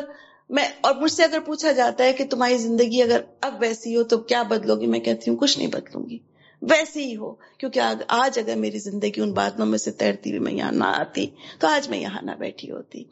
میں 0.49 0.69
اور 0.81 0.95
مجھ 0.95 1.11
سے 1.11 1.23
اگر 1.23 1.39
پوچھا 1.39 1.71
جاتا 1.71 2.03
ہے 2.03 2.13
کہ 2.13 2.25
تمہاری 2.29 2.57
زندگی 2.57 3.01
اگر 3.01 3.21
اب 3.41 3.55
ویسی 3.59 3.95
ہو 3.95 4.03
تو 4.03 4.17
کیا 4.17 4.43
بدلو 4.43 4.75
گی؟ 4.75 4.87
میں 4.87 4.99
کہتی 4.99 5.31
ہوں، 5.31 5.37
کچھ 5.37 5.57
نہیں 5.57 5.67
بدلوں 5.67 6.09
گی۔ 6.09 6.17
ویسی 6.61 7.03
ہی 7.03 7.17
ہو، 7.17 7.33
کیونکہ 7.57 7.81
آج 8.07 8.39
اگر 8.39 8.55
میری 8.55 8.79
زندگی 8.79 9.21
ان 9.21 9.33
باتوں 9.33 9.65
میں 9.65 9.77
سے 9.77 9.91
تیرتی 9.91 10.29
ہوئی، 10.29 10.39
میں 10.39 10.53
یہاں 10.53 10.71
نہ 10.71 10.83
آتی، 10.83 11.27
تو 11.59 11.67
آج 11.67 11.89
میں 11.89 11.99
یہاں 11.99 12.21
نہ 12.21 12.31
بیٹھی 12.31 12.71
ہوتی۔ 12.71 13.03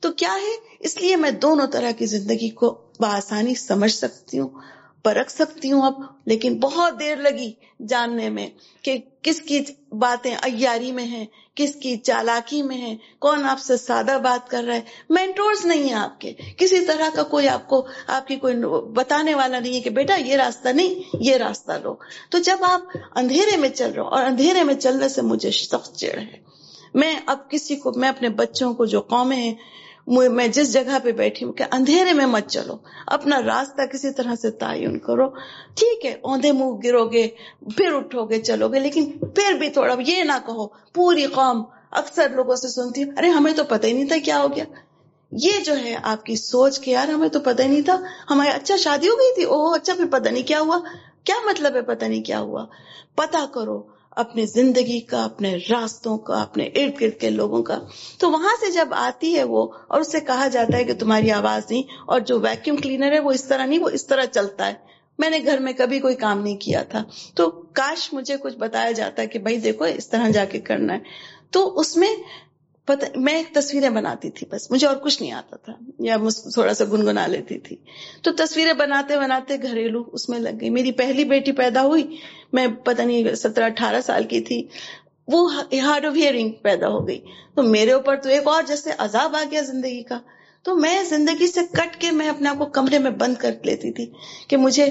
تو 0.00 0.12
کیا 0.12 0.34
ہے؟ 0.34 0.76
اس 0.80 1.00
لیے 1.00 1.16
میں 1.16 1.30
دونوں 1.30 1.66
طرح 1.66 1.90
کی 1.90 2.06
زندگی 2.06 2.48
کو 2.48 2.80
بآسانی 3.00 3.54
سمجھ 3.54 3.92
سکتی 3.92 4.38
ہوں۔ 4.38 4.48
پرکھ 5.04 5.32
سکتی 5.32 5.72
ہوں 5.72 5.82
اب، 5.82 6.02
لیکن 6.26 6.58
بہت 6.60 6.98
دیر 7.00 7.16
لگی 7.16 7.52
جاننے 7.88 8.28
میں 8.28 8.46
کہ 8.82 8.96
کس 9.22 9.40
کی 9.40 9.60
باتیں 9.92 10.34
ایاری 10.34 10.92
میں 10.92 11.04
ہیں، 11.04 11.24
کس 11.54 11.74
کی 11.74 11.96
چالاکی 11.96 12.62
میں 12.62 12.76
ہے 12.76 12.94
کون 13.18 13.44
آپ 13.44 13.60
سے 13.60 13.76
سادہ 13.76 14.18
بات 14.22 14.50
کر 14.50 14.62
رہا 14.62 14.74
ہے؟ 14.74 14.80
مینٹورز 15.10 15.64
نہیں 15.66 15.82
ہیں 15.82 15.94
آپ 15.94 16.20
کے۔ 16.20 16.32
کسی 16.56 16.84
طرح 16.86 17.08
کا 17.14 17.22
کوئی 17.22 17.48
آپ 17.48 17.68
کو، 17.68 17.86
آپ 18.06 18.26
کی 18.26 18.36
کوئی 18.36 18.54
بتانے 18.92 19.34
والا 19.34 19.58
نہیں 19.58 19.74
ہے 19.74 19.80
کہ 19.80 19.90
بیٹا 19.90 20.16
یہ 20.16 20.36
راستہ 20.36 20.68
نہیں، 20.68 21.16
یہ 21.20 21.36
راستہ 21.36 21.72
لو 21.82 21.94
تو 22.30 22.38
جب 22.38 22.58
آپ 22.60 22.96
اندھیرے 23.14 23.56
میں 23.56 23.68
چل 23.68 23.90
رہے 23.90 24.02
ہو، 24.02 24.08
اور 24.08 24.24
اندھیرے 24.24 24.62
میں 24.62 24.74
چلنے 24.74 25.08
سے 25.08 25.22
مجھے 25.22 25.50
سخت 25.50 25.96
چڑ 25.96 26.18
ہے۔ 26.18 26.40
میں 26.94 27.14
اب 27.26 27.50
کسی 27.50 27.76
کو، 27.76 27.92
میں 27.96 28.08
اپنے 28.08 28.28
بچوں 28.28 28.72
کو 28.74 28.84
جو 28.84 29.00
قومیں 29.00 29.36
ہیں 29.36 29.54
میں 30.06 30.48
جس 30.48 30.72
جگہ 30.72 30.98
پہ 31.02 31.12
بیٹھی 31.12 31.46
ہوں 31.46 31.52
کہ 31.52 31.64
اندھیرے 31.72 32.12
میں 32.12 32.26
مت 32.26 32.48
چلو، 32.48 32.76
اپنا 33.06 33.42
راستہ 33.42 33.82
کسی 33.82 34.10
طرح 34.10 34.34
سے 34.34 34.50
تعین 34.50 34.98
کرو۔ 34.98 35.28
ٹھیک 35.74 36.06
ہے، 36.06 36.16
اوندے 36.22 36.52
منہ 36.52 36.76
گرو 36.84 37.04
گے 37.04 37.28
پھر 37.76 37.92
اٹھو 37.92 38.24
گے 38.24 38.40
چلو 38.40 38.68
گے 38.68 38.78
لیکن 38.78 39.12
پھر 39.18 39.52
بھی 39.52 39.68
تھوڑا 39.68 39.94
یہ 40.06 40.22
نہ 40.22 40.38
کہو۔ 40.46 40.66
پوری 40.66 41.26
قوم 41.26 41.62
اکثر 41.90 42.28
لوگوں 42.28 42.56
سے 42.56 42.68
سنتی 42.68 43.02
ارے 43.02 43.28
ہمیں 43.28 43.52
تو 43.52 43.64
پتہ 43.64 43.86
ہی 43.86 43.92
نہیں 43.92 44.06
تھا 44.06 44.16
کیا 44.24 44.42
ہو 44.42 44.56
گیا۔ 44.56 44.64
یہ 45.32 45.52
جو 45.64 45.78
ہے 45.78 45.96
آپ 46.02 46.24
کی 46.24 46.36
سوچ 46.36 46.78
کے 46.78 46.90
یار 46.90 47.08
ہمیں 47.08 47.28
تو 47.28 47.40
پتہ 47.40 47.62
ہی 47.62 47.68
نہیں 47.68 47.82
تھا۔ 47.82 47.98
ہمارے 48.30 48.48
اچھا 48.48 48.76
شادی 48.76 49.08
ہو 49.08 49.14
گئی 49.14 49.34
تھی 49.34 49.44
او 49.44 49.72
اچھا 49.72 49.94
پھر 49.94 50.04
پتہ 50.10 50.28
نہیں 50.28 50.46
کیا 50.46 50.60
ہوا۔ 50.60 50.78
کیا 51.24 51.34
مطلب 51.46 51.76
ہے 51.76 51.82
پتہ 51.82 52.04
نہیں 52.04 52.22
کیا 52.22 52.40
ہوا؟ 52.40 52.66
پتا 53.14 53.46
کرو۔ 53.54 53.82
اپنی 54.16 54.46
زندگی 54.46 55.00
کا، 55.00 55.24
اپنے 55.24 55.56
راستوں 55.70 56.18
کا، 56.18 56.42
اپنے 56.42 56.64
ارد 56.64 57.00
گرد 57.00 57.20
کے 57.20 57.30
لوگوں 57.30 57.62
کا۔ 57.62 57.78
تو 58.18 58.30
وہاں 58.30 58.56
سے 58.60 58.70
جب 58.70 58.88
آتی 58.90 59.36
ہے 59.36 59.44
وہ، 59.44 59.68
اور 59.88 60.00
اسے 60.00 60.20
کہا 60.20 60.48
جاتا 60.48 60.76
ہے 60.76 60.84
کہ 60.84 60.94
تمہاری 60.94 61.30
آواز 61.30 61.70
نہیں، 61.70 61.82
اور 62.06 62.20
جو 62.20 62.40
ویکیوم 62.40 62.76
کلینر 62.76 63.12
ہے 63.12 63.20
وہ 63.20 63.32
اس 63.32 63.44
طرح 63.44 63.66
نہیں، 63.66 63.78
وہ 63.78 63.88
اس 63.88 64.06
طرح 64.06 64.24
چلتا 64.24 64.66
ہے۔ 64.66 64.74
میں 65.18 65.30
نے 65.30 65.38
گھر 65.44 65.58
میں 65.58 65.72
کبھی 65.72 66.00
کوئی 66.00 66.14
کام 66.14 66.42
نہیں 66.42 66.56
کیا 66.56 66.82
تھا۔ 66.82 67.04
تو 67.34 67.50
کاش 67.50 68.12
مجھے 68.12 68.36
کچھ 68.36 68.56
بتایا 68.56 68.90
جاتا 68.90 69.22
ہے 69.22 69.26
کہ 69.26 69.38
بھائی 69.38 69.56
دیکھو 69.56 69.84
اس 69.84 70.08
طرح 70.08 70.28
جا 70.28 70.44
کے 70.44 70.60
کرنا 70.60 70.94
ہے۔ 70.94 70.98
تو 71.50 71.78
اس 71.78 71.96
میں 71.96 72.16
پتہ 72.86 73.06
میں 73.16 73.34
ایک 73.34 73.54
تصویریں 73.54 73.90
بناتی 73.90 74.30
تھی 74.30 74.46
بس، 74.50 74.70
مجھے 74.70 74.86
اور 74.86 74.96
کچھ 74.96 75.22
نہیں 75.22 75.32
آتا 75.32 75.56
تھا، 75.56 75.72
یا 75.98 76.16
تھوڑا 76.52 76.74
سا 76.74 76.84
گنگنا 76.92 77.26
لیتی 77.26 77.58
تھی۔ 77.58 77.76
تو 78.22 78.32
تصویریں 78.32 78.72
بناتے 78.72 79.16
بناتے 79.16 79.56
گھریلو 79.62 80.04
اس 80.12 80.28
میں 80.28 80.38
لگ 80.38 80.48
گئی۔ 80.60 80.70
میری 80.70 80.92
پہلی 80.92 81.24
بیٹی 81.24 81.52
پیدا 81.52 81.82
ہوئی، 81.82 82.16
میں 82.52 82.66
پتہ 82.84 83.02
نہیں 83.02 83.34
سترہ 83.34 83.64
اٹھارہ 83.64 84.00
سال 84.00 84.24
کی 84.24 84.40
تھی، 84.40 84.66
وہ 85.28 85.52
ہارڈ 85.54 86.04
آف 86.04 86.16
ہیئرنگ 86.16 86.50
پیدا 86.50 86.88
ہو 86.88 87.08
گئی۔ 87.08 87.20
تو 87.54 87.62
میرے 87.62 87.92
اوپر 87.92 88.16
تو 88.16 88.28
ایک 88.28 88.46
اور 88.46 88.62
جیسے 88.62 88.90
عذاب 88.98 89.36
آ 89.36 89.44
گیا 89.50 89.62
زندگی 89.62 90.02
کا۔ 90.02 90.18
تو 90.62 90.74
میں 90.74 91.02
زندگی 91.02 91.46
سے 91.46 91.60
کٹ 91.72 92.00
کے 92.00 92.10
میں 92.10 92.28
اپنے 92.28 92.48
آپ 92.48 92.58
کو 92.58 92.66
کمرے 92.66 92.98
میں 92.98 93.10
بند 93.10 93.34
کر 93.38 93.54
لیتی 93.62 93.92
تھی 93.92 94.12
کہ 94.48 94.56
مجھے 94.56 94.86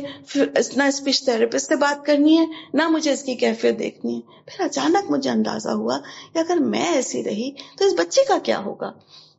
نہ 0.75 0.83
اسپیچ 0.83 1.25
تھراپسٹ 1.25 1.67
سے 1.67 1.75
بات 1.75 2.05
کرنی 2.05 2.37
ہے، 2.37 2.45
نہ 2.73 2.87
مجھے 2.87 3.11
اس 3.11 3.23
کی 3.23 3.35
کیفیت 3.35 3.79
دیکھنی 3.79 4.15
ہے۔ 4.15 4.21
پھر 4.45 4.65
اچانک 4.65 5.11
مجھے 5.11 5.29
اندازہ 5.29 5.69
ہوا 5.69 5.97
کہ 6.33 6.37
اگر 6.37 6.57
میں 6.57 6.93
ایسی 6.93 7.23
رہی 7.23 7.51
تو 7.51 7.85
اس 7.85 7.93
بچے 7.93 8.21
کا 8.27 8.37
کیا 8.43 8.59
ہوگا؟ 8.59 8.91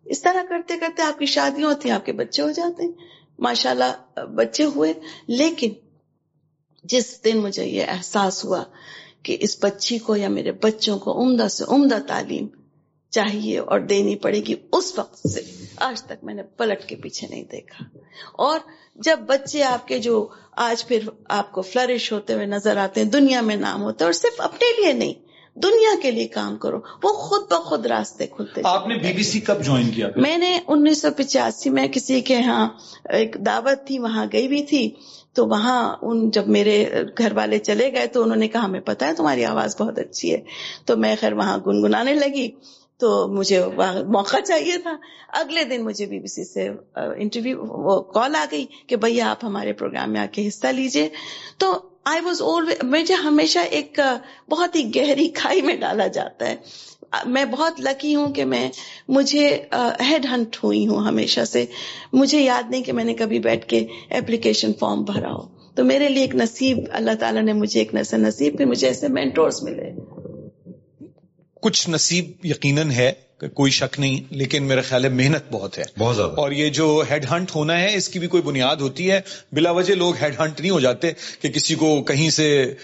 اس 0.05 0.23
طرح 0.23 0.43
کرتے 0.49 0.79
کرتے 0.79 1.03
آپ 1.03 1.19
کی 1.19 1.27
شادیاں 1.27 1.69
ہوتی 1.69 1.89
ہیں 1.89 1.97
آپ 1.97 2.07
کے 2.07 2.13
بچے 2.13 2.43
ہو 2.43 2.51
جاتے 2.51 2.83
ہیں۔ 2.85 2.93
ماشاء 3.39 3.71
اللہ 3.71 4.21
بچے 4.35 4.65
ہوئے۔ 4.65 4.93
لیکن 5.27 5.73
جس 6.85 7.25
دن 7.25 7.39
مجھے 7.39 7.65
یہ 7.65 7.85
احساس 7.89 8.45
ہوا 8.45 8.65
کہ 9.23 9.37
اس 9.41 9.57
بچی 9.63 9.99
کو 9.99 10.17
یا 10.17 10.29
میرے 10.29 10.53
بچوں 10.53 10.99
کو 10.99 11.23
عمدہ 11.23 11.49
سے 11.49 11.65
عمدہ 11.69 11.99
تعلیم 12.07 12.47
چاہیے 13.11 13.59
اور 13.59 13.81
دینی 13.81 14.17
پڑے 14.17 14.41
گی، 14.41 14.55
اس 14.73 14.99
وقت 14.99 15.29
سے۔ 15.29 15.62
آج 15.83 16.03
تک 16.03 16.25
میں 16.25 16.35
نے 16.35 16.43
پلٹ 16.43 16.89
کے 16.89 16.97
پیچھے 16.97 17.27
نہیں 17.31 17.45
دیکھا۔ 17.53 17.85
اور 18.33 18.59
جب 18.95 19.19
بچے 19.27 19.63
آپ 19.63 19.89
کے 19.89 19.99
جو 19.99 20.29
آج 20.57 20.87
پھر 20.87 20.99
آپ 21.29 21.53
کو 21.53 21.63
فلرش 21.63 22.13
ہوتے 22.13 22.35
ہوئے 22.35 22.47
نظر 22.47 22.77
آتے 22.77 23.03
ہیں 23.03 23.11
دنیا 23.11 23.41
میں 23.41 23.57
نام 23.57 23.83
ہوتا 23.83 24.05
ہے 24.05 24.07
اور 24.07 24.13
صرف 24.13 24.41
اپنے 24.41 24.83
لیے 24.83 24.93
نہیں 24.93 25.15
دنیا 25.59 26.01
کے 26.03 26.11
لیے 26.11 26.29
کام 26.29 26.57
کرو۔ 26.57 26.81
وہ 27.03 27.09
خود 27.09 27.41
بخود 27.51 27.87
راستے 27.87 28.27
کھلتے 28.27 28.61
آپ 28.65 28.87
نے 28.87 28.95
بی 28.95 29.13
بی 29.13 29.23
سی 29.23 29.41
کب 29.41 29.65
جوائن 29.65 29.91
کیا؟ 29.91 30.09
میں 30.17 30.39
نے 30.39 30.59
انیس 30.67 31.03
سو 31.03 31.09
پچاسی 31.17 31.71
میں 31.71 31.89
کسی 31.89 32.21
کے 32.21 32.41
ہاں 32.41 32.69
ایک 33.09 33.37
دعوت 33.47 33.87
تھی 33.87 33.99
وہاں 33.99 34.27
گئی 34.33 34.49
بھی 34.49 34.63
تھی۔ 34.63 34.91
تو 35.33 35.47
وہاں 35.47 35.97
ان 36.03 36.31
جب 36.31 36.49
میرے 36.49 36.87
گھر 37.19 37.33
والے 37.33 37.59
چلے 37.59 37.93
گئے 37.93 38.07
تو 38.07 38.23
انہوں 38.23 38.37
نے 38.37 38.49
کہا 38.49 38.65
ہمیں 38.65 38.81
پتا 38.81 39.07
ہے 39.07 39.15
تمہاری 39.15 39.45
آواز 39.45 39.77
بہت 39.81 39.99
اچھی 39.99 40.33
ہے۔ 40.33 40.41
تو 40.85 40.97
میں 40.97 41.17
خیر 41.21 41.33
وہاں 41.33 41.59
گنگنانے 41.59 42.15
لگی۔ 42.15 42.51
تو 43.03 43.29
مجھے 43.29 43.61
موقع 44.09 44.41
چاہیے 44.47 44.77
تھا۔ 44.79 44.95
اگلے 45.29 45.65
دن 45.65 45.85
مجھے 45.85 46.07
بی 46.07 46.19
بی 46.19 46.27
سی 46.27 46.45
سے 46.45 46.69
انٹرویو 47.17 47.63
وہ 47.63 48.01
کال 48.13 48.37
آ 48.37 48.45
گئی 48.51 48.67
کہ 48.87 48.97
بھیا 48.97 49.31
آپ 49.31 49.45
ہمارے 49.45 49.73
پروگرام 49.73 50.13
میں 50.13 50.21
آ 50.21 50.27
کے 50.33 50.47
حصہ 50.49 50.67
لیجیے 50.67 51.09
تو 51.59 51.73
آئی 52.05 52.21
واز 52.25 52.43
مجھے 52.83 53.15
ہمیشہ 53.15 53.59
ایک 53.71 54.01
بہت 54.51 54.77
ہی 54.77 54.83
گہری 54.97 55.29
کھائی 55.29 55.63
میں 55.63 55.77
ڈالا 55.77 56.07
جاتا 56.07 56.51
ہے۔ 56.51 56.57
میں 57.27 57.45
بہت 57.45 57.81
لکی 57.81 58.15
ہوں 58.15 58.33
کہ 58.33 58.45
میں، 58.45 58.69
مجھے 59.09 59.47
ہیڈ 60.11 60.27
ہنٹ 60.27 60.57
ہوئی 60.65 60.87
ہوں 60.87 61.07
ہمیشہ 61.07 61.45
سے۔ 61.45 61.65
مجھے 62.13 62.41
یاد 62.41 62.71
نہیں 62.71 62.83
کہ 62.83 62.93
میں 62.93 63.05
نے 63.05 63.15
کبھی 63.15 63.39
بیٹھ 63.39 63.67
کے 63.67 63.87
اپلیکیشن 64.11 64.73
فارم 64.81 65.03
بھرا 65.03 65.33
ہو۔ 65.33 65.47
تو 65.75 65.85
میرے 65.85 66.09
لیے 66.09 66.23
ایک 66.23 66.35
نصیب، 66.35 66.79
اللہ 66.93 67.15
تعالیٰ 67.21 67.43
نے 67.43 67.53
مجھے 67.53 67.81
ایک 67.81 67.95
نصیب 67.95 68.21
نصیب 68.21 68.59
کہ 68.59 68.65
مجھے 68.65 68.87
ایسے 68.89 69.09
مینٹورس 69.09 69.63
ملے۔ 69.63 69.91
کچھ 71.63 71.91
نصیب 71.91 72.47
یقیناً 72.47 72.91
ہے 72.91 73.13
کوئی 73.55 73.73
شک 73.73 74.01
نہیں 74.01 74.21
لیکن 74.31 74.63
میرا 74.63 74.81
خیال 74.81 75.05
ہے 75.05 75.09
محنت 75.09 75.53
بہت 75.53 75.79
ہے۔ 75.79 75.83
بہت 75.99 76.17
زیادہ۔ 76.17 76.31
اور 76.31 76.53
یہ 76.53 76.71
جو 76.71 77.03
ہیڈ 77.11 77.27
ہنٹ 77.33 77.55
ہونا 77.55 77.81
ہے 77.81 77.95
اس 77.95 78.09
کی 78.09 78.19
بھی 78.19 78.27
کوئی 78.27 78.43
بنیاد 78.43 78.77
ہوتی 78.77 79.11
ہے۔ 79.11 79.21
بلا 79.53 79.71
وجہ 79.71 79.95
لوگ 79.95 80.15
ہیڈ 80.17 80.41
ہنٹ 80.41 80.61
نہیں 80.61 80.71
ہو 80.71 80.81
جاتے 80.81 81.13
کہ 81.41 81.49
کسی 81.49 81.75
کو 81.75 82.03
کہیں 82.03 82.31
سے 82.31 82.75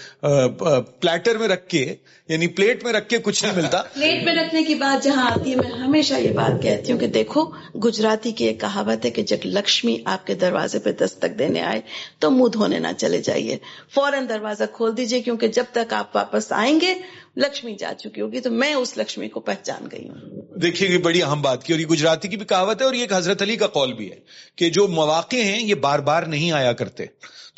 پلیٹر 0.99 1.37
میں 1.37 1.47
رکھ 1.47 1.67
کے 1.67 1.95
یعنی 2.29 2.47
پلیٹ 2.47 2.83
میں 2.83 2.93
رکھ 2.93 3.09
کے 3.09 3.17
کچھ 3.17 3.45
نہیں 3.45 3.55
ملتا۔ 3.55 3.81
پلیٹ 3.93 4.23
میں 4.23 4.35
رکھنے 4.35 4.63
کی 4.63 4.75
بات 4.75 5.03
جہاں 5.03 5.31
آتی 5.31 5.51
ہے 5.51 5.55
میں 5.55 5.71
ہمیشہ 5.71 6.13
یہ 6.13 6.33
بات 6.33 6.63
کہتی 6.63 6.91
ہوں 6.91 6.99
کہ 6.99 7.07
دیکھو 7.07 7.43
گجراتی 7.79 8.31
کی 8.31 8.45
ایک 8.45 8.61
کہاوت 8.61 9.05
ہے 9.05 9.09
کہ 9.09 9.21
جب 9.21 9.37
لکشمی 9.45 9.97
آپ 10.05 10.27
کے 10.27 10.33
دروازے 10.33 10.79
پہ 10.79 10.91
دستک 10.91 11.39
دینے 11.39 11.61
آئے 11.61 11.81
تو 12.19 12.31
منہ 12.31 12.47
دھونے 12.47 12.79
نہ 12.79 12.87
چلے 12.97 13.21
جائیے۔ 13.21 13.57
فوراً 13.93 14.29
دروازہ 14.29 14.63
کھول 14.73 14.97
دیجیے 14.97 15.21
کیونکہ 15.21 15.47
جب 15.47 15.63
تک 15.71 15.93
آپ 15.93 16.15
واپس 16.15 16.51
آئیں 16.51 16.79
گے 16.81 16.93
لکشمی 17.37 17.75
جا 17.75 17.93
چکی 17.97 18.21
ہوگی۔ 18.21 18.39
تو 18.39 18.51
میں 18.51 18.73
اس 18.73 18.97
لکشمی 18.97 19.29
کو 19.29 19.39
پہچان 19.39 19.87
گئی 19.91 20.09
ہوں۔ 20.09 20.59
دیکھیے 20.59 20.97
بڑی 20.97 21.21
اہم 21.21 21.41
بات 21.41 21.63
کی 21.63 21.73
اور 21.73 21.79
یہ 21.79 21.85
گجراتی 21.85 22.27
کی 22.27 22.37
بھی 22.37 22.45
کہاوت 22.45 22.81
ہے 22.81 22.85
اور 22.85 22.93
یہ 22.93 23.01
ایک 23.01 23.13
حضرت 23.13 23.41
علی 23.41 23.55
کا 23.55 23.67
قول 23.67 23.93
بھی 23.93 24.11
ہے 24.11 24.19
کہ 24.55 24.69
جو 24.69 24.87
مواقع 24.87 25.35
ہیں 25.35 25.63
یہ 25.63 25.75
بار 25.75 25.99
بار 25.99 26.23
نہیں 26.23 26.51
آیا 26.51 26.73
کرتے۔ 26.73 27.05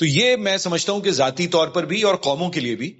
تو 0.02 0.06
یہ 0.06 0.36
میں 0.36 0.58
سمجھتا 0.58 0.92
ہوں 0.92 1.00
کہ 1.00 1.12
ذاتی 1.12 1.48
طور 1.48 1.68
پر 1.68 1.86
بھی 1.86 2.02
اور 2.02 2.16
قوموں 2.16 2.50
کے 2.50 2.60
لیے 2.60 2.76
بھی 2.76 2.94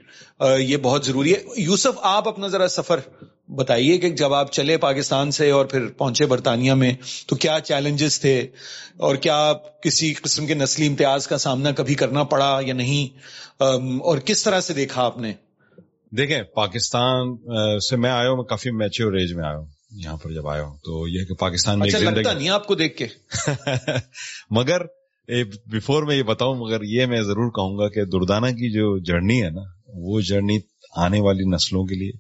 یہ 0.60 0.78
بہت 0.78 1.06
ضروری 1.06 1.34
ہے۔ 1.34 1.42
یوسف 1.58 2.00
آپ 2.02 2.28
اپنا 2.28 2.48
ذرا 2.48 2.68
سفر 2.68 3.00
بتائیے 3.48 3.98
کہ 3.98 4.10
جب 4.10 4.34
آپ 4.34 4.52
چلے 4.52 4.78
پاکستان 4.78 5.32
سے 5.32 5.50
اور 5.52 5.66
پھر 5.66 5.88
پہنچے 5.88 6.26
برطانیہ 6.26 6.74
میں 6.74 6.94
تو 7.28 7.36
کیا 7.36 7.60
چیلنجز 7.60 8.22
تھے؟ 8.22 8.48
اور 8.98 9.16
کیا 9.16 9.54
کسی 9.84 10.14
قسم 10.14 10.48
کے 10.48 10.54
نسلی 10.54 10.88
امتیاز 10.88 11.28
کا 11.28 11.38
سامنا 11.38 11.72
کبھی 11.72 11.96
کرنا 11.96 12.24
پڑا 12.24 12.60
یا 12.66 12.74
نہیں؟ 12.74 13.18
اور 14.02 14.18
کس 14.18 14.44
طرح 14.44 14.60
سے 14.60 14.74
دیکھا 14.74 15.06
آپ 15.06 15.18
نے؟ 15.18 15.34
دیکھیں 16.18 16.42
پاکستان 16.42 17.38
سے 17.80 17.96
میں 17.96 18.12
آیا 18.12 18.30
ہوں 18.30 18.38
میں 18.38 18.44
کافی 18.44 18.72
میچور 18.72 19.14
ایج 19.14 19.34
میں 19.34 19.46
آیا 19.46 19.58
ہوں 19.58 19.66
یہاں 19.92 20.18
پر 20.18 20.32
جب 20.32 20.48
آیا 20.48 20.64
ہوں 20.64 20.78
تو 20.78 21.08
یہ 21.08 21.26
کہ 21.26 21.34
پاکستان 21.34 21.80
میں 21.80 21.88
اچھا 21.88 22.00
لگتا 22.00 22.34
نہیں 22.34 22.50
آپ 22.50 22.68
کو 22.68 22.76
دیکھ 22.76 22.98
کے؟ 22.98 23.08
مگر 24.50 24.82
بفور 25.66 26.04
میں 26.04 26.16
یہ 26.16 26.24
بتاؤں 26.24 26.56
مگر 26.56 26.84
یہ 26.84 27.06
میں 27.06 27.22
ضرور 27.22 27.52
کہوں 27.52 27.78
گا 27.78 27.90
کہ 27.90 28.06
دردانہ 28.06 28.46
کی 28.46 28.72
جو 28.72 29.00
جرنی 29.00 29.44
ہے 29.44 29.50
نا 29.50 29.62
وہ 29.88 30.22
جرنی 30.22 30.60
آنے 30.96 31.20
والی 31.20 31.56
نسلوں 31.56 31.84
کے 31.84 31.96
لیے 31.96 32.12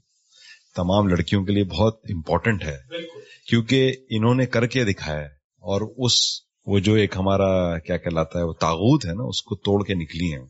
تمام 0.75 1.07
لڑکیوں 1.07 1.45
کے 1.45 1.51
لیے 1.51 1.63
بہت 1.63 1.99
امپورٹنٹ 2.03 2.63
ہے۔ 2.63 2.77
کیونکہ 3.49 3.93
انہوں 4.09 4.35
نے 4.35 4.45
کر 4.45 4.67
کے 4.67 4.83
دکھایا 4.83 5.19
ہے 5.19 5.27
اور 5.59 6.05
اس 6.05 6.13
وہ 6.65 6.79
جو 6.79 6.93
ایک 6.93 7.17
ہمارا 7.17 7.79
کیا 7.79 7.97
کہلاتا 7.97 8.39
ہے 8.39 8.43
وہ 8.43 8.53
تاغوت 8.53 9.05
ہے 9.05 9.13
نا 9.13 9.23
اس 9.23 9.41
کو 9.41 9.55
توڑ 9.55 9.85
کے 9.85 9.93
نکلی 9.93 10.33
ہیں۔ 10.33 10.45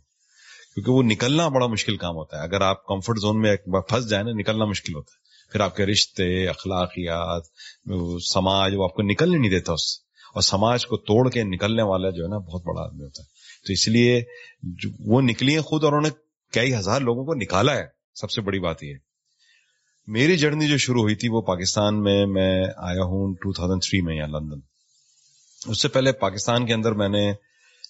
کیونکہ 0.76 0.92
وہ 0.92 1.04
نکلنا 1.04 1.48
بڑا 1.48 1.68
مشکل 1.68 1.98
کام 1.98 2.16
ہوتا 2.16 2.38
ہے۔ 2.38 2.44
اگر 2.44 2.62
آپ 2.62 2.86
کمفرٹ 2.86 3.18
زون 3.20 3.42
میں 3.42 3.56
پھنس 3.90 4.10
جائیں 4.10 4.26
نا 4.26 4.32
نکلنا 4.32 4.66
مشکل 4.66 4.96
ہوتا 4.96 5.12
ہے۔ 5.16 5.22
پھر 5.52 5.60
آپ 5.60 5.76
کے 5.76 5.86
رشتے 5.86 6.48
اخلاقیات 6.48 7.44
سماج 8.34 8.74
وہ 8.76 8.84
آپ 8.84 8.94
کو 8.94 9.02
نکلنے 9.02 9.38
نہیں 9.38 9.52
دیتا 9.52 9.74
اس 9.74 9.82
سے۔ 9.82 10.11
اور 10.34 10.42
سماج 10.42 10.88
کو 10.88 10.98
توڑ 10.98 11.30
کے 11.30 11.44
نکلنے 11.44 11.82
والا 11.82 12.10
جو 12.10 12.24
ہے 12.24 12.30
نا، 12.30 12.38
بہت 12.38 12.64
بڑا 12.66 12.82
آدمی 12.82 13.04
ہوتا 13.04 13.24
ہے۔ 13.24 13.28
تو 13.68 13.74
اس 13.74 13.88
لیے 13.88 14.24
وہ 15.00 15.22
نکلی 15.22 15.54
ہیں 15.54 15.62
خود 15.62 15.84
اور 15.84 15.94
انہوں 15.94 16.12
نے 16.12 16.20
کئی 16.52 16.76
ہزار 16.76 17.02
لوگوں 17.02 17.26
کو 17.26 17.34
نکالا 17.34 17.76
ہے۔ 17.76 17.86
سب 18.16 18.32
سے 18.32 18.42
بڑی 18.42 18.60
بات 18.60 18.84
یہ 18.84 18.94
میری 20.08 20.38
جرنی 20.38 20.68
جو 20.68 20.78
شروع 20.78 21.02
ہوئی 21.02 21.16
تھی، 21.16 21.30
وہ 21.30 21.42
پاکستان 21.42 22.04
میں 22.04 22.26
میں 22.26 22.66
آیا 22.78 23.04
ہوں 23.04 23.34
2003 23.34 24.02
میں 24.02 24.16
یہاں 24.16 24.28
لندن۔ 24.28 24.60
اس 25.68 25.82
سے 25.82 25.88
پہلے 25.88 26.12
پاکستان 26.12 26.66
کے 26.66 26.74
اندر 26.74 26.92
میں 26.92 27.10
نے 27.10 27.34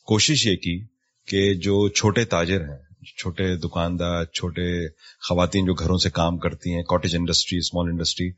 کوشش 0.06 0.48
یہ 0.48 0.56
کی 0.56 0.86
کہ 1.28 1.54
جو 1.54 1.89
چھوٹے 1.89 2.26
تاجر 2.26 2.62
ہیں، 2.62 2.78
چھوٹے 3.18 3.56
دکاندار، 3.56 4.26
چھوٹے 4.26 4.88
خواتین 5.30 5.66
جو 5.66 5.74
گھروں 5.74 5.98
سے 5.98 6.10
کام 6.10 6.38
کرتی 6.38 6.74
ہیں 6.74 6.84
کاٹیج 6.84 7.16
انڈسٹری 7.16 7.58
اسمال 7.58 7.88
انڈسٹری 7.89 8.32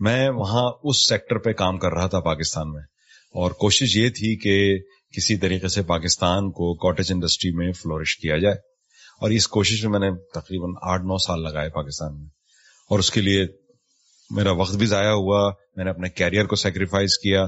میں 0.00 0.30
وہاں 0.30 0.70
اس 0.84 1.08
سیکٹر 1.08 1.38
پہ 1.38 1.52
کام 1.52 1.78
کر 1.78 1.92
رہا 1.92 2.06
تھا 2.06 2.20
پاکستان 2.20 2.72
میں۔ 2.72 2.82
اور 3.34 3.50
کوشش 3.50 3.96
یہ 3.96 4.08
تھی 4.08 4.36
کہ 4.36 4.78
کسی 5.16 5.36
طریقے 5.36 5.68
سے 5.68 5.82
پاکستان 5.82 6.50
کو 6.50 6.74
کاٹیج 6.74 7.12
انڈسٹری 7.12 7.50
میں 7.50 7.72
فلورش 7.72 8.16
کیا 8.16 8.38
جائے۔ 8.38 8.54
اور 9.20 9.30
اس 9.30 9.48
کوشش 9.48 9.84
میں 9.84 9.98
میں 9.98 10.10
نے 10.10 10.16
تقریباً 10.16 10.70
آٹھ 10.82 11.02
نو 11.02 11.18
سال 11.18 11.42
لگائے 11.42 11.68
پاکستان 11.68 12.18
میں۔ 12.18 12.28
اور 12.90 12.98
اس 12.98 13.10
کے 13.10 13.20
لیے 13.20 13.46
میرا 14.30 14.50
وقت 14.50 14.76
بھی 14.76 14.86
ضائع 14.86 15.10
ہوا۔ 15.10 15.52
میں 15.76 15.84
نے 15.84 15.90
اپنے 15.90 16.08
کیریئر 16.08 16.44
کو 16.44 16.56
سیکریفائز 16.56 17.18
کیا۔ 17.18 17.44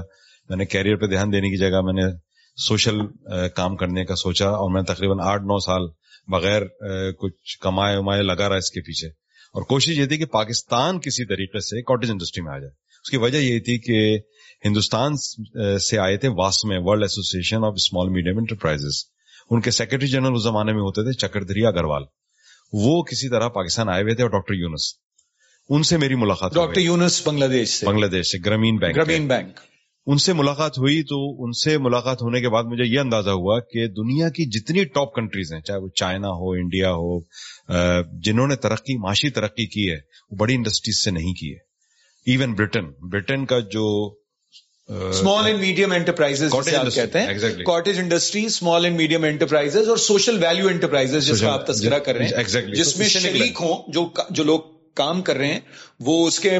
میں 0.49 0.57
نے 0.57 0.65
کیریئر 0.65 0.95
پہ 0.95 1.05
دھیان 1.05 1.31
دینے 1.31 1.49
کی 1.49 1.57
جگہ 1.57 1.81
میں 1.81 1.93
نے 1.93 2.15
سوشل 2.67 2.97
کام 3.55 3.75
کرنے 3.75 4.05
کا 4.05 4.15
سوچا 4.15 4.49
اور 4.49 4.71
میں 4.71 4.81
تقریباً 4.81 5.17
آٹھ 5.21 5.41
نو 5.41 5.59
سال 5.59 5.81
بغیر 6.27 6.61
کچھ 7.11 7.59
کمائے 7.61 7.97
ومائے 7.97 8.21
لگا 8.21 8.49
رہا 8.49 8.55
اس 8.55 8.71
کے 8.71 8.81
پیچھے۔ 8.81 9.07
اور 9.47 9.63
کوشش 9.63 9.97
یہ 9.99 10.05
تھی 10.05 10.17
کہ 10.17 10.25
پاکستان 10.25 10.99
کسی 10.99 11.25
طریقے 11.25 11.59
سے 11.59 11.81
کاٹیج 11.81 12.11
انڈسٹری 12.11 12.43
میں 12.43 12.51
آ 12.51 12.57
جائے۔ 12.57 12.71
اس 13.03 13.09
کی 13.09 13.17
وجہ 13.17 13.37
یہ 13.37 13.59
تھی 13.59 13.77
کہ 13.77 14.17
ہندوستان 14.67 15.15
سے 15.79 15.97
آئے 15.97 16.17
تھے 16.17 16.29
واس 16.37 16.63
میں 16.65 16.79
world 16.81 17.03
association 17.03 17.65
of 17.65 17.73
small 17.75 18.09
medium 18.09 18.37
enterprise 18.37 18.85
ان 19.49 19.61
کے 19.61 19.71
سیکرٹری 19.71 20.07
جنرل 20.07 20.35
اس 20.35 20.43
زمانے 20.43 20.73
میں 20.73 20.81
ہوتے 20.81 21.03
تھے 21.03 21.27
چکردری 21.27 21.65
اگروال۔ 21.65 22.03
وہ 22.73 23.01
کسی 23.03 23.29
طرح 23.29 23.47
پاکستان 23.47 23.89
آئے 23.89 24.01
ہوئے 24.03 24.15
تھے 24.15 24.23
اور 24.23 24.31
ڈاکٹر 24.31 24.53
یونس 24.53 24.93
ان 25.69 25.83
سے 25.83 25.97
میری 25.97 26.15
ملاقات 26.15 26.53
ڈاکٹر 26.53 26.81
یونس 26.81 27.27
بنگلہ 27.27 27.45
دیش 27.45 27.83
بنگلہ 27.83 28.05
دیش 28.05 28.27
سے 28.27 28.37
گرامین 28.45 28.77
بینک 28.77 28.95
گرامین 28.95 29.27
بینک 29.27 29.59
ان 30.07 30.17
سے 30.17 30.33
ملاقات 30.33 30.77
ہوئی 30.77 31.01
تو 31.03 31.17
ان 31.43 31.51
سے 31.51 31.77
ملاقات 31.77 32.21
ہونے 32.21 32.41
کے 32.41 32.49
بعد 32.49 32.63
مجھے 32.63 32.83
یہ 32.85 32.99
اندازہ 32.99 33.29
ہوا 33.29 33.59
کہ 33.59 33.87
دنیا 33.87 34.29
کی 34.29 34.45
جتنی 34.49 34.83
ٹاپ 34.85 35.13
کنٹریز 35.15 35.53
ہیں 35.53 35.61
چاہے 35.61 35.79
وہ 35.79 35.87
چائنا 35.95 36.27
ہو 36.27 36.51
انڈیا 36.51 36.91
ہو 36.91 37.19
جنہوں 38.19 38.47
نے 38.47 38.55
ترقی 38.55 38.97
معاشی 38.97 39.29
ترقی 39.29 39.65
کی 39.65 39.91
ہے 39.91 39.97
وہ 40.31 40.37
بڑی 40.37 40.55
انڈسٹریز 40.55 41.03
سے 41.03 41.11
نہیں 41.11 41.33
کی 41.33 41.51
ہے۔ 41.53 41.65
ایون 42.27 42.53
برٹن 42.53 42.85
برٹن 43.11 43.45
کا 43.45 43.59
جو 43.59 44.16
اسمال 44.87 45.45
اینڈ 45.45 45.59
میڈیم 45.59 45.91
انٹرپرائز 45.91 46.43
کہتے 46.95 47.19
ہیں۔ 47.19 47.27
Cottage 47.65 47.99
industry 47.99 48.45
small 48.45 48.83
and 48.83 48.97
medium 48.97 49.23
enterprise 49.23 49.77
اور 49.77 49.97
سوشل 49.97 50.43
ویلو 50.43 50.67
انٹرپرائز 50.67 51.11
جس 51.11 51.41
کا 51.41 51.53
آپ 51.53 51.67
تذکرہ 51.67 51.99
کر 51.99 52.15
رہے 52.15 52.25
ہیں۔ 52.25 52.61
جس 52.75 52.97
میں 52.97 53.07
شریک 53.07 53.57
ہوں 53.61 53.91
جو 53.91 54.09
جو 54.29 54.43
لوگ 54.43 54.59
کام 54.95 55.21
کر 55.21 55.35
رہے 55.35 55.47
ہیں 55.47 55.59
وہ 55.99 56.27
اس 56.27 56.39
کے 56.39 56.59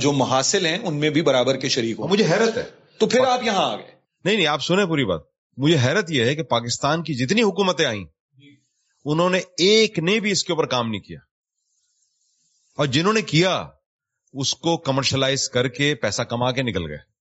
جو 0.00 0.12
محاصل 0.12 0.66
ہیں 0.66 0.78
ان 0.78 0.94
میں 0.94 1.10
بھی 1.10 1.22
برابر 1.22 1.56
کے 1.56 1.68
شریک 1.68 1.98
ہوں۔ 1.98 2.08
مجھے 2.08 2.24
حیرت 2.24 2.56
ہے۔ 2.56 2.64
تو 2.98 3.06
پھر 3.06 3.24
آپ 3.24 3.42
یہاں 3.44 3.70
آ 3.72 3.76
گئے۔ 3.76 3.90
نہیں 4.24 4.36
نہیں 4.36 4.46
آپ 4.46 4.62
سنیں 4.62 4.86
پوری 4.86 5.04
بات۔ 5.04 5.20
مجھے 5.56 5.76
حیرت 5.84 6.10
یہ 6.10 6.24
ہے 6.24 6.34
کہ 6.34 6.42
پاکستان 6.42 7.02
کی 7.02 7.14
جتنی 7.14 7.42
حکومتیں 7.42 7.86
آئیں 7.86 8.04
انہوں 9.04 9.30
نے 9.30 9.38
ایک 9.38 9.98
نے 9.98 10.20
بھی 10.20 10.30
اس 10.30 10.44
کے 10.44 10.52
اوپر 10.52 10.66
کام 10.66 10.90
نہیں 10.90 11.00
کیا۔ 11.00 11.18
اور 12.76 12.86
جنہوں 12.86 13.12
نے 13.12 13.22
کیا 13.22 13.66
اس 14.32 14.54
کو 14.54 14.76
کمرشلائز 14.76 15.48
کر 15.48 15.68
کے 15.68 15.94
پیسہ 15.94 16.22
کما 16.22 16.52
کے 16.52 16.62
نکل 16.62 16.90
گئے۔ 16.90 17.17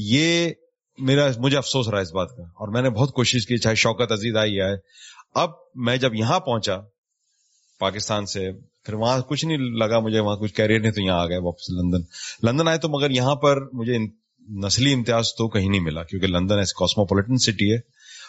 یہ 0.00 0.50
میرا 0.98 1.28
مجھے 1.38 1.58
افسوس 1.58 1.88
رہا 1.88 1.98
اس 1.98 2.14
بات 2.14 2.28
کا 2.28 2.42
اور 2.42 2.68
میں 2.68 2.82
نے 2.82 2.90
بہت 2.90 3.12
کوشش 3.12 3.46
کی، 3.46 3.56
چاہے 3.56 3.74
شوکت 3.74 4.12
عزیز 4.12 4.36
آئی 4.36 4.60
ہے 4.60 4.74
اب 5.34 5.50
میں 5.74 5.96
جب 5.96 6.14
یہاں 6.14 6.40
پہنچا 6.40 6.76
پاکستان 7.80 8.26
سے، 8.26 8.50
پھر 8.84 8.94
وہاں 8.94 9.18
کچھ 9.20 9.44
نہیں 9.44 9.58
لگا 9.58 10.00
مجھے، 10.00 10.20
وہاں 10.20 10.36
کچھ 10.36 10.54
کیریئر 10.54 10.80
نہیں، 10.80 10.92
تو 10.92 11.00
یہاں 11.00 11.18
آ 11.18 11.26
گئے 11.26 11.38
واپس 11.38 11.70
لندن۔ 11.70 12.00
لندن 12.42 12.68
آئے 12.68 12.78
تو 12.78 12.88
مگر 12.88 13.10
یہاں 13.10 13.34
پر 13.34 13.56
مجھے 13.72 13.98
نسلی 14.66 14.92
امتیاز 14.92 15.28
تو 15.28 15.48
کہیں 15.48 15.68
نہیں 15.68 15.80
ملا، 15.80 16.02
کیونکہ 16.02 16.26
لندن 16.26 16.58
ایس 16.58 16.72
کاسموپولیٹن 16.72 17.36
سٹی 17.36 17.72
ہے۔ 17.72 17.76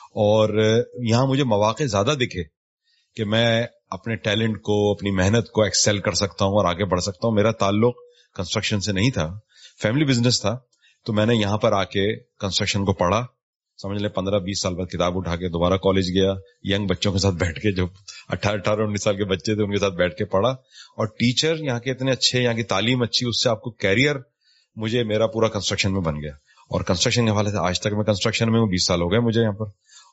اور 0.10 0.50
یہاں 1.00 1.28
مجھے 1.28 1.44
مواقع 1.44 1.84
زیادہ 1.84 2.14
دکھے 2.20 2.44
کہ 3.16 3.26
میں 3.26 3.68
اپنے 3.90 4.16
ٹیلنٹ 4.16 4.62
کو، 4.62 4.92
اپنی 4.92 5.12
محنت 5.12 5.50
کو 5.50 5.64
ایکسل 5.64 6.00
کر 6.00 6.12
سکتا 6.12 6.46
ہوں 6.46 6.52
اور 6.52 6.66
آگے 6.66 6.86
بڑھ 6.86 7.02
سکتا 7.02 7.28
ہوں۔ 7.28 7.36
میرا 7.36 7.52
تعلق 7.52 7.96
کنسٹرکشن 8.36 8.82
سے 8.82 8.92
نہیں 8.92 9.12
تھا 9.12 9.40
فیملی 9.82 10.06
بزنس 10.06 10.42
تھا۔ 10.42 10.58
تو 11.06 11.14
میں 11.14 11.26
نے 11.26 11.36
یہاں 11.36 11.58
پر 11.58 11.72
آ 11.72 11.84
کے 11.84 12.16
کنسٹرکشن 12.16 12.86
کو 12.86 12.94
پڑھا۔ 12.94 13.26
سمجھ 13.82 14.02
لیں، 14.02 14.10
پندرہ 14.10 14.40
بیس 14.40 14.62
سال 14.62 14.76
بعد 14.76 14.86
کتاب 14.86 15.18
اٹھا 15.18 15.36
کے 15.36 15.48
دوبارہ 15.50 15.78
کالج 15.78 16.06
گیا۔ 16.16 16.34
ینگ 16.76 16.88
بچوں 16.88 17.12
کے 17.12 17.20
ساتھ 17.20 17.36
بیٹھ 17.36 17.60
کے 17.60 17.72
جو 17.72 17.88
اٹھارہ 18.30 18.56
اٹھارہ 18.56 18.82
انیس 18.82 19.04
سال 19.04 19.18
کے 19.18 19.26
بچے 19.26 19.56
تھے، 19.56 19.64
ان 19.64 19.72
کے 19.72 19.80
ساتھ 19.80 19.94
بیٹھ 19.94 20.16
کے 20.16 20.26
پڑھا۔ 20.26 20.50
اور 20.98 21.06
ٹیچر 21.06 21.56
یہاں 21.60 21.80
کے 21.80 21.92
اتنے 21.92 22.12
اچھے، 22.12 22.44
یہاں 22.44 22.54
کی 22.54 22.64
تعلیم 22.64 23.02
اچھی، 23.02 23.28
اس 23.28 23.44
سے 23.44 23.50
آپ 23.50 23.62
کو 23.62 23.72
کیریئر 23.72 24.16
مجھے 24.76 25.04
میرا 25.04 25.28
پورا 25.28 25.48
کنسٹرکشن 25.48 25.94
میں 25.94 26.02
بن 26.02 26.16
گیا۔ 26.16 26.32
اور 26.70 26.82
کنسٹرکشن 26.82 27.26
کے 27.26 27.32
حوالے 27.32 27.52
سے 27.52 27.58
آج 27.58 27.80
تک 27.80 27.88
میں 27.88 28.04
کنسٹرکشن 28.04 28.52
میں 28.52 28.60
ہوں، 28.60 28.68
بیس 28.68 28.86
سال 28.86 29.02
ہو 29.02 29.12
گئے 29.12 29.20
مجھے 29.20 29.42
یہاں 29.42 29.52
پر۔ 29.52 29.66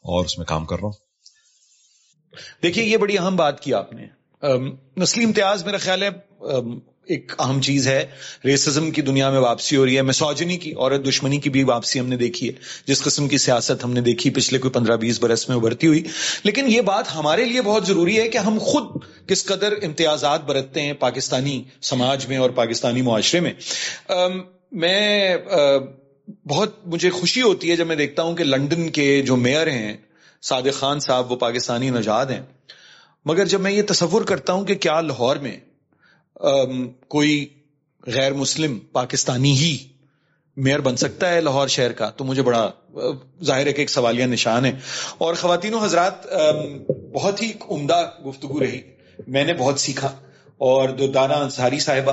اور 0.02 0.24
اس 0.24 0.38
میں 0.38 0.46
کام 0.46 0.66
کر 0.66 0.76
رہا 0.76 0.86
ہوں۔ 0.86 0.92
دیکھیے، 2.62 2.84
یہ 2.84 2.96
بڑی 2.96 3.18
اہم 3.18 3.36
بات 3.36 3.60
کی 3.60 3.74
آپ 3.74 3.92
نے۔ 3.92 4.06
نسلی 4.96 5.24
امتیاز 5.24 5.64
میرا 5.64 5.76
خیال 5.76 6.02
ہے 6.02 6.08
ایک 7.06 7.32
اہم 7.38 7.60
چیز 7.60 7.88
ہے 7.88 8.06
ریسزم 8.44 8.90
کی 8.90 9.02
دنیا 9.02 9.30
میں 9.30 9.38
واپسی 9.38 9.76
ہو 9.76 9.86
رہی 9.86 9.96
ہے 9.96 10.02
مسوجنی 10.02 10.56
کی، 10.56 10.72
عورت 10.72 11.08
دشمنی 11.08 11.40
کی 11.40 11.50
بھی 11.50 11.62
واپسی 11.64 12.00
ہم 12.00 12.06
نے 12.06 12.16
دیکھی 12.16 12.48
ہے۔ 12.48 12.52
جس 12.86 13.02
قسم 13.02 13.28
کی 13.28 13.38
سیاست 13.38 13.84
ہم 13.84 13.92
نے 13.92 14.00
دیکھی 14.00 14.30
پچھلے 14.30 14.58
کوئی 14.58 14.72
پندرہ 14.72 14.96
بیس 14.96 15.20
برس 15.20 15.48
میں 15.48 15.56
ابھرتی 15.56 15.86
ہوئی۔ 15.86 16.02
لیکن 16.44 16.72
یہ 16.72 16.80
بات 16.80 17.14
ہمارے 17.14 17.44
لیے 17.44 17.62
بہت 17.62 17.86
ضروری 17.86 18.20
ہے 18.20 18.28
کہ 18.28 18.38
ہم 18.38 18.58
خود 18.58 18.84
کس 19.26 19.44
قدر 19.44 19.74
امتیازات 19.82 20.44
برتتے 20.44 20.82
ہیں 20.82 20.92
پاکستانی 20.92 21.64
سماج 21.82 22.26
میں 22.26 22.36
اور 22.36 22.50
پاکستانی 22.50 23.02
معاشرے 23.02 23.40
میں۔ 23.40 23.52
میں 24.72 25.36
بہت 26.44 26.86
مجھے 26.86 27.10
خوشی 27.10 27.42
ہوتی 27.42 27.70
ہے 27.70 27.76
جب 27.76 27.86
میں 27.86 27.96
دیکھتا 27.96 28.22
ہوں 28.22 28.36
کہ 28.36 28.44
لنڈن 28.44 28.88
کے 28.88 29.22
جو 29.22 29.36
میئر 29.36 29.66
ہیں، 29.66 29.96
صادق 30.42 30.74
خان 30.74 31.00
صاحب 31.00 31.32
وہ 31.32 31.36
پاکستانی 31.36 31.90
نژاد 31.90 32.26
ہیں۔ 32.26 32.42
مگر 33.24 33.44
جب 33.44 33.60
میں 33.60 33.72
یہ 33.72 33.82
تصور 33.88 34.22
کرتا 34.22 34.52
ہوں 34.52 34.64
کہ 34.64 34.74
کیا 34.74 35.00
لاہور 35.00 35.36
میں 35.36 35.56
کوئی 37.08 37.46
غیر 38.06 38.32
مسلم 38.32 38.78
پاکستانی 38.78 39.52
ہی 39.52 39.78
میئر 40.56 40.78
بن 40.78 40.96
سکتا 40.96 41.32
ہے 41.32 41.40
لاہور 41.40 41.68
شہر 41.68 41.92
کا، 41.92 42.10
تو 42.10 42.24
مجھے 42.24 42.42
بڑا، 42.42 42.70
ظاہر 43.44 43.66
ہے 43.66 43.72
کہ 43.72 43.80
ایک 43.80 43.90
سوالیہ 43.90 44.24
نشان 44.24 44.64
ہے۔ 44.64 44.72
اور 45.18 45.34
خواتین 45.34 45.74
و 45.74 45.78
حضرات 45.78 46.26
بہت 47.14 47.42
ہی 47.42 47.52
عمدہ 47.70 48.10
گفتگو 48.26 48.60
رہی۔ 48.60 48.80
میں 49.26 49.44
نے 49.44 49.52
بہت 49.54 49.80
سیکھا۔ 49.80 50.16
اور 50.58 50.88
دو 50.88 51.06
دانا 51.06 51.34
انصاری 51.34 51.78
صاحبہ، 51.78 52.12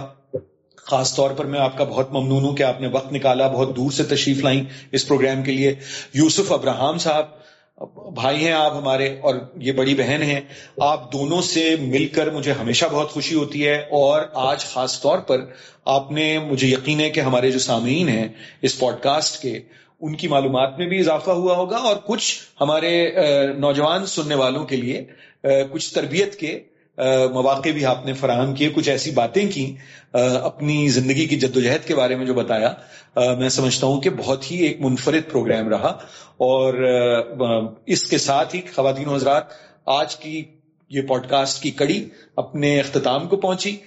خاص 0.75 1.15
طور 1.15 1.31
پر 1.31 1.45
میں 1.45 1.59
آپ 1.59 1.77
کا 1.77 1.83
بہت 1.83 2.11
ممنون 2.11 2.43
ہوں 2.43 2.55
کہ 2.55 2.63
آپ 2.63 2.81
نے 2.81 2.87
وقت 2.87 3.13
نکالا، 3.13 3.47
بہت 3.47 3.75
دور 3.75 3.91
سے 3.91 4.03
تشریف 4.03 4.37
لائیں 4.37 4.63
اس 4.91 5.07
پروگرام 5.07 5.43
کے 5.43 5.51
لیے۔ 5.51 5.75
یوسف 6.13 6.51
ابراہم 6.51 6.97
صاحب 6.97 7.42
بھائی 8.15 8.45
ہیں 8.45 8.51
آپ 8.53 8.75
ہمارے 8.75 9.07
اور 9.21 9.35
یہ 9.57 9.71
بڑی 9.71 9.95
بہن 9.95 10.21
ہیں، 10.23 10.39
آپ 10.81 11.11
دونوں 11.13 11.41
سے 11.41 11.75
مل 11.79 12.07
کر 12.07 12.29
مجھے 12.31 12.51
ہمیشہ 12.51 12.85
بہت 12.91 13.09
خوشی 13.11 13.35
ہوتی 13.35 13.65
ہے 13.67 13.75
اور 13.91 14.21
آج 14.33 14.65
خاص 14.65 14.99
طور 15.01 15.19
پر 15.19 15.41
آپ 15.85 16.11
نے 16.11 16.37
مجھے 16.39 16.67
یقین 16.67 16.99
ہے 16.99 17.09
کہ 17.09 17.19
ہمارے 17.19 17.51
جو 17.51 17.59
سامعین 17.59 18.09
ہیں 18.09 18.27
اس 18.61 18.77
پوڈ 18.79 19.01
کاسٹ 19.01 19.41
کے، 19.41 19.59
ان 20.01 20.15
کی 20.15 20.27
معلومات 20.27 20.77
میں 20.79 20.87
بھی 20.87 20.99
اضافہ 20.99 21.31
ہوا 21.31 21.55
ہوگا 21.55 21.77
اور 21.77 21.95
کچھ 22.05 22.33
ہمارے 22.61 22.93
نوجوان 23.57 24.05
سننے 24.05 24.35
والوں 24.35 24.65
کے 24.65 24.75
لیے 24.75 25.03
کچھ 25.71 25.93
تربیت 25.93 26.35
کے 26.35 26.59
مواقع 27.33 27.69
بھی 27.69 27.85
آپ 27.85 28.05
نے 28.05 28.13
فراہم 28.13 28.55
کیے، 28.55 28.69
کچھ 28.69 28.89
ایسی 28.89 29.11
باتیں 29.11 29.51
کی 29.51 29.75
اپنی 30.41 30.87
زندگی 30.87 31.25
کی 31.25 31.35
جدوجہد 31.35 31.87
کے 31.87 31.95
بارے 31.95 32.15
میں 32.15 32.25
جو 32.25 32.33
بتایا۔ 32.33 32.73
میں 33.15 33.49
سمجھتا 33.49 33.87
ہوں 33.87 34.01
کہ 34.01 34.09
بہت 34.09 34.51
ہی 34.51 34.57
ایک 34.57 34.81
منفرد 34.81 35.31
پروگرام 35.31 35.69
رہا 35.69 35.97
اور 36.37 36.73
اس 37.85 38.03
کے 38.03 38.17
ساتھ 38.17 38.55
ہی 38.55 38.61
خواتین 38.75 39.09
حضرات 39.09 39.43
آج 39.85 40.15
کی 40.15 40.43
یہ 40.89 41.01
پوڈ 41.01 41.27
کاسٹ 41.27 41.63
کی 41.63 41.71
کڑی 41.71 42.09
اپنے 42.35 42.79
اختتام 42.79 43.27
کو 43.27 43.35
پہنچی۔ 43.35 43.77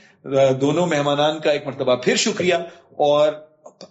دونوں 0.60 0.86
مہمانان 0.86 1.38
کا 1.38 1.50
ایک 1.50 1.66
مرتبہ 1.66 1.96
پھر 1.96 2.16
شکریہ۔ 2.16 2.54
اور 2.90 3.32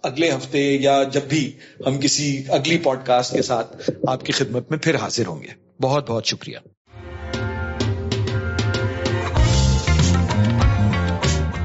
اگلے 0.02 0.30
ہفتے 0.30 0.58
یا 0.58 1.02
جب 1.02 1.20
بھی 1.28 1.52
ہم 1.86 2.00
کسی 2.00 2.42
اگلی 2.48 2.78
پوڈ 2.78 2.98
کاسٹ 3.04 3.32
کے 3.32 3.42
ساتھ 3.42 3.90
آپ 4.08 4.24
کی 4.24 4.32
خدمت 4.32 4.70
میں 4.70 4.78
پھر 4.78 4.94
حاضر 4.94 5.26
ہوں 5.26 5.42
گے۔ 5.42 5.48
بہت 5.82 6.10
بہت 6.10 6.26
شکریہ۔ 6.26 6.58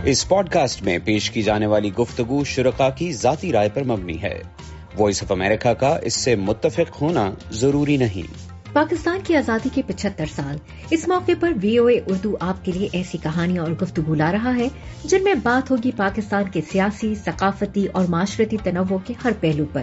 اس 0.03 0.29
پوڈ 0.29 0.49
کاسٹ 0.49 0.81
میں 0.81 0.97
پیش 1.05 1.31
کی 1.31 1.41
جانے 1.41 1.65
والی 1.65 1.93
گفتگو 1.93 2.43
شرکا 2.43 2.89
کی 2.89 3.11
ذاتی 3.11 3.51
رائے 3.51 3.69
پر 3.73 3.83
مبنی 3.83 4.21
ہے۔ 4.21 4.41
وائس 4.99 5.23
آف 5.23 5.31
امریکہ 5.31 5.73
کا 5.73 5.99
اس 6.01 6.13
سے 6.13 6.35
متفق 6.35 7.01
ہونا 7.01 7.31
ضروری 7.51 7.97
نہیں۔ 7.97 8.33
پاکستان 8.73 9.19
کی 9.23 9.35
آزادی 9.35 9.69
کے 9.73 9.81
پچہتر 9.87 10.25
سال۔ 10.35 10.57
اس 10.89 11.07
موقع 11.07 11.31
پر 11.39 11.51
وی 11.61 11.77
او 11.77 11.85
اے 11.85 11.99
اردو 12.07 12.35
آپ 12.39 12.65
کے 12.65 12.71
لیے 12.71 12.89
ایسی 12.91 13.17
کہانیاں 13.23 13.63
اور 13.63 13.71
گفتگو 13.71 14.15
لا 14.15 14.31
رہا 14.31 14.55
ہے، 14.57 14.67
جن 15.03 15.23
میں 15.23 15.33
بات 15.33 15.71
ہوگی 15.71 15.91
پاکستان 15.97 16.43
کے 16.53 16.61
سیاسی، 16.71 17.15
ثقافتی 17.15 17.85
اور 17.85 18.05
معاشرتی 18.09 18.57
تنوع 18.63 18.97
کے 19.05 19.13
ہر 19.23 19.31
پہلو 19.39 19.65
پر۔ 19.73 19.81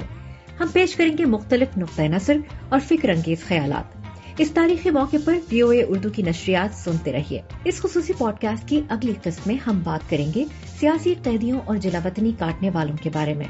ہم 0.60 0.66
پیش 0.72 0.96
کریں 0.96 1.18
گے 1.18 1.24
مختلف 1.24 1.76
نقطۂ 1.76 2.02
نظر 2.02 2.36
اور 2.68 2.80
فکر 2.88 3.08
انگیز 3.08 3.44
خیالات۔ 3.48 3.97
اس 4.38 4.50
تاریخی 4.50 4.90
موقع 4.90 5.16
پر 5.24 5.38
وی 5.50 5.60
او 5.60 5.68
اے 5.68 5.82
اردو 5.82 6.10
کی 6.10 6.22
نشریات 6.22 6.74
سنتے 6.74 7.12
رہیے۔ 7.12 7.40
اس 7.64 7.80
خصوصی 7.80 8.12
پوڈ 8.18 8.40
کاسٹ 8.40 8.68
کی 8.68 8.80
اگلی 8.88 9.12
قسط 9.22 9.46
میں 9.46 9.54
ہم 9.66 9.80
بات 9.84 10.10
کریں 10.10 10.32
گے 10.34 10.44
سیاسی 10.80 11.14
قیدیوں 11.22 11.60
اور 11.64 11.76
جلا 11.76 11.98
وطنی 12.04 12.32
کاٹنے 12.38 12.70
والوں 12.74 12.96
کے 13.02 13.10
بارے 13.12 13.34
میں۔ 13.34 13.44